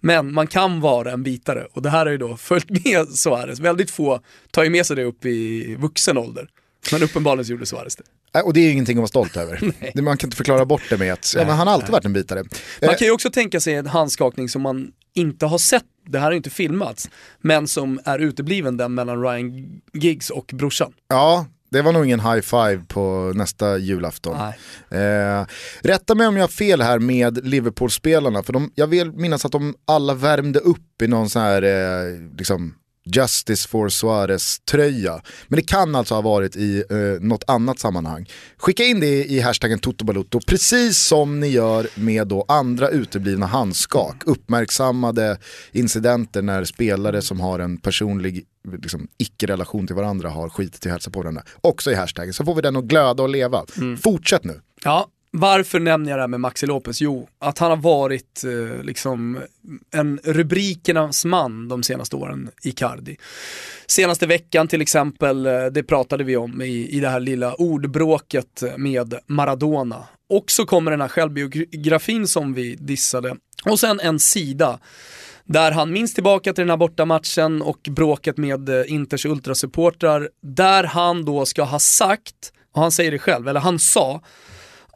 [0.00, 3.60] Men man kan vara en bitare och det här har ju då följt med Suarez.
[3.60, 4.20] Väldigt få
[4.50, 6.48] tar ju med sig det upp i vuxen ålder.
[6.92, 8.04] Men uppenbarligen så gjorde Suarez det.
[8.44, 9.60] Och det är ingenting att vara stolt över.
[10.02, 12.12] man kan inte förklara bort det med att ja, men han har alltid varit en
[12.12, 12.44] bitare.
[12.80, 16.18] Man eh, kan ju också tänka sig en handskakning som man inte har sett, det
[16.18, 17.10] här har inte filmats,
[17.40, 20.92] men som är utebliven den mellan Ryan Giggs och brorsan.
[21.08, 24.36] Ja, det var nog ingen high five på nästa julafton.
[24.90, 25.46] Eh,
[25.80, 29.52] rätta mig om jag har fel här med Liverpool-spelarna, för de, jag vill minnas att
[29.52, 32.74] de alla värmde upp i någon sån här eh, liksom,
[33.04, 35.22] Justice for Suarez-tröja.
[35.48, 38.28] Men det kan alltså ha varit i eh, något annat sammanhang.
[38.56, 44.22] Skicka in det i hashtaggen Totobalutto, precis som ni gör med då andra uteblivna handskak.
[44.26, 45.38] Uppmärksammade
[45.72, 51.10] incidenter när spelare som har en personlig liksom, icke-relation till varandra har skitit till hälsa
[51.10, 51.42] på varandra.
[51.60, 53.64] Också i hashtaggen, så får vi den att glöda och leva.
[53.76, 53.96] Mm.
[53.96, 54.60] Fortsätt nu.
[54.84, 57.00] Ja, varför nämner jag det här med Maxi Lopez?
[57.00, 59.38] Jo, att han har varit eh, liksom
[59.90, 63.16] en rubrikernas man de senaste åren i Cardi.
[63.86, 68.62] Senaste veckan till exempel, eh, det pratade vi om i, i det här lilla ordbråket
[68.76, 70.04] med Maradona.
[70.30, 73.36] Och så kommer den här självbiografin som vi dissade.
[73.64, 74.78] Och sen en sida
[75.44, 80.28] där han minns tillbaka till den här bortamatchen och bråket med eh, Inters ultrasupportrar.
[80.42, 84.20] Där han då ska ha sagt, och han säger det själv, eller han sa,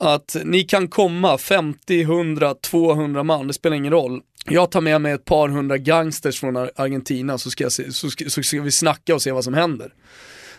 [0.00, 4.20] att ni kan komma 50, 100, 200 man, det spelar ingen roll.
[4.46, 8.30] Jag tar med mig ett par hundra gangsters från Argentina så ska, se, så, ska,
[8.30, 9.92] så ska vi snacka och se vad som händer.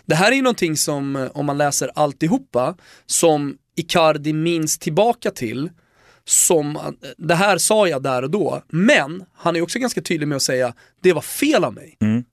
[0.06, 2.76] Det här är ju någonting som, om man läser alltihopa,
[3.06, 5.70] som Icardi minns tillbaka till,
[6.26, 10.36] som, det här sa jag där och då, men han är också ganska tydlig med
[10.36, 11.98] att säga, det var fel av mig.
[12.02, 12.24] Mm.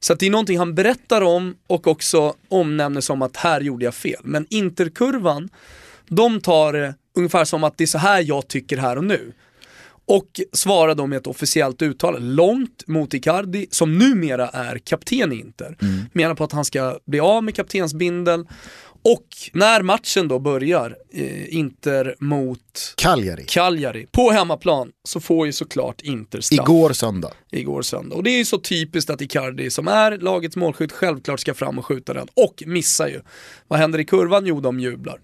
[0.00, 3.94] Så det är någonting han berättar om och också omnämner som att här gjorde jag
[3.94, 4.20] fel.
[4.24, 5.48] Men interkurvan,
[6.08, 9.32] de tar det ungefär som att det är så här jag tycker här och nu.
[10.08, 15.36] Och svarar då med ett officiellt uttalande, långt mot Icardi, som numera är kapten i
[15.36, 15.76] Inter.
[15.82, 16.04] Mm.
[16.12, 18.46] Menar på att han ska bli av med kaptensbindeln.
[19.02, 23.44] Och när matchen då börjar, eh, Inter mot Cagliari.
[23.48, 26.68] Cagliari, på hemmaplan, så får ju såklart Inter straff.
[26.68, 27.32] Igår söndag.
[27.52, 28.16] Igår söndag.
[28.16, 31.78] Och det är ju så typiskt att Icardi, som är lagets målskytt, självklart ska fram
[31.78, 32.28] och skjuta den.
[32.34, 33.20] Och missar ju.
[33.68, 34.46] Vad händer i kurvan?
[34.46, 35.20] Jo, de jublar.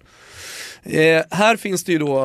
[0.85, 2.19] Eh, här finns det ju då...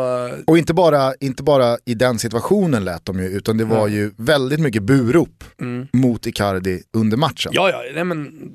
[0.48, 4.12] Och inte bara, inte bara i den situationen lät de ju, utan det var ju
[4.18, 5.44] väldigt mycket burop
[5.94, 7.52] mot Icardi under matchen.
[7.56, 8.52] Ja, ja, nej, men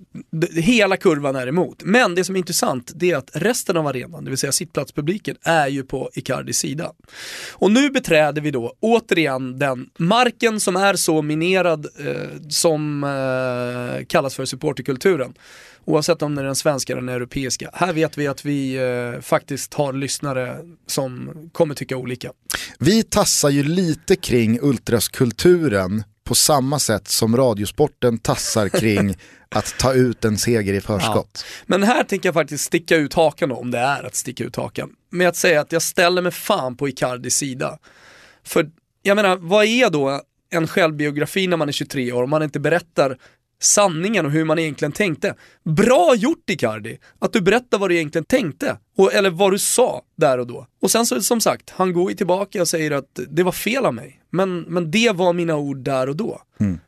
[0.55, 1.83] hela kurvan är emot.
[1.85, 5.37] Men det som är intressant, det är att resten av arenan, det vill säga sittplatspubliken,
[5.43, 6.93] är ju på Icardis sida.
[7.53, 14.05] Och nu beträder vi då återigen den marken som är så minerad eh, som eh,
[14.07, 15.35] kallas för supporterkulturen.
[15.85, 17.71] Oavsett om det är den svenska eller den europeiska.
[17.73, 22.33] Här vet vi att vi eh, faktiskt har lyssnare som kommer tycka olika.
[22.79, 29.17] Vi tassar ju lite kring ultraskulturen på samma sätt som radiosporten tassar kring
[29.49, 31.45] att ta ut en seger i förskott.
[31.67, 34.57] Men här tänker jag faktiskt sticka ut hakan då, om det är att sticka ut
[34.57, 34.91] hakan.
[35.11, 37.79] Med att säga att jag ställer mig fan på Icardis sida.
[38.45, 38.71] För
[39.03, 40.21] jag menar, vad är då
[40.51, 43.19] en självbiografi när man är 23 år om man inte berättar
[43.63, 45.35] sanningen och hur man egentligen tänkte.
[45.65, 48.77] Bra gjort Icardi, att du berättar vad du egentligen tänkte.
[48.97, 50.67] Och, eller vad du sa där och då.
[50.83, 53.87] Och sen så som sagt, han går ju tillbaka och säger att det var fel
[53.87, 54.21] av mig.
[54.31, 56.43] Men, men det var mina ord där och då.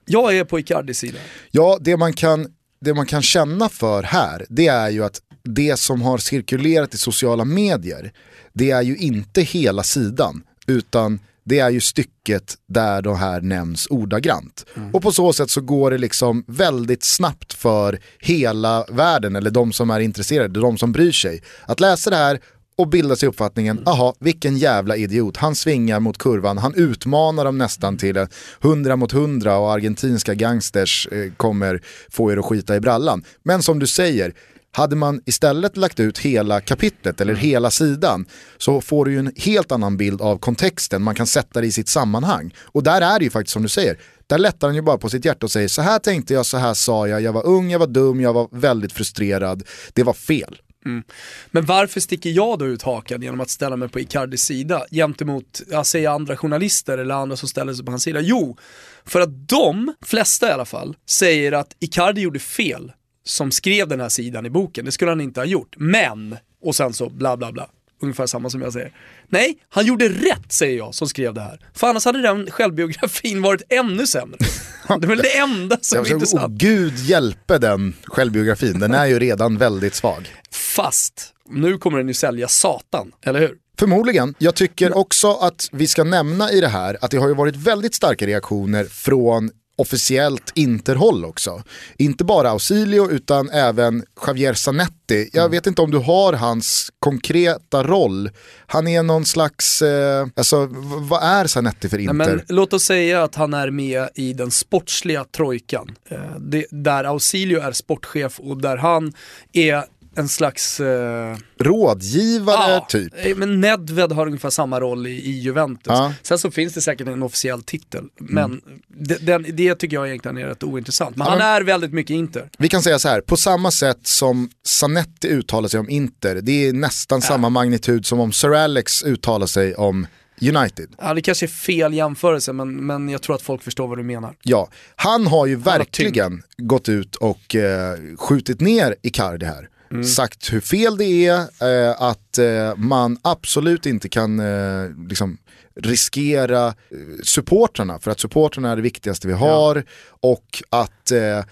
[0.05, 1.19] Jag är på Icardis sida.
[1.51, 2.47] Ja, det man, kan,
[2.81, 6.99] det man kan känna för här, det är ju att det som har cirkulerat i
[6.99, 8.13] sociala medier,
[8.53, 13.87] det är ju inte hela sidan, utan det är ju stycket där de här nämns
[13.91, 14.67] ordagrant.
[14.93, 19.73] Och på så sätt så går det liksom väldigt snabbt för hela världen, eller de
[19.73, 22.41] som är intresserade, de som bryr sig, att läsa det här
[22.77, 27.59] och bilda sig uppfattningen, aha, vilken jävla idiot, han svingar mot kurvan, han utmanar dem
[27.59, 28.29] nästan till en
[28.61, 31.81] 100 mot 100 och argentinska gangsters eh, kommer
[32.11, 33.25] få er att skita i brallan.
[33.43, 34.35] Men som du säger,
[34.77, 38.27] hade man istället lagt ut hela kapitlet eller hela sidan
[38.59, 41.73] så får du ju en helt annan bild av kontexten, man kan sätta det i
[41.73, 42.55] sitt sammanhang.
[42.63, 45.09] Och där är det ju faktiskt som du säger, där lättar han ju bara på
[45.09, 47.71] sitt hjärta och säger så här tänkte jag, så här sa jag, jag var ung,
[47.71, 49.63] jag var dum, jag var väldigt frustrerad,
[49.93, 50.61] det var fel.
[50.87, 51.03] Mm.
[51.51, 55.63] Men varför sticker jag då ut hakan genom att ställa mig på Icardis sida gentemot,
[55.71, 58.21] jag säger andra journalister eller andra som ställer sig på hans sida?
[58.21, 58.57] Jo,
[59.05, 62.93] för att de, flesta i alla fall, säger att Icardi gjorde fel
[63.25, 64.85] som skrev den här sidan i boken.
[64.85, 65.75] Det skulle han inte ha gjort.
[65.79, 67.69] Men, och sen så bla bla bla.
[68.03, 68.93] Ungefär samma som jag säger.
[69.29, 71.61] Nej, han gjorde rätt säger jag som skrev det här.
[71.75, 74.39] För annars hade den självbiografin varit ännu sämre.
[74.89, 76.43] Det är väl det enda som är intressant.
[76.43, 80.29] oh, Gud hjälpe den självbiografin, den är ju redan väldigt svag.
[80.51, 83.55] Fast, nu kommer den ju sälja satan, eller hur?
[83.79, 84.35] Förmodligen.
[84.39, 87.57] Jag tycker också att vi ska nämna i det här att det har ju varit
[87.57, 91.63] väldigt starka reaktioner från officiellt Interhåll också.
[91.99, 95.31] Inte bara Ausilio utan även Javier Zanetti.
[95.33, 98.31] Jag vet inte om du har hans konkreta roll.
[98.67, 100.69] Han är någon slags, eh, alltså
[101.01, 102.15] vad är Zanetti för Nej, Inter?
[102.15, 105.97] men låt oss säga att han är med i den sportsliga trojkan.
[106.09, 109.13] Eh, det, där Ausilio är sportchef och där han
[109.53, 109.85] är
[110.17, 110.81] en slags...
[110.81, 113.13] Eh, Rådgivare ja, typ.
[113.17, 115.87] eh, Men Nedved har ungefär samma roll i, i Juventus.
[115.87, 116.05] Ja.
[116.05, 116.13] Mm.
[116.23, 118.05] Sen så finns det säkert en officiell titel.
[118.19, 121.17] Men det, den, det tycker jag egentligen är rätt ointressant.
[121.17, 122.51] Men Ja, han är väldigt mycket Inter.
[122.59, 126.69] Vi kan säga så här, på samma sätt som Zanetti uttalar sig om Inter, det
[126.69, 130.07] är nästan samma magnitud som om Sir Alex uttalar sig om
[130.43, 130.89] United.
[130.99, 134.03] Ja, det kanske är fel jämförelse men, men jag tror att folk förstår vad du
[134.03, 134.35] menar.
[134.43, 139.69] Ja, han har ju har verkligen gått ut och eh, skjutit ner Icardi här.
[140.03, 145.39] Sagt hur fel det är, eh, att eh, man absolut inte kan eh, liksom,
[145.81, 146.75] riskera eh,
[147.23, 149.85] supportrarna, för att supportrarna är det viktigaste vi har.
[150.21, 151.45] Och att eh,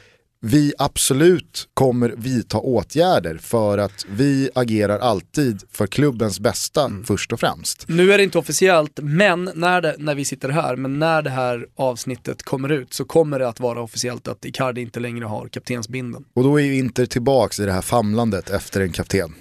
[0.45, 7.40] vi absolut kommer vidta åtgärder för att vi agerar alltid för klubbens bästa först och
[7.40, 7.88] främst.
[7.88, 11.30] Nu är det inte officiellt, men när, det, när vi sitter här, men när det
[11.30, 15.49] här avsnittet kommer ut så kommer det att vara officiellt att Icardi inte längre har
[15.49, 16.24] kaptensbindeln.
[16.34, 19.34] Och då är ju Inter tillbaks i det här famlandet efter en kapten.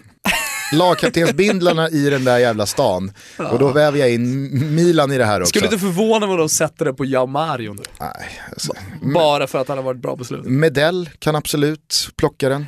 [0.72, 3.12] Lagkaptensbindlarna i den där jävla stan.
[3.52, 5.50] Och då väver jag in Milan i det här också.
[5.50, 7.84] Skulle inte förvåna mig om de sätter det på Jan Mario nu.
[8.00, 8.74] Nej, alltså.
[9.14, 10.52] Bara för att han har varit bra på slutet.
[10.52, 12.68] Medell kan absolut plocka den.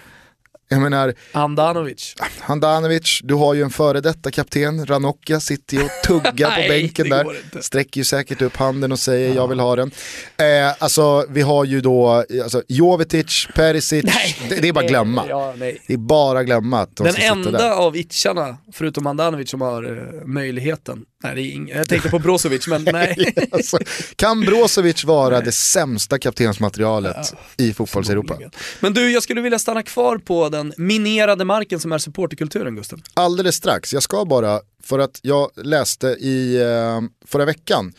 [0.74, 2.15] Jag menar, Andanovic.
[2.39, 6.69] Handanovic, du har ju en före detta kapten, Ranocchia sitter ju och tuggar på Nej,
[6.69, 7.61] bänken där.
[7.61, 9.91] Sträcker ju säkert upp handen och säger jag vill ha den.
[10.38, 14.05] Eh, alltså vi har ju då, alltså, Jovetic, Perisic,
[14.49, 15.26] det, det är bara glömma.
[15.30, 15.82] Ja, nej.
[15.88, 20.28] Det är bara glömma att de Den enda av itcharna, förutom Andanovic, som har eh,
[20.28, 21.05] möjligheten.
[21.24, 23.34] Nej, det är ing- jag tänkte på Brozovic, men nej.
[23.51, 23.78] Alltså,
[24.15, 28.38] kan Brozovic vara det sämsta kaptensmaterialet i fotbolls-Europa?
[28.80, 33.01] Men du, jag skulle vilja stanna kvar på den minerade marken som är supporterkulturen, Gusten.
[33.13, 37.93] Alldeles strax, jag ska bara, för att jag läste i eh, förra veckan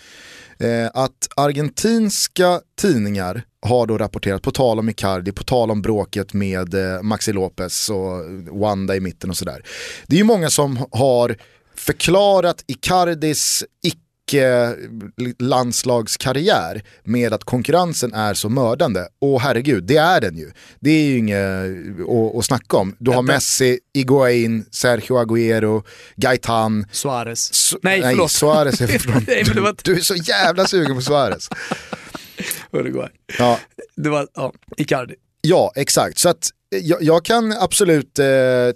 [0.59, 6.33] eh, att argentinska tidningar har då rapporterat, på tal om Icardi, på tal om bråket
[6.33, 8.25] med eh, Maxi Lopez och
[8.61, 9.63] Wanda i mitten och sådär.
[10.07, 11.37] Det är ju många som har
[11.77, 14.75] förklarat Icardis icke
[15.39, 19.07] landslagskarriär med att konkurrensen är så mördande.
[19.21, 20.53] Och herregud, det är den ju.
[20.81, 21.39] Det är ju inget
[22.09, 22.97] att, att snacka om.
[22.99, 23.23] Du har.
[23.23, 25.83] Messi, Iguain, Sergio Agüero,
[26.17, 26.87] Gaetan.
[26.93, 27.53] Suarez.
[27.53, 28.31] Su- nej, förlåt.
[28.31, 29.63] Suarez är från...
[29.65, 31.49] Var- Du är så jävla sugen på Suarez.
[32.73, 33.09] Uruguay.
[33.39, 33.59] Ja,
[33.97, 35.15] Det var, ja, Icardi.
[35.41, 36.19] ja exakt.
[36.19, 38.27] Så att eh, jag, jag kan absolut eh,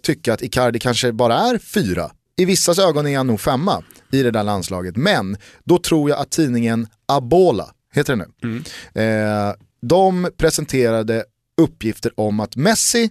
[0.02, 2.10] tycka att Icardi kanske bara är fyra.
[2.38, 3.82] I vissas ögon är han nog femma
[4.12, 4.96] i det där landslaget.
[4.96, 8.62] Men då tror jag att tidningen Abola, heter det nu,
[9.02, 11.24] eh, de presenterade
[11.60, 13.10] uppgifter om att Messi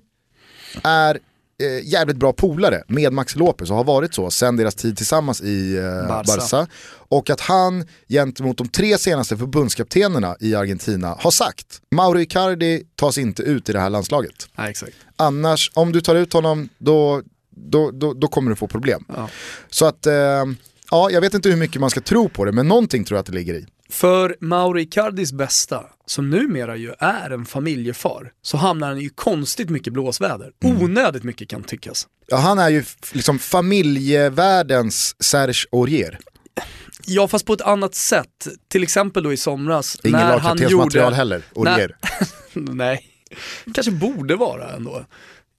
[0.83, 1.19] är
[1.63, 5.41] eh, jävligt bra polare med Max Lopez och har varit så sen deras tid tillsammans
[5.41, 6.23] i eh, Barca.
[6.37, 6.67] Barca.
[7.09, 13.17] Och att han gentemot de tre senaste förbundskaptenerna i Argentina har sagt Mauro Icardi tas
[13.17, 14.49] inte ut i det här landslaget.
[14.57, 14.95] Exakt.
[15.15, 17.21] Annars, om du tar ut honom då,
[17.57, 19.05] då, då, då kommer du få problem.
[19.07, 19.29] Ja.
[19.69, 20.13] Så att, eh,
[20.91, 23.19] ja jag vet inte hur mycket man ska tro på det men någonting tror jag
[23.19, 23.65] att det ligger i.
[23.89, 29.69] För Mauro Icardis bästa, som numera ju är en familjefar, så hamnar han i konstigt
[29.69, 30.51] mycket blåsväder.
[30.63, 30.81] Mm.
[30.81, 32.07] Onödigt mycket kan tyckas.
[32.27, 36.19] Ja, han är ju liksom familjevärldens Serge Aurier.
[37.05, 38.47] Ja, fast på ett annat sätt.
[38.67, 41.15] Till exempel då i somras Ingen när han gjorde...
[41.15, 41.97] heller, Aurier.
[42.53, 43.17] Nej,
[43.73, 45.05] kanske borde vara ändå.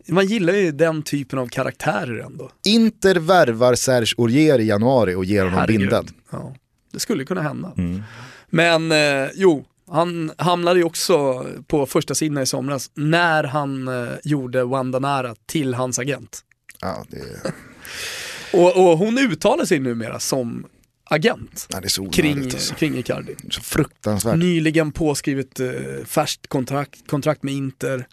[0.09, 2.51] Man gillar ju den typen av karaktärer ändå.
[2.65, 5.81] Inter värvar Serge Aurier i januari och ger honom Herregud.
[5.81, 6.07] binden.
[6.31, 6.55] Ja,
[6.93, 7.73] det skulle kunna hända.
[7.77, 8.03] Mm.
[8.51, 14.09] Men eh, jo, han hamnade ju också på första sidan i somras när han eh,
[14.25, 16.45] gjorde Wanda Nara till hans agent.
[16.81, 17.19] Ja, det,
[18.53, 20.67] Och, och hon uttalar sig numera som
[21.05, 22.75] agent nej, det är så onödigt kring, alltså.
[22.75, 23.35] kring Icardi.
[23.51, 24.37] Så fruktansvärt.
[24.39, 25.71] Nyligen påskrivet eh,
[26.05, 28.07] färskt kontrakt, kontrakt med Inter.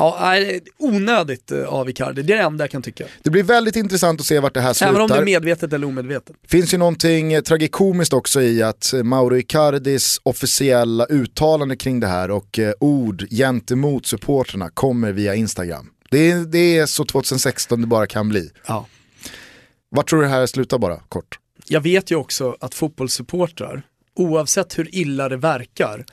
[0.00, 0.36] Ja,
[0.78, 3.04] onödigt eh, av Icardi, det är det enda jag kan tycka.
[3.22, 5.24] Det blir väldigt intressant att se vart det här Även om det är slutar.
[5.24, 6.36] medvetet eller omedvetet.
[6.48, 12.06] finns ju någonting eh, tragikomiskt också i att eh, Mauro Icardis officiella uttalande kring det
[12.06, 15.90] här och ord gentemot supporterna kommer via Instagram.
[16.10, 18.50] Det är, det är så 2016 det bara kan bli.
[18.66, 18.86] Ja.
[19.90, 21.38] Vart tror du det här slutar bara, kort?
[21.68, 23.82] Jag vet ju också att fotbollssupportrar,
[24.16, 26.04] oavsett hur illa det verkar,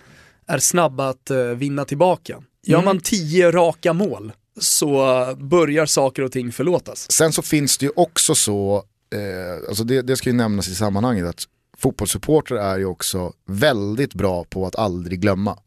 [0.47, 2.43] är snabba att vinna tillbaka.
[2.68, 7.11] Gör man tio raka mål så börjar saker och ting förlåtas.
[7.11, 10.76] Sen så finns det ju också så, eh, alltså det, det ska ju nämnas i
[10.76, 11.43] sammanhanget, att
[11.78, 15.57] fotbollssupportrar är ju också väldigt bra på att aldrig glömma.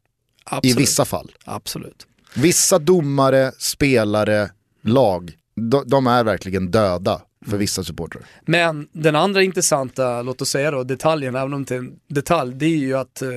[0.45, 0.77] Absolut.
[0.77, 1.31] I vissa fall.
[1.45, 2.07] Absolut.
[2.35, 4.51] Vissa domare, spelare,
[4.83, 8.23] lag, de, de är verkligen döda för vissa supportrar.
[8.47, 12.55] Men den andra intressanta, låt oss säga då, detaljen, även om det är en detalj,
[12.55, 13.29] det är ju att eh,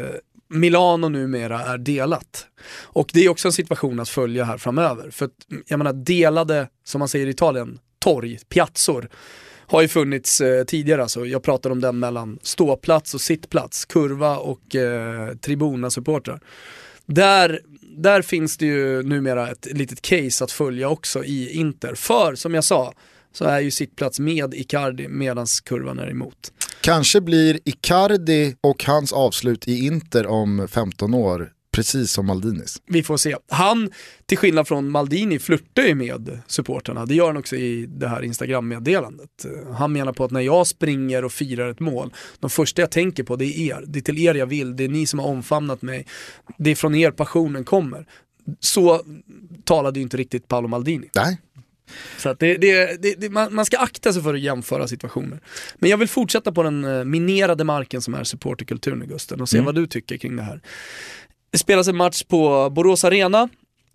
[0.54, 2.48] Milano numera är delat.
[2.82, 5.10] Och det är också en situation att följa här framöver.
[5.12, 9.10] För att, mm, jag menar delade, som man säger i Italien, torg, piazzor,
[9.68, 11.02] har ju funnits eh, tidigare.
[11.02, 16.40] Alltså, jag pratar om den mellan ståplats och sittplats, kurva och eh, tribuna-supportrar.
[17.06, 21.96] Där, där finns det ju numera ett litet case att följa också i Inter.
[21.96, 22.94] För som jag sa,
[23.34, 26.52] så är ju sittplats med Icardi medan kurvan är emot.
[26.82, 32.82] Kanske blir Icardi och hans avslut i Inter om 15 år precis som Maldinis.
[32.86, 33.36] Vi får se.
[33.50, 33.90] Han,
[34.26, 37.06] till skillnad från Maldini, flörtar ju med supporterna.
[37.06, 39.46] Det gör han också i det här Instagram-meddelandet.
[39.78, 43.24] Han menar på att när jag springer och firar ett mål, de första jag tänker
[43.24, 43.84] på det är er.
[43.88, 46.08] Det är till er jag vill, det är ni som har omfamnat mig.
[46.58, 48.08] Det är från er passionen kommer.
[48.60, 49.02] Så
[49.64, 51.10] talade ju inte riktigt Paolo Maldini.
[51.16, 51.38] Nej,
[52.18, 55.40] Så att det, det, det, man, man ska akta sig för att jämföra situationer.
[55.76, 59.50] Men jag vill fortsätta på den eh, minerade marken som är supporterkulturen i Gusten och
[59.50, 60.62] se vad du tycker kring det här.
[61.52, 63.50] Det spelas en match på Borås Arena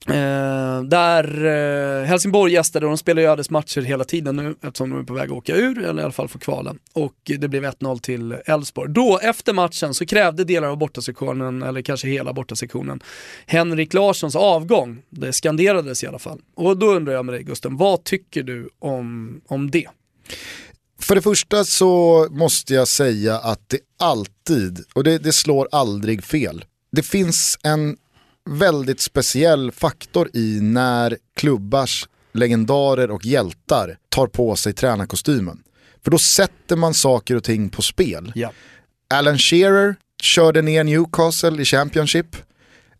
[0.09, 4.99] Eh, där eh, Helsingborg gästade och de spelar ju ödesmatcher hela tiden nu eftersom de
[4.99, 6.75] är på väg att åka ur, eller i alla fall få kvala.
[6.93, 8.93] Och det blev 1-0 till Elfsborg.
[8.93, 13.01] Då, efter matchen, så krävde delar av bortasektionen, eller kanske hela bortasektionen,
[13.47, 15.03] Henrik Larssons avgång.
[15.11, 16.41] Det skanderades i alla fall.
[16.55, 19.89] Och då undrar jag med dig Gusten, vad tycker du om, om det?
[21.01, 26.25] För det första så måste jag säga att det alltid, och det, det slår aldrig
[26.25, 27.97] fel, det finns en
[28.49, 35.62] väldigt speciell faktor i när klubbars legendarer och hjältar tar på sig tränarkostymen.
[36.05, 38.32] För då sätter man saker och ting på spel.
[38.34, 38.53] Ja.
[39.14, 42.36] Alan Shearer körde ner Newcastle i Championship.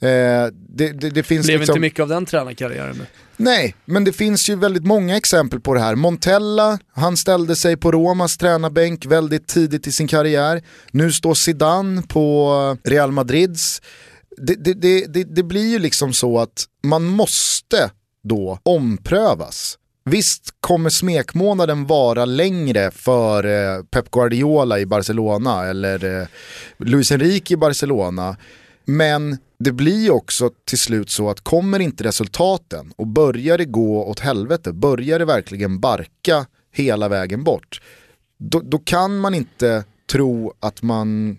[0.01, 0.09] Eh,
[0.53, 1.73] det, det, det finns Blev liksom...
[1.73, 3.07] inte mycket av den tränarkarriären.
[3.37, 5.95] Nej, men det finns ju väldigt många exempel på det här.
[5.95, 10.63] Montella, han ställde sig på Romas tränarbänk väldigt tidigt i sin karriär.
[10.91, 13.83] Nu står Zidane på Real Madrids
[14.41, 17.91] det, det, det, det, blir ju liksom så att man måste
[18.23, 19.79] då omprövas.
[20.05, 26.27] Visst kommer smekmånaden vara längre för eh, Pep Guardiola i Barcelona eller eh,
[26.79, 28.37] Luis Enrique i Barcelona.
[28.85, 34.05] Men det blir också till slut så att kommer inte resultaten och börjar det gå
[34.05, 37.81] åt helvete, börjar det verkligen barka hela vägen bort,
[38.39, 41.39] då, då kan man inte tro att man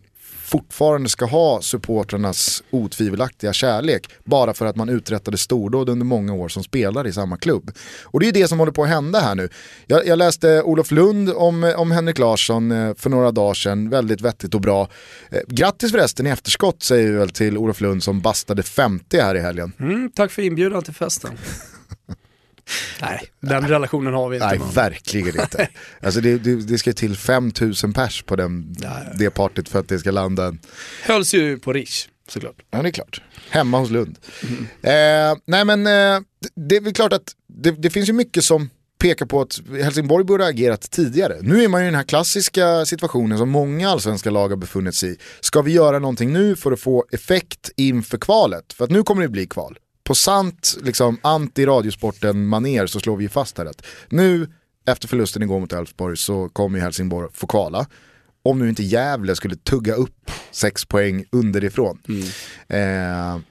[0.49, 6.47] fortfarande ska ha supportrarnas otvivelaktiga kärlek bara för att man uträttade stordåd under många år
[6.47, 7.71] som spelare i samma klubb.
[8.03, 9.49] Och det är det som håller på att hända här nu.
[9.87, 14.21] Jag, jag läste Olof Lund om, om Henrik Larsson eh, för några dagar sedan, väldigt
[14.21, 14.89] vettigt och bra.
[15.31, 19.35] Eh, grattis förresten i efterskott säger vi väl till Olof Lund som bastade 50 här
[19.35, 19.73] i helgen.
[19.79, 21.31] Mm, tack för inbjudan till festen.
[23.01, 24.47] Nej, den relationen har vi inte.
[24.47, 24.71] Nej, man.
[24.71, 25.69] verkligen inte.
[26.03, 28.75] alltså det, det, det, ska till 5000 pers på den,
[29.19, 30.55] det partyt för att det ska landa.
[31.03, 32.55] Hölls ju på Rish, såklart.
[32.71, 33.21] Ja, det är klart.
[33.49, 34.17] Hemma hos Lund.
[34.43, 34.63] Mm.
[34.63, 36.21] Eh, nej men eh,
[36.55, 40.25] det är väl klart att det, det finns ju mycket som pekar på att Helsingborg
[40.25, 41.37] borde ha agerat tidigare.
[41.41, 44.95] Nu är man ju i den här klassiska situationen som många allsvenska lag har befunnit
[44.95, 45.17] sig i.
[45.39, 48.73] Ska vi göra någonting nu för att få effekt inför kvalet?
[48.73, 49.77] För att nu kommer det bli kval
[50.09, 54.47] på sant liksom, anti-radiosporten-maner så slår vi fast här att nu
[54.87, 57.85] efter förlusten igår mot Elfsborg så kommer ju Helsingborg få kvala.
[58.43, 61.99] Om nu inte Gävle skulle tugga upp sex poäng underifrån.
[62.07, 62.25] Mm.
[62.67, 63.41] Eh,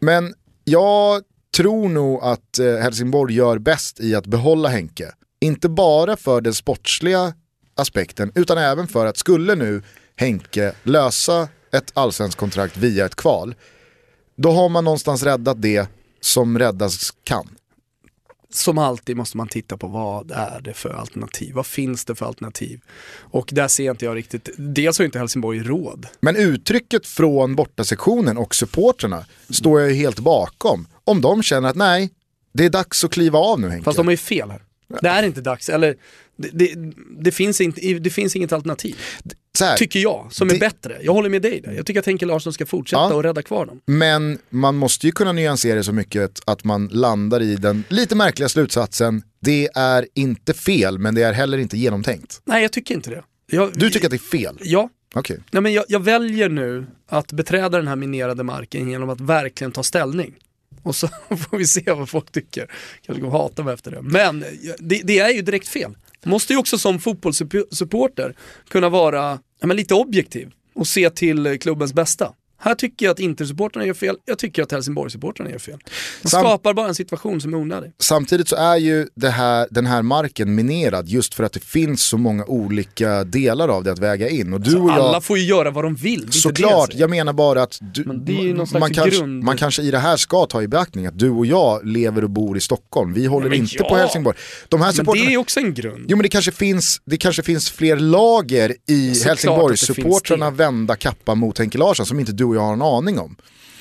[0.00, 0.34] men
[0.64, 1.22] jag
[1.56, 5.12] tror nog att eh, Helsingborg gör bäst i att behålla Henke.
[5.40, 7.34] Inte bara för den sportsliga
[7.74, 9.82] aspekten utan även för att skulle nu
[10.16, 13.54] Henke lösa ett allsvenskt kontrakt via ett kval
[14.36, 15.88] då har man någonstans räddat det
[16.20, 17.48] som räddas kan.
[18.50, 22.26] Som alltid måste man titta på vad är det för alternativ, vad finns det för
[22.26, 22.80] alternativ?
[23.18, 26.06] Och där ser inte jag riktigt, dels har inte Helsingborg råd.
[26.20, 30.86] Men uttrycket från bortasektionen och supporterna står jag ju helt bakom.
[31.04, 32.10] Om de känner att nej,
[32.52, 33.84] det är dags att kliva av nu Henke.
[33.84, 34.62] Fast de har ju fel här.
[35.02, 35.96] Det är inte dags, eller
[36.36, 38.96] det, det, det, finns, inte, det finns inget alternativ.
[39.60, 40.98] Här, tycker jag, som det, är bättre.
[41.02, 41.72] Jag håller med dig där.
[41.72, 43.80] Jag tycker att Henke Larsson ska fortsätta ja, och rädda kvar dem.
[43.86, 48.14] Men man måste ju kunna nyansera det så mycket att man landar i den lite
[48.16, 52.40] märkliga slutsatsen, det är inte fel men det är heller inte genomtänkt.
[52.44, 53.24] Nej jag tycker inte det.
[53.46, 54.58] Jag, du tycker att det är fel?
[54.60, 54.88] Ja.
[55.14, 55.36] Okay.
[55.50, 59.72] Nej, men jag, jag väljer nu att beträda den här minerade marken genom att verkligen
[59.72, 60.34] ta ställning.
[60.84, 62.70] Och så får vi se vad folk tycker.
[63.02, 64.02] Kanske kommer hata mig efter det.
[64.02, 64.44] Men
[64.78, 65.96] det, det är ju direkt fel.
[66.24, 68.36] Måste ju också som fotbollssupporter
[68.68, 72.32] kunna vara ja, men lite objektiv och se till klubbens bästa.
[72.58, 75.78] Här tycker jag att Inter-supportrarna gör fel, jag tycker att Helsingborg-supportrarna gör fel.
[76.22, 77.92] De Sam skapar bara en situation som är onödig.
[77.98, 82.18] Samtidigt så är ju här, den här marken minerad just för att det finns så
[82.18, 84.52] många olika delar av det att väga in.
[84.52, 86.32] Och du alltså, och jag, alla får ju göra vad de vill.
[86.32, 88.04] Såklart, jag menar bara att du,
[88.78, 91.86] man, kanske, man kanske i det här ska ta i beaktning att du och jag
[91.86, 93.14] lever och bor i Stockholm.
[93.14, 93.88] Vi håller men inte ja.
[93.88, 94.36] på Helsingborg.
[94.68, 96.06] De här men det är också en grund.
[96.08, 101.58] Jo men det kanske finns, det kanske finns fler lager i Helsingborg-supportrarna vända kappa mot
[101.58, 103.36] Henke Larsson som inte du och jag har en aning om.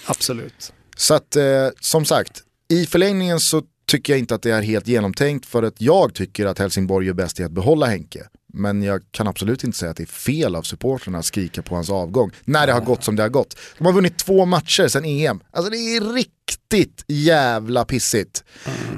[0.05, 0.73] Absolut.
[0.95, 4.87] Så att eh, som sagt, i förlängningen så tycker jag inte att det är helt
[4.87, 8.27] genomtänkt för att jag tycker att Helsingborg gör bäst i att behålla Henke.
[8.53, 11.75] Men jag kan absolut inte säga att det är fel av supporterna att skrika på
[11.75, 13.57] hans avgång när det har gått som det har gått.
[13.77, 15.39] De har vunnit två matcher sedan EM.
[15.51, 18.43] Alltså det är riktigt jävla pissigt.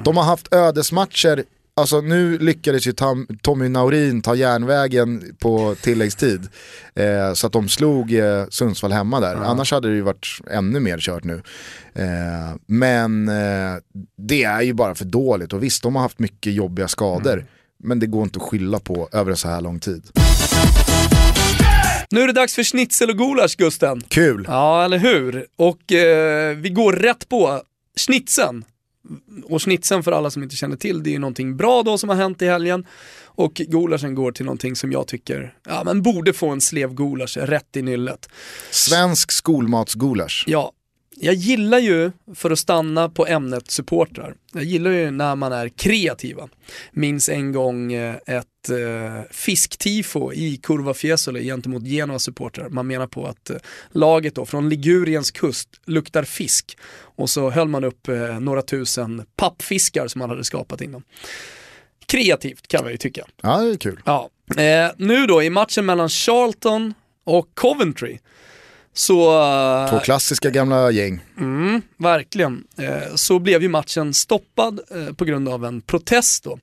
[0.04, 1.44] De har haft ödesmatcher
[1.80, 6.48] Alltså nu lyckades ju Tom, Tommy Naurin ta järnvägen på tilläggstid.
[6.94, 9.34] Eh, så att de slog eh, Sundsvall hemma där.
[9.34, 9.48] Mm.
[9.48, 11.42] Annars hade det ju varit ännu mer kört nu.
[11.94, 13.74] Eh, men eh,
[14.18, 17.32] det är ju bara för dåligt och visst de har haft mycket jobbiga skador.
[17.32, 17.46] Mm.
[17.82, 20.02] Men det går inte att skylla på över en så här lång tid.
[22.10, 24.00] Nu är det dags för schnitzel och gulasch Gusten.
[24.08, 24.44] Kul!
[24.48, 25.46] Ja, eller hur?
[25.56, 27.62] Och eh, vi går rätt på
[28.00, 28.64] Schnitzeln,
[29.44, 32.08] och schnitzeln för alla som inte känner till, det är ju någonting bra då som
[32.08, 32.86] har hänt i helgen.
[33.24, 37.36] Och gulaschen går till någonting som jag tycker, ja men borde få en slev gulasch
[37.36, 38.28] rätt i nyllet.
[38.70, 40.44] Svensk skolmatsgulasch.
[40.46, 40.72] Ja,
[41.18, 45.68] jag gillar ju, för att stanna på ämnet supportrar, jag gillar ju när man är
[45.68, 46.48] kreativa.
[46.92, 52.68] Minns en gång eh, ett eh, fisktifo i Curva Fiesole gentemot Genoa supportrar.
[52.68, 53.56] Man menar på att eh,
[53.90, 58.08] laget då från Liguriens kust luktar fisk och så höll man upp
[58.40, 61.02] några tusen pappfiskar som man hade skapat innan.
[62.06, 63.26] Kreativt kan man ju tycka.
[63.42, 64.00] Ja, det är kul.
[64.04, 64.30] Ja.
[64.96, 66.94] Nu då i matchen mellan Charlton
[67.24, 68.18] och Coventry
[68.96, 69.42] så...
[69.84, 71.24] eh, Två klassiska gamla gäng.
[71.38, 72.64] Mm, verkligen.
[72.78, 76.58] Eh, så blev ju matchen stoppad eh, på grund av en protest då.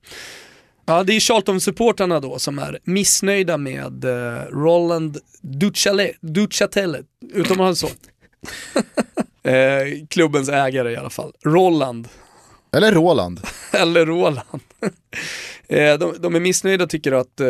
[0.86, 4.04] Ja, det är Charlton-supportrarna då som är missnöjda med
[4.50, 7.88] Roland Duchale, Duchatelet, utom han så.
[10.10, 11.32] klubbens ägare i alla fall.
[11.44, 12.08] Roland,
[12.74, 13.40] eller Roland.
[13.72, 14.60] eller Roland.
[15.68, 17.46] Eh, de, de är missnöjda och tycker att eh,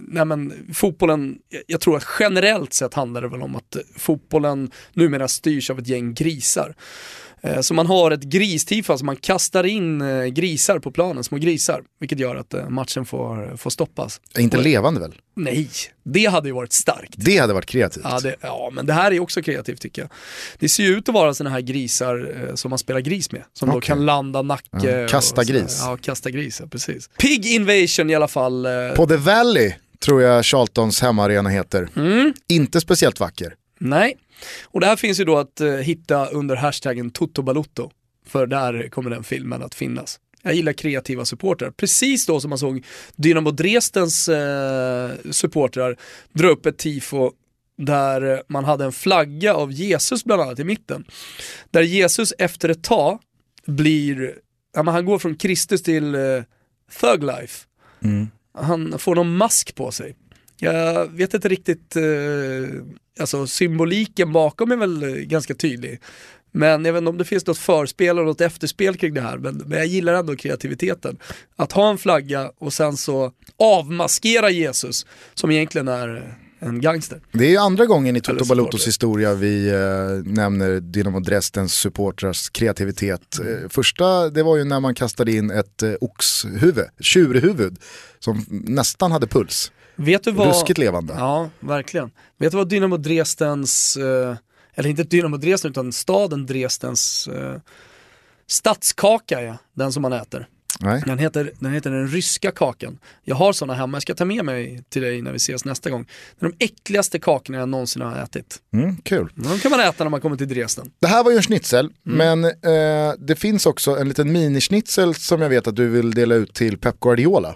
[0.00, 5.28] nej men, fotbollen, jag tror att generellt sett handlar det väl om att fotbollen numera
[5.28, 6.74] styrs av ett gäng grisar.
[7.44, 11.38] Eh, Så man har ett gristifo, alltså man kastar in eh, grisar på planen, små
[11.38, 14.20] grisar, vilket gör att eh, matchen får, får stoppas.
[14.38, 15.14] Inte levande väl?
[15.36, 15.68] Nej,
[16.04, 17.14] det hade ju varit starkt.
[17.16, 18.04] Det hade varit kreativt.
[18.08, 20.10] Ja, det, ja, men det här är också kreativt tycker jag.
[20.58, 23.42] Det ser ju ut att vara sådana här grisar som man spelar gris med.
[23.52, 23.86] Som då Okej.
[23.86, 25.00] kan landa nacke.
[25.00, 25.78] Ja, kasta och gris.
[25.80, 27.08] Ja, kasta gris, ja, precis.
[27.18, 28.66] Pig Invasion i alla fall.
[28.96, 29.72] På The Valley
[30.04, 31.88] tror jag Charltons hemmaarena heter.
[31.96, 33.54] Mm, Inte speciellt vacker.
[33.82, 34.16] Nej.
[34.62, 37.90] Och det här finns ju då att eh, hitta under hashtaggen Toto Balutto.
[38.26, 40.20] För där kommer den filmen att finnas.
[40.42, 41.70] Jag gillar kreativa supportrar.
[41.70, 42.84] Precis då som man såg
[43.16, 45.96] Dynamo Dresdens eh, supportrar
[46.32, 47.30] dra upp ett tifo
[47.78, 51.04] där man hade en flagga av Jesus bland annat i mitten.
[51.70, 53.18] Där Jesus efter ett tag
[53.66, 54.34] blir,
[54.74, 56.42] ja, men han går från Kristus till eh,
[57.00, 57.66] Thug Life.
[58.54, 60.16] Han får någon mask på sig.
[60.62, 62.02] Jag vet inte riktigt, eh,
[63.20, 66.00] alltså symboliken bakom är väl ganska tydlig.
[66.52, 69.38] Men jag vet inte om det finns något förspel och något efterspel kring det här,
[69.38, 71.18] men, men jag gillar ändå kreativiteten.
[71.56, 77.20] Att ha en flagga och sen så avmaskera Jesus, som egentligen är en gangster.
[77.32, 78.88] Det är ju andra gången i Toto Balutos det.
[78.88, 83.38] historia vi eh, nämner Dynamo Dresdens supportrars kreativitet.
[83.38, 87.78] Eh, första, det var ju när man kastade in ett eh, oxhuvud, tjurhuvud,
[88.18, 89.72] som nästan hade puls.
[89.96, 90.46] Vet du vad...
[90.48, 91.14] Ruskigt levande.
[91.18, 92.10] Ja, verkligen.
[92.38, 94.36] Vet du vad Dynamo Dresdens, eh,
[94.74, 97.56] eller inte Dynamo Dresden utan staden Dresdens eh,
[98.46, 100.48] stadskaka är, den som man äter.
[100.80, 101.02] Nej.
[101.06, 102.98] Den heter, den heter den ryska kakan.
[103.24, 105.90] Jag har sådana hemma, jag ska ta med mig till dig när vi ses nästa
[105.90, 106.06] gång.
[106.38, 108.58] Det är de äckligaste kakorna jag någonsin har ätit.
[108.72, 109.32] Mm, kul.
[109.34, 110.90] De kan man äta när man kommer till Dresden.
[111.00, 112.40] Det här var ju en schnitzel, Mm.
[112.40, 116.34] men eh, det finns också en liten minischnitzel som jag vet att du vill dela
[116.34, 117.54] ut till Pep Guardiola.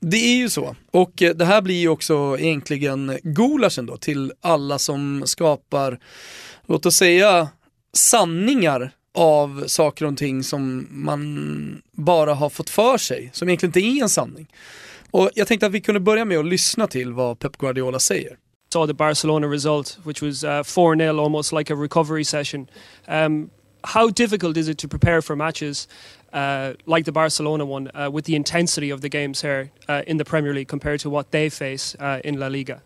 [0.00, 0.76] Det är ju så.
[0.90, 5.98] Och eh, det här blir ju också egentligen gulaschen då till alla som skapar,
[6.66, 7.48] låt oss säga,
[7.92, 13.80] sanningar av saker och ting som man bara har fått för sig, som egentligen inte
[13.80, 14.48] är en sanning.
[15.10, 18.36] Och jag tänkte att vi kunde börja med att lyssna till vad Pep Guardiola säger.
[18.72, 22.68] saw the Barcelona result, which was uh, 4 0, almost like a recovery session.
[23.08, 23.50] Um,
[23.84, 25.88] how difficult is it to prepare for matches
[26.32, 30.16] uh, like the Barcelona one uh, with the intensity of the games here uh, in
[30.16, 32.82] the Premier League compared to what they face uh, in La Liga?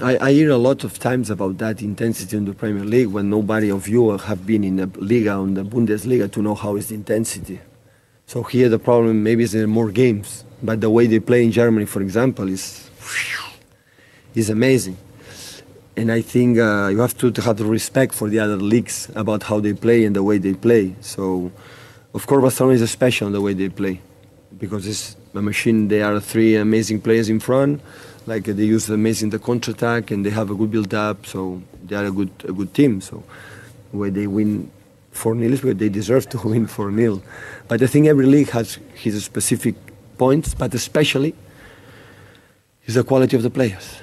[0.00, 3.28] I, I hear a lot of times about that intensity in the Premier League when
[3.28, 6.88] nobody of you have been in the Liga on the Bundesliga to know how is
[6.88, 7.60] the intensity.
[8.26, 11.52] So here the problem maybe is there more games, but the way they play in
[11.52, 12.88] Germany, for example, is
[14.34, 14.96] is amazing.
[15.96, 19.60] And I think uh, you have to, have respect for the other leagues about how
[19.60, 20.94] they play and the way they play.
[21.00, 21.52] So,
[22.14, 24.00] of course, Barcelona is special in the way they play
[24.58, 25.88] because it's a machine.
[25.88, 27.82] They are three amazing players in front.
[28.26, 31.26] Like they use amazing the counter attack and they have a good build up.
[31.26, 33.00] So they are a good a good team.
[33.00, 33.22] So
[33.90, 34.70] where they win
[35.10, 37.22] four 0 is because they deserve to win four 0
[37.68, 39.74] But I think every league has his specific
[40.16, 41.34] points, but especially
[42.86, 44.00] is the quality of the players.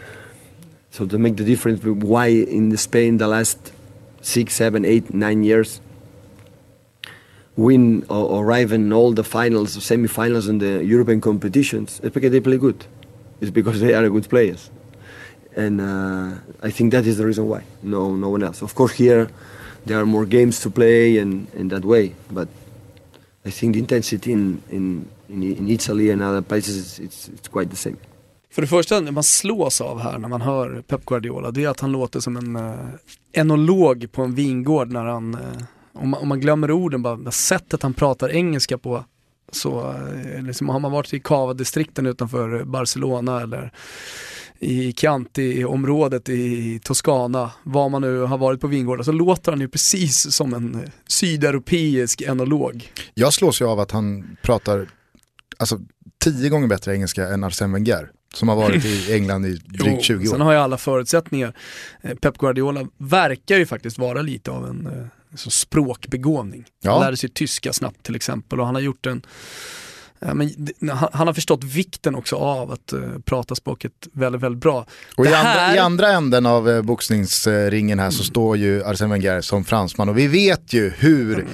[0.99, 3.71] So to make the difference, why in Spain the last
[4.19, 5.79] six, seven, eight, nine years
[7.55, 12.41] win or, arrive in all the finals, semi-finals in the European competitions, it's because they
[12.41, 12.85] play good.
[13.39, 14.69] It's because they are good players,
[15.55, 17.63] and uh, I think that is the reason why.
[17.81, 18.61] No, no one else.
[18.61, 19.29] Of course, here
[19.85, 22.49] there are more games to play and in that way, but
[23.45, 27.77] I think the intensity in in, in, Italy and other places it's, it's quite the
[27.77, 27.97] same.
[28.51, 31.69] För det första, det man slås av här när man hör Pep Guardiola, det är
[31.69, 32.89] att han låter som en eh,
[33.33, 37.83] enolog på en vingård när han eh, om man, om man glömmer orden, bara sättet
[37.83, 39.05] han pratar engelska på,
[39.51, 39.95] så
[40.35, 43.71] eh, liksom, har man varit i Cava-distrikten utanför Barcelona eller
[44.59, 49.67] i Chianti-området i Toscana, var man nu har varit på vingårdar, så låter han ju
[49.67, 52.91] precis som en eh, sydeuropeisk enolog.
[53.13, 54.89] Jag slås ju av att han pratar
[55.57, 55.79] alltså,
[56.23, 58.11] tio gånger bättre engelska än Arsène Wenger.
[58.33, 60.31] Som har varit i England i drygt 20 år.
[60.31, 61.53] Sen har ju alla förutsättningar.
[62.01, 66.65] Eh, Pep Guardiola verkar ju faktiskt vara lite av en eh, språkbegåvning.
[66.81, 66.91] Ja.
[66.91, 69.21] Han lärde sig tyska snabbt till exempel och han har gjort en
[70.19, 70.51] men
[71.11, 74.85] han har förstått vikten också av att uh, prata språket väldigt, väldigt bra.
[75.15, 75.59] Och i, här...
[75.59, 80.09] andra, i, andra, änden av uh, boxningsringen här så står ju Arsène Wenger som fransman
[80.09, 81.47] och vi vet ju hur mm.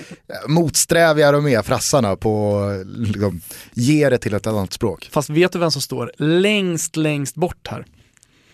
[0.47, 3.41] motsträviga de är, frassarna, på liksom,
[3.73, 5.09] ge det till ett annat språk.
[5.11, 7.85] Fast vet du vem som står längst, längst bort här?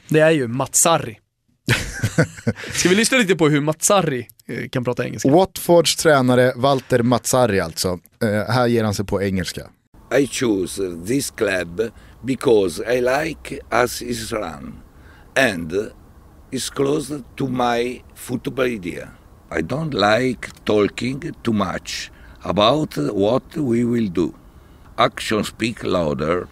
[0.07, 1.18] Det är ju Matsari.
[2.74, 4.28] Ska vi lyssna lite på hur Matsari
[4.72, 5.30] kan prata engelska?
[5.30, 7.99] Watfords tränare Walter Matsari alltså.
[8.47, 9.62] här ger han sig på engelska.
[10.14, 11.93] I choose this club
[12.26, 14.84] because I like as it's run
[15.38, 15.93] and
[16.51, 19.14] it's close to my football idea.
[19.49, 22.12] I don't like talking too much
[22.43, 24.36] about what we will do.
[24.97, 26.49] Actions speak louder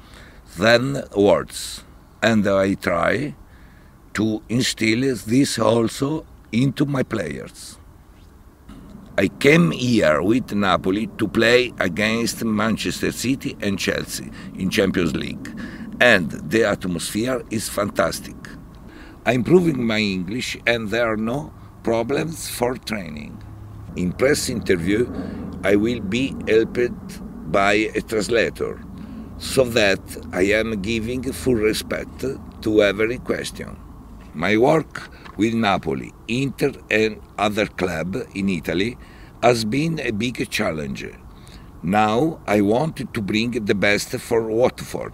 [0.57, 1.83] than words,
[2.21, 3.35] and I try
[4.13, 7.78] to instill this also into my players.
[9.19, 15.59] I came here with Napoli to play against Manchester City and Chelsea in Champions League,
[15.99, 18.37] and the atmosphere is fantastic.
[19.25, 21.51] I'm improving my English, and there are no
[21.83, 23.43] problems for training.
[23.97, 25.05] In press interview,
[25.65, 28.79] I will be helped by a translator,
[29.37, 29.99] so that
[30.31, 32.23] I am giving full respect
[32.61, 33.75] to every question.
[34.33, 38.97] My work with Napoli, Inter, and other club in Italy
[39.41, 41.05] has been a big challenge.
[41.81, 45.13] Now I want to bring the best for Watford.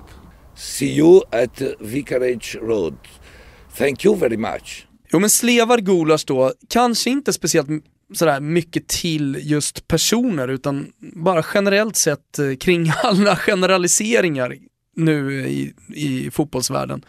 [0.56, 2.98] See you at Vicarage Road.
[3.78, 4.88] Thank you very much.
[5.14, 7.70] Jo men slevar Gulas då, kanske inte speciellt
[8.14, 14.56] sådär mycket till just personer utan bara generellt sett eh, kring alla generaliseringar
[14.96, 17.06] nu i, i fotbollsvärlden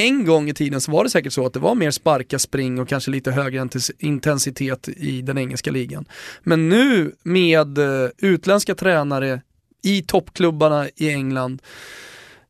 [0.00, 2.80] en gång i tiden så var det säkert så att det var mer sparka, spring
[2.80, 6.04] och kanske lite högre intensitet i den engelska ligan.
[6.42, 9.40] Men nu med eh, utländska tränare
[9.82, 11.62] i toppklubbarna i England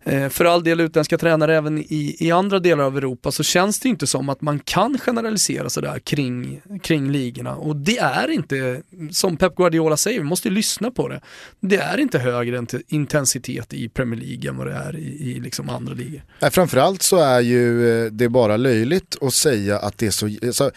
[0.05, 3.81] Eh, för all del utländska tränare även i, i andra delar av Europa så känns
[3.81, 7.57] det inte som att man kan generalisera sådär kring, kring ligorna.
[7.57, 11.21] Och det är inte, som Pep Guardiola säger, vi måste lyssna på det.
[11.61, 15.69] Det är inte högre intensitet i Premier League än vad det är i, i liksom
[15.69, 16.23] andra ligor.
[16.41, 20.53] Nej, framförallt så är ju eh, det bara löjligt att säga att det är så,
[20.53, 20.71] så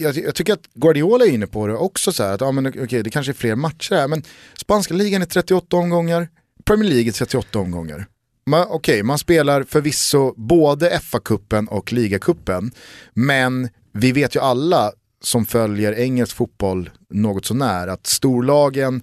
[0.00, 2.66] jag, jag, tycker att Guardiola är inne på det också så här, att ja, men,
[2.66, 4.22] okay, det kanske är fler matcher här, men
[4.60, 6.28] spanska ligan är 38 omgångar,
[6.64, 8.06] Premier League är 38 omgångar
[8.46, 12.70] man, okay, man spelar förvisso både FA-cupen och ligacupen,
[13.14, 14.92] men vi vet ju alla
[15.22, 19.02] som följer engelsk fotboll något sånär att storlagen,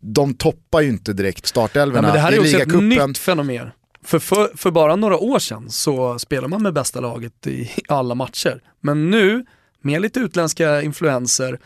[0.00, 2.14] de toppar ju inte direkt startelvorna ligacupen.
[2.14, 3.70] Det här är också ett nytt fenomen.
[4.02, 8.14] För, för, för, bara några år sedan så spelade man med bästa laget i alla
[8.14, 8.62] matcher.
[8.80, 9.46] Men nu,
[9.80, 11.58] med lite utländska influenser,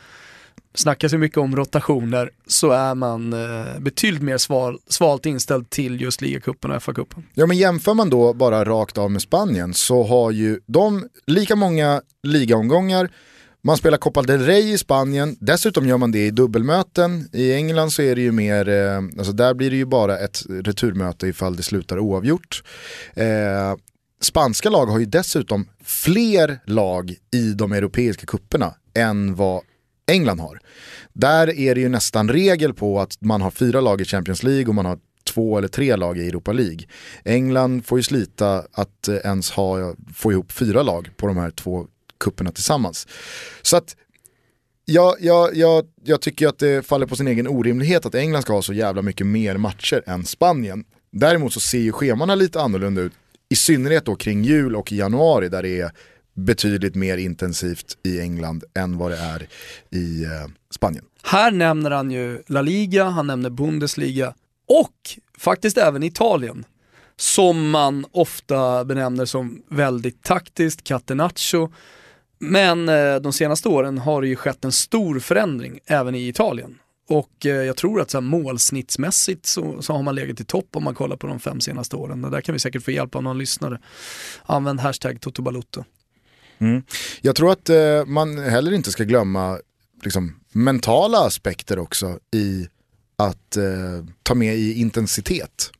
[0.74, 6.00] snackas ju mycket om rotationer, så är man eh, betydligt mer sval, svalt inställd till
[6.00, 7.22] just ligacupen och FA-cupen.
[7.34, 11.56] Ja men jämför man då bara rakt av med Spanien så har ju de lika
[11.56, 13.10] många ligaomgångar,
[13.62, 17.28] man spelar Copa del Rey i Spanien, dessutom gör man det i dubbelmöten.
[17.32, 20.42] I England så är det ju mer, eh, alltså där blir det ju bara ett
[20.48, 22.62] returmöte ifall det slutar oavgjort.
[23.14, 23.76] Eh,
[24.22, 29.62] spanska lag har ju dessutom fler lag i de europeiska kupperna än vad
[30.10, 30.58] England har.
[31.12, 34.66] Där är det ju nästan regel på att man har fyra lag i Champions League
[34.66, 36.80] och man har två eller tre lag i Europa League.
[37.24, 41.50] England får ju slita att eh, ens ha, få ihop fyra lag på de här
[41.50, 41.86] två
[42.18, 43.08] kupperna tillsammans.
[43.62, 43.96] Så att
[44.84, 48.52] jag, jag, jag, jag tycker att det faller på sin egen orimlighet att England ska
[48.52, 50.84] ha så jävla mycket mer matcher än Spanien.
[51.12, 53.12] Däremot så ser ju schemana lite annorlunda ut,
[53.48, 55.90] i synnerhet då kring jul och i januari där det är
[56.34, 59.48] betydligt mer intensivt i England än vad det är
[59.90, 60.30] i eh,
[60.70, 61.04] Spanien.
[61.22, 64.34] Här nämner han ju La Liga, han nämner Bundesliga
[64.68, 66.64] och faktiskt även Italien.
[67.16, 71.72] Som man ofta benämner som väldigt taktiskt, catenaccio.
[72.38, 76.78] Men eh, de senaste åren har det ju skett en stor förändring även i Italien.
[77.08, 80.68] Och eh, jag tror att så här, målsnittsmässigt så, så har man legat i topp
[80.72, 82.22] om man kollar på de fem senaste åren.
[82.22, 83.80] Det där kan vi säkert få hjälp av någon lyssnare.
[84.42, 85.84] Använd hashtag Totobalotto.
[86.60, 86.82] Mm.
[87.20, 89.58] Jag tror att eh, man heller inte ska glömma
[90.02, 92.68] liksom, mentala aspekter också i
[93.16, 95.70] att eh, ta med i intensitet.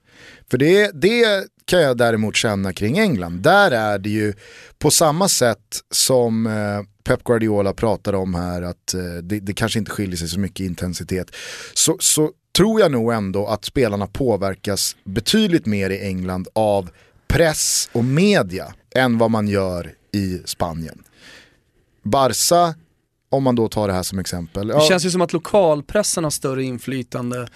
[0.50, 3.42] För det, det kan jag däremot känna kring England.
[3.42, 4.34] Där är det ju
[4.78, 9.78] på samma sätt som eh, Pep Guardiola pratar om här, att eh, det, det, kanske
[9.78, 11.36] inte skiljer sig så mycket i intensitet.
[11.74, 16.90] Så, så tror jag nog ändå att spelarna påverkas betydligt mer i England av
[17.28, 21.02] press och media än vad man gör i Spanien.
[22.02, 22.74] Barca,
[23.28, 24.68] om man då tar det här som exempel.
[24.68, 27.48] Det känns ju som att lokalpressen har större inflytande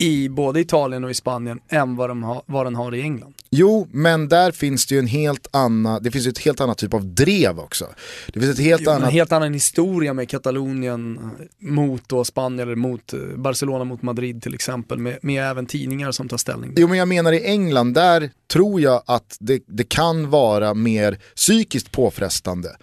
[0.00, 3.34] i både Italien och i Spanien än vad, de har, vad den har i England.
[3.50, 6.94] Jo, men där finns det ju en helt annan, det finns ett helt annat typ
[6.94, 7.86] av drev också.
[8.32, 9.08] Det finns ett helt jo, annat...
[9.08, 14.42] En helt annan historia med Katalonien mot då Spanien eller mot eh, Barcelona mot Madrid
[14.42, 16.72] till exempel med, med även tidningar som tar ställning.
[16.76, 21.18] Jo men jag menar i England, där tror jag att det, det kan vara mer
[21.36, 22.76] psykiskt påfrestande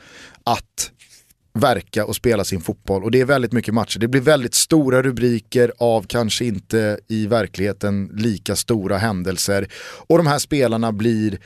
[0.43, 0.91] att
[1.59, 3.03] verka och spela sin fotboll.
[3.03, 3.99] Och det är väldigt mycket matcher.
[3.99, 9.67] Det blir väldigt stora rubriker av kanske inte i verkligheten lika stora händelser.
[10.07, 11.39] Och de här spelarna blir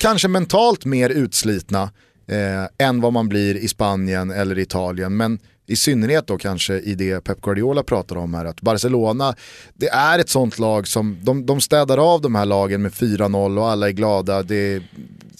[0.00, 1.82] kanske mentalt mer utslitna
[2.26, 5.16] eh, än vad man blir i Spanien eller Italien.
[5.16, 9.34] Men i synnerhet då kanske i det Pep Guardiola pratar om här, att Barcelona,
[9.74, 13.58] det är ett sånt lag som, de, de städar av de här lagen med 4-0
[13.58, 14.42] och alla är glada.
[14.42, 14.82] Det,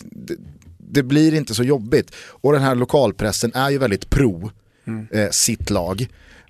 [0.01, 0.37] det,
[0.91, 2.15] det blir inte så jobbigt.
[2.17, 4.51] Och den här lokalpressen är ju väldigt pro
[4.87, 5.07] mm.
[5.11, 6.09] eh, sitt lag.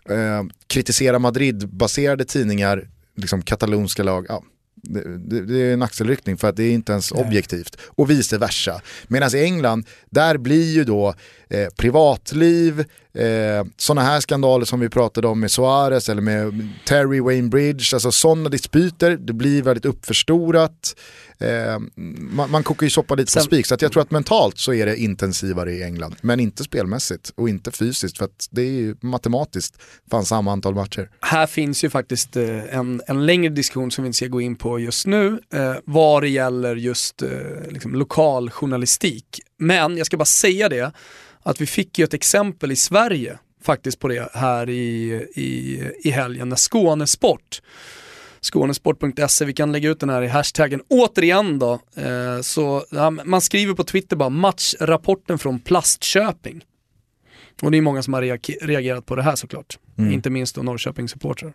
[0.08, 4.42] Eh, kritisera Madrid-baserade tidningar, liksom katalonska lag, ja,
[4.82, 7.76] det, det, det, är en axelryckning för att det är inte ens objektivt.
[7.86, 8.80] Och vice versa.
[9.08, 11.14] Medan i England, där blir ju då
[11.50, 12.80] eh, privatliv,
[13.14, 17.84] eh, sådana här skandaler som vi pratade om med Suarez eller med Terry Wayne Bridge,
[17.92, 20.94] alltså sådana dispyter, det blir väldigt uppförstorat.
[21.40, 24.58] Eh, man, man kokar ju soppa lite på spik, så att jag tror att mentalt
[24.58, 26.16] så är det intensivare i England.
[26.20, 29.74] Men inte spelmässigt och inte fysiskt, för att det är ju matematiskt
[30.10, 31.10] fan samma antal matcher.
[31.20, 34.56] Här finns ju faktiskt eh, en, en längre diskussion som vi inte ska gå in
[34.56, 37.28] på just nu, eh, vad det gäller just eh,
[37.68, 39.40] liksom lokal journalistik.
[39.58, 40.92] Men jag ska bara säga det,
[41.42, 46.10] att vi fick ju ett exempel i Sverige faktiskt på det här i, i, i
[46.10, 47.60] helgen när Skånesport
[48.40, 50.82] Skånesport.se, vi kan lägga ut den här i hashtaggen.
[50.88, 56.64] Återigen då, eh, så ja, man skriver på Twitter bara matchrapporten från Plastköping.
[57.62, 58.22] Och det är många som har
[58.66, 59.78] reagerat på det här såklart.
[59.98, 60.12] Mm.
[60.12, 61.52] Inte minst då Norrköpings supportrar.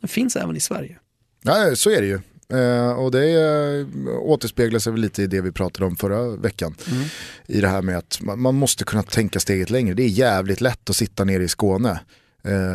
[0.00, 0.98] Det finns även i Sverige.
[1.42, 2.20] Ja, så är det ju.
[2.52, 3.86] Eh, och det eh,
[4.20, 6.74] återspeglar sig väl lite i det vi pratade om förra veckan.
[6.90, 7.04] Mm.
[7.46, 9.94] I det här med att man, man, måste kunna tänka steget längre.
[9.94, 12.00] Det är jävligt lätt att sitta nere i Skåne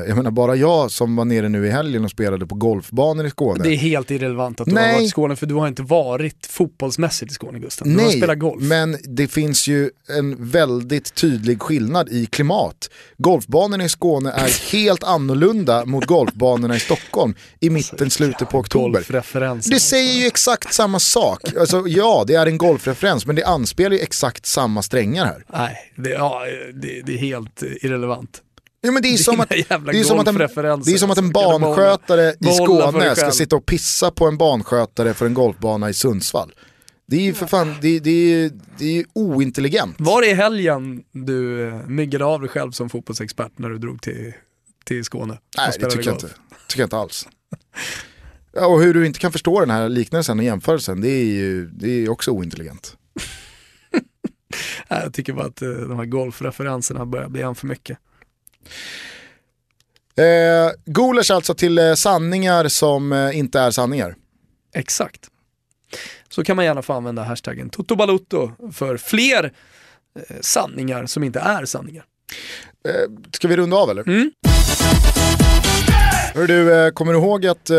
[0.07, 3.29] jag menar bara jag som var nere nu i helgen och spelade på golfbanor i
[3.29, 3.63] Skåne.
[3.63, 4.87] Det är helt irrelevant att du Nej.
[4.87, 7.87] har varit i Skåne för du har inte varit fotbollsmässigt i Skåne Gustav.
[7.87, 8.63] Du Nej, har spelat golf.
[8.63, 12.89] men det finns ju en väldigt tydlig skillnad i klimat.
[13.17, 18.57] Golfbanorna i Skåne är helt annorlunda mot golfbanorna i Stockholm i mitten, alltså, slutet på
[18.57, 19.69] oktober.
[19.69, 21.41] Det säger ju exakt samma sak.
[21.59, 25.43] Alltså, ja, det är en golfreferens men det anspelar ju exakt samma strängar här.
[25.53, 26.41] Nej, det, ja,
[26.73, 28.41] det, det är helt irrelevant.
[28.85, 31.17] Ja, men det är, som att, det är som att en, det är som att
[31.17, 35.93] en barnskötare i Skåne ska sitta och pissa på en barnskötare för en golfbana i
[35.93, 36.53] Sundsvall.
[37.07, 39.95] Det är ju för fan, det, det, är, det är ointelligent.
[39.99, 44.01] Var det i helgen du eh, myggade av dig själv som fotbollsexpert när du drog
[44.01, 44.33] till,
[44.83, 45.39] till Skåne?
[45.57, 46.29] Nej det tycker jag, inte,
[46.67, 47.27] tycker jag inte alls.
[48.53, 51.65] Ja, och hur du inte kan förstå den här liknelsen och jämförelsen, det är ju
[51.65, 52.97] det är också ointelligent.
[54.87, 57.97] jag tycker bara att eh, de här golfreferenserna börjar bli en för mycket.
[60.17, 64.15] Eh, Gulasch alltså till eh, sanningar som eh, inte är sanningar.
[64.75, 65.29] Exakt.
[66.29, 67.95] Så kan man gärna få använda hashtaggen Toto
[68.73, 69.53] för fler
[70.19, 72.05] eh, sanningar som inte är sanningar.
[72.87, 74.07] Eh, ska vi runda av eller?
[74.07, 74.31] Mm.
[76.35, 77.77] Hör du, eh, kommer du ihåg att eh,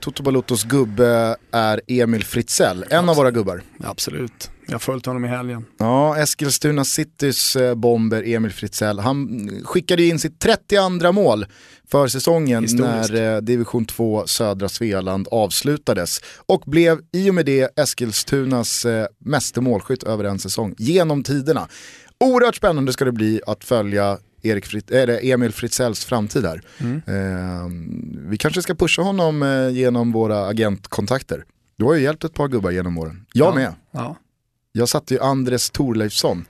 [0.00, 2.84] Toto Balottos gubbe är Emil Fritzell?
[2.90, 3.62] En av våra gubbar.
[3.84, 4.50] Absolut.
[4.66, 5.64] Jag har följt honom i helgen.
[5.78, 8.98] Ja, Eskilstuna Citys eh, bomber Emil Fritzell.
[8.98, 11.46] Han skickade in sitt 32 mål
[11.90, 16.20] för säsongen när eh, division 2 södra Svealand avslutades.
[16.46, 18.86] Och blev i och med det Eskilstunas
[19.18, 21.68] meste målskytt över en säsong genom tiderna.
[22.20, 26.62] Oerhört spännande ska det bli att följa Erik Frit eller Emil Fritzells framtid här.
[26.78, 27.02] Mm.
[27.06, 27.66] Eh,
[28.30, 31.44] vi kanske ska pusha honom eh, genom våra agentkontakter.
[31.76, 33.26] Du har ju hjälpt ett par gubbar genom åren.
[33.32, 33.54] Jag ja.
[33.54, 33.74] med.
[33.90, 34.16] Ja.
[34.72, 36.44] Jag satte ju Andres Thorleifsson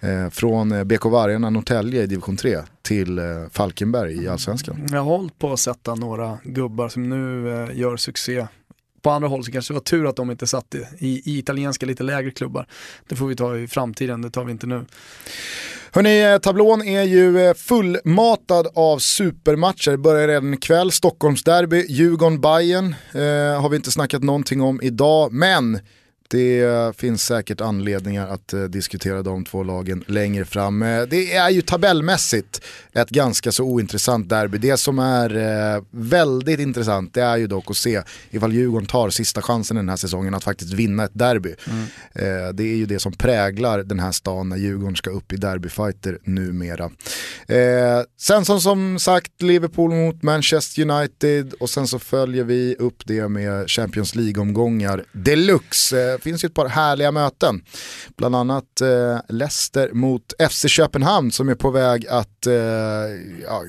[0.00, 4.86] eh, från eh, BK Vargarna Norrtälje i division 3 till eh, Falkenberg i allsvenskan.
[4.90, 8.46] Jag har hållit på att sätta några gubbar som nu eh, gör succé
[9.02, 11.86] på andra håll så kanske det var tur att de inte satt i, i italienska
[11.86, 12.66] lite lägre klubbar.
[13.08, 14.84] Det får vi ta i framtiden, det tar vi inte nu.
[15.94, 19.96] Hörrni, eh, tablån är ju eh, fullmatad av supermatcher.
[19.96, 25.80] Börjar redan ikväll, Stockholmsderby, Djurgården-Bayern eh, har vi inte snackat någonting om idag, men
[26.32, 30.82] det finns säkert anledningar att eh, diskutera de två lagen längre fram.
[30.82, 32.60] Eh, det är ju tabellmässigt
[32.92, 34.58] ett ganska så ointressant derby.
[34.58, 39.10] Det som är eh, väldigt intressant det är ju dock att se ifall Djurgården tar
[39.10, 41.54] sista chansen den här säsongen att faktiskt vinna ett derby.
[41.70, 42.56] Mm.
[42.56, 46.18] Det är ju det som präglar den här stan när Djurgården ska upp i derbyfighter
[46.24, 46.90] numera.
[48.20, 53.28] Sen som, som sagt Liverpool mot Manchester United och sen så följer vi upp det
[53.28, 57.64] med Champions League-omgångar deluxe finns ju ett par härliga möten.
[58.16, 62.54] Bland annat eh, Leicester mot FC Köpenhamn som är på väg att eh,
[63.44, 63.62] ja,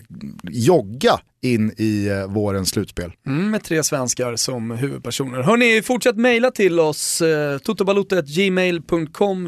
[0.43, 3.11] jogga in i eh, vårens slutspel.
[3.28, 5.41] Mm, med tre svenskar som huvudpersoner.
[5.41, 7.60] Hörni, fortsätt mejla till oss, eh.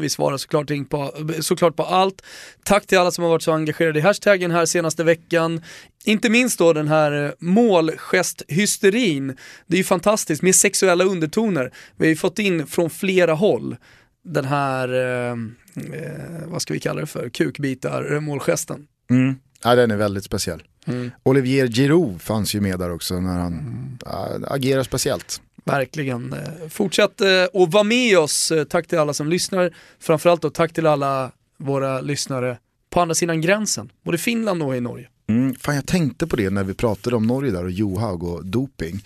[0.00, 2.22] Vi svarar såklart, på, såklart på allt.
[2.64, 5.62] Tack till alla som har varit så engagerade i hashtaggen här senaste veckan.
[6.04, 9.36] Inte minst då den här eh, målgesthysterin.
[9.66, 11.72] Det är ju fantastiskt med sexuella undertoner.
[11.96, 13.76] Vi har ju fått in från flera håll
[14.24, 18.86] den här, eh, eh vad ska vi kalla det för, kukbitar målgesten.
[19.10, 19.34] Mm.
[19.62, 20.62] Ja, den är väldigt speciell.
[20.86, 21.10] Mm.
[21.22, 24.44] Olivier Giroud fanns ju med där också när han mm.
[24.48, 25.40] agerar speciellt.
[25.64, 26.32] Verkligen.
[26.32, 28.52] Eh, fortsätt att vara med oss.
[28.68, 29.74] Tack till alla som lyssnar.
[29.98, 32.58] Framförallt då tack till alla våra lyssnare
[32.90, 33.92] på andra sidan gränsen.
[34.04, 35.08] Både Finland och i Norge.
[35.28, 38.46] Mm, fan jag tänkte på det när vi pratade om Norge där och Johaug och
[38.46, 39.04] doping.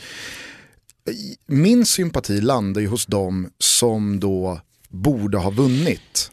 [1.47, 6.31] Min sympati landar ju hos dem som då borde ha vunnit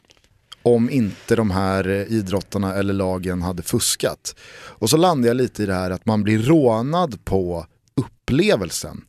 [0.67, 4.35] om inte de här idrottarna eller lagen hade fuskat.
[4.57, 7.65] Och så landar jag lite i det här att man blir rånad på
[7.95, 9.01] upplevelsen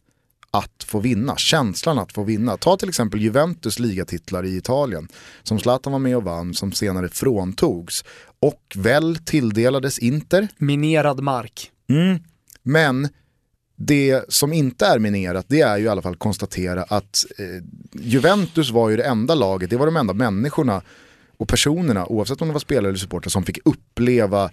[0.51, 2.57] att få vinna, känslan att få vinna.
[2.57, 5.09] Ta till exempel Juventus ligatitlar i Italien
[5.43, 8.05] som Zlatan var med och vann, som senare fråntogs
[8.41, 10.49] och väl tilldelades Inter.
[10.59, 11.71] Minerad mark.
[11.89, 12.19] Mm.
[12.63, 13.09] Men
[13.77, 18.71] det som inte är minerat det är ju i alla fall konstatera att eh, Juventus
[18.71, 20.83] var ju det enda laget, det var de enda människorna
[21.39, 24.51] och personerna, oavsett om det var spelare eller supportrar, som fick uppleva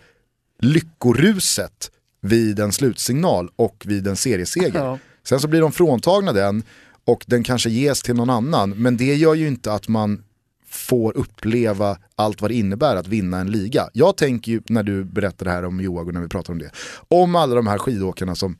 [0.59, 1.91] lyckoruset
[2.21, 4.79] vid en slutsignal och vid en serieseger.
[4.79, 4.99] Ja.
[5.23, 6.63] Sen så blir de fråntagna den
[7.05, 10.23] och den kanske ges till någon annan, men det gör ju inte att man
[10.75, 13.89] får uppleva allt vad det innebär att vinna en liga.
[13.93, 16.59] Jag tänker ju när du berättar det här om Joag och när vi pratar om
[16.59, 16.71] det,
[17.07, 18.57] om alla de här skidåkarna som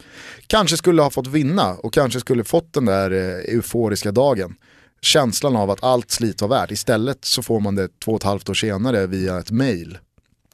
[0.48, 4.56] kanske skulle ha fått vinna och kanske skulle fått den där eh, euforiska dagen
[5.02, 6.72] känslan av att allt slit var värt.
[6.72, 9.98] Istället så får man det två och ett halvt år senare via ett mail.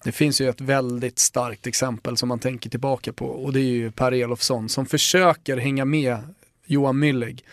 [0.03, 3.63] Det finns ju ett väldigt starkt exempel som man tänker tillbaka på och det är
[3.63, 6.18] ju Per Elofsson som försöker hänga med
[6.65, 7.43] Johan Müllig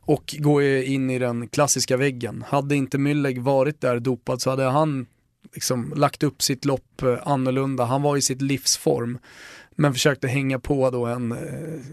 [0.00, 2.44] och gå in i den klassiska väggen.
[2.48, 5.06] Hade inte Müllig varit där dopad så hade han
[5.54, 7.84] liksom lagt upp sitt lopp eh, annorlunda.
[7.84, 9.18] Han var i sitt livsform.
[9.80, 11.38] Men försökte hänga på då en eh,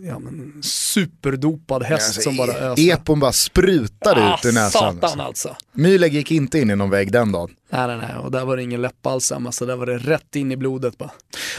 [0.07, 2.81] ja, men superdopad häst alltså, som bara e- öste.
[2.81, 4.95] Epon bara sprutade ah, ut ur näsan.
[5.01, 5.55] Satan alltså.
[5.73, 7.49] Myleg gick inte in i någon vägg den dagen.
[7.69, 10.51] Nej, nej, nej, och där var det ingen läppbalsam, alltså där var det rätt in
[10.51, 11.11] i blodet bara.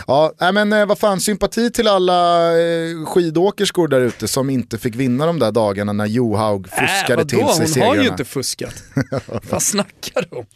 [0.06, 4.78] Ja, nej, men eh, vad fan, sympati till alla eh, skidåkerskor där ute som inte
[4.78, 7.90] fick vinna de där dagarna när Johaug äh, fuskade äh, till sig Hon segrarna.
[7.90, 8.74] har ju inte fuskat.
[9.50, 10.46] vad snackar du om?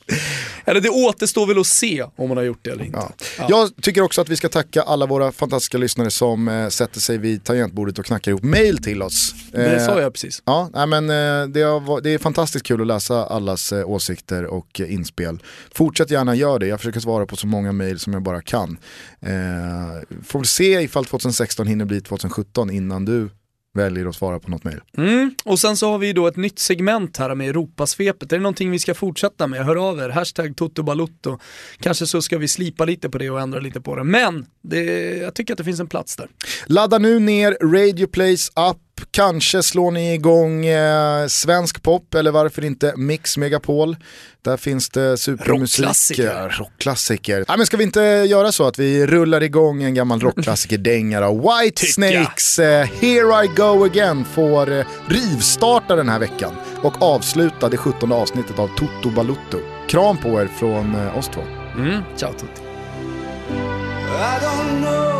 [0.64, 2.98] Eller det återstår väl att se om hon har gjort det eller inte.
[2.98, 3.12] Ja.
[3.38, 3.47] Ja.
[3.48, 7.19] Jag tycker också att vi ska tacka alla våra fantastiska lyssnare som eh, sätter sig
[7.19, 9.35] vid tangentbordet och knackar ihop mail till oss.
[9.53, 10.43] Det eh, sa jag precis.
[10.47, 14.45] Ja, nej, men, eh, det, har, det är fantastiskt kul att läsa allas eh, åsikter
[14.45, 15.39] och inspel.
[15.73, 18.78] Fortsätt gärna göra det, jag försöker svara på så många mail som jag bara kan.
[19.20, 19.31] Eh,
[20.24, 23.28] får väl se ifall 2016 hinner bli 2017 innan du
[23.74, 24.80] väljer att svara på något mail.
[24.97, 25.34] Mm.
[25.44, 28.32] Och sen så har vi då ett nytt segment här med Europasvepet.
[28.32, 29.64] Är det någonting vi ska fortsätta med?
[29.64, 31.38] Hör av er, hashtag Toto
[31.80, 34.05] Kanske så ska vi slipa lite på det och ändra lite på det.
[34.05, 34.84] Men det,
[35.16, 36.28] jag tycker att det finns en plats där.
[36.66, 38.78] Ladda nu ner Radio Plays app
[39.10, 43.97] Kanske slår ni igång eh, svensk pop eller varför inte Mix Megapol.
[44.43, 45.81] Där finns det supermusik.
[45.81, 46.48] Rockklassiker.
[46.59, 47.44] Rockklassiker.
[47.48, 51.62] Ja, men ska vi inte göra så att vi rullar igång en gammal rockklassiker-dängare?
[51.62, 57.68] White Snakes, eh, Here I Go Again får eh, rivstarta den här veckan och avsluta
[57.68, 59.59] det 17 avsnittet av Toto Balutto.
[59.89, 61.43] Kram på er från eh, oss två.
[61.77, 62.02] Mm.
[62.16, 62.62] Ciao Tutti.
[64.20, 65.19] I sure know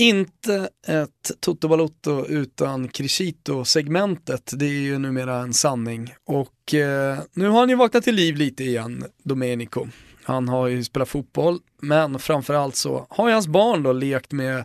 [0.00, 6.14] Inte ett Toto Balotto utan Crescito-segmentet, det är ju numera en sanning.
[6.24, 9.86] Och eh, nu har han ju vaknat till liv lite igen, Domenico.
[10.22, 14.64] Han har ju spelat fotboll, men framförallt så har ju hans barn då lekt med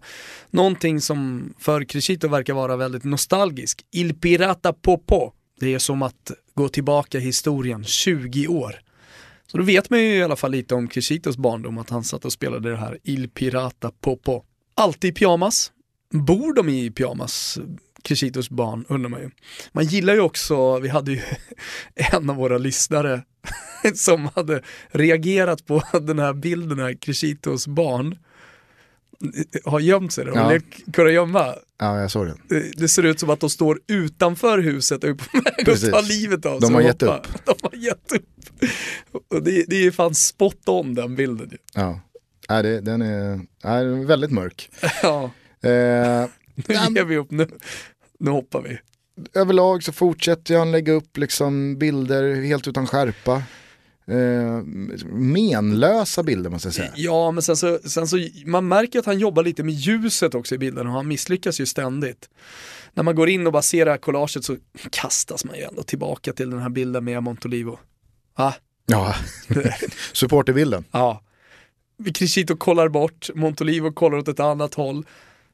[0.49, 3.85] någonting som för Crescito verkar vara väldigt nostalgisk.
[3.91, 5.31] Il Pirata Popo.
[5.59, 8.75] Det är som att gå tillbaka i historien 20 år.
[9.47, 12.25] Så då vet man ju i alla fall lite om Crescitos barndom, att han satt
[12.25, 14.43] och spelade det här Il Pirata Popo.
[14.75, 15.71] Alltid i pyjamas.
[16.11, 17.59] Bor de i pyjamas,
[18.03, 19.29] Crescitos barn, undrar man ju.
[19.71, 21.21] Man gillar ju också, vi hade ju
[21.95, 23.23] en av våra lyssnare
[23.95, 28.17] som hade reagerat på den här bilden här, Crescitos barn
[29.65, 30.53] har gömt sig där, Ja.
[30.53, 30.59] ja.
[30.93, 31.55] kurragömma.
[31.79, 32.27] Ja, jag såg.
[32.49, 35.91] Det, det ser ut som att de står utanför huset och är på väg att
[35.91, 37.23] ta livet av De sig har och gett upp.
[37.45, 38.25] De har gett upp.
[39.29, 41.57] Och det, det är fan spot on den bilden ju.
[41.73, 41.99] Ja.
[42.49, 44.69] Nej, det, den är, nej, väldigt mörk.
[45.03, 45.69] Ja, Eh,
[46.55, 47.47] nu ger vi upp, nu,
[48.19, 48.79] nu hoppar vi.
[49.39, 53.43] överlag så fortsätter han lägga upp liksom bilder helt utan skärpa.
[54.07, 54.63] Eh,
[55.13, 56.91] menlösa bilder måste jag säga.
[56.95, 60.55] Ja, men sen så, sen så, man märker att han jobbar lite med ljuset också
[60.55, 62.29] i bilden och han misslyckas ju ständigt.
[62.93, 64.57] När man går in och bara ser det här collaget så
[64.91, 67.79] kastas man ju ändå tillbaka till den här bilden med Montolivo.
[68.35, 68.53] Ah,
[68.85, 69.15] Ja,
[70.13, 70.85] supporterbilden.
[70.91, 71.21] ja.
[72.13, 75.05] Crescito kollar bort, Montolivo kollar åt ett annat håll.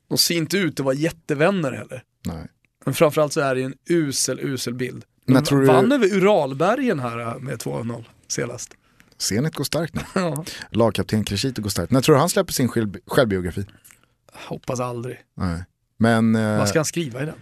[0.10, 2.04] De ser inte ut att vara jättevänner heller.
[2.26, 2.48] Nej.
[2.86, 5.06] Men framförallt så är det en usel, usel bild.
[5.26, 8.74] Men De tror du- vann över Uralbergen här äh, med 2-0 senast.
[9.18, 10.02] Zenit går starkt nu.
[10.22, 11.92] Ja, Lagkapten Crescito går starkt.
[11.92, 13.66] När tror du han släpper sin själv, självbiografi?
[14.34, 15.18] hoppas aldrig.
[15.38, 15.64] Nej.
[15.98, 17.36] Men eh, Vad ska han skriva i den?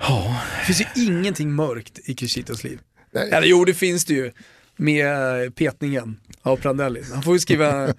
[0.00, 2.80] ja, Det finns ju ingenting mörkt i Crescitos liv.
[3.12, 3.30] Nej.
[3.30, 4.32] Eller jo, det finns det ju.
[4.76, 7.02] Med petningen av Prandelli.
[7.12, 7.94] Han får ju skriva,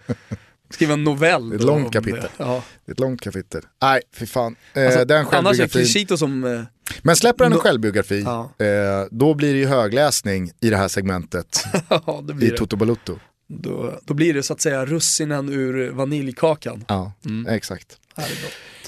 [0.70, 1.54] skriva en novell.
[1.54, 2.22] Ett då långt om kapitel.
[2.22, 2.30] det.
[2.38, 2.64] Ja.
[2.86, 3.62] det är ett långt kapitel.
[3.82, 4.56] Nej, fy fan.
[4.74, 5.68] Eh, Alltså, den annars är.
[5.68, 6.44] Crescito som...
[6.44, 6.62] eh,
[7.02, 8.52] Men släpper han en No- självbiografi, Ja.
[8.66, 12.58] eh, då blir det ju högläsning i det här segmentet ja, det i blir det.
[12.58, 13.20] Toto Balutto.
[13.48, 16.86] Då, då blir det så att säga russinen ur vaniljkakan.
[16.88, 17.48] Ja, Mm.
[17.56, 17.98] exakt.
[18.16, 18.28] Är.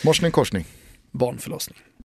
[0.05, 0.65] Morsning korsning.
[1.11, 1.77] Barnförlossning.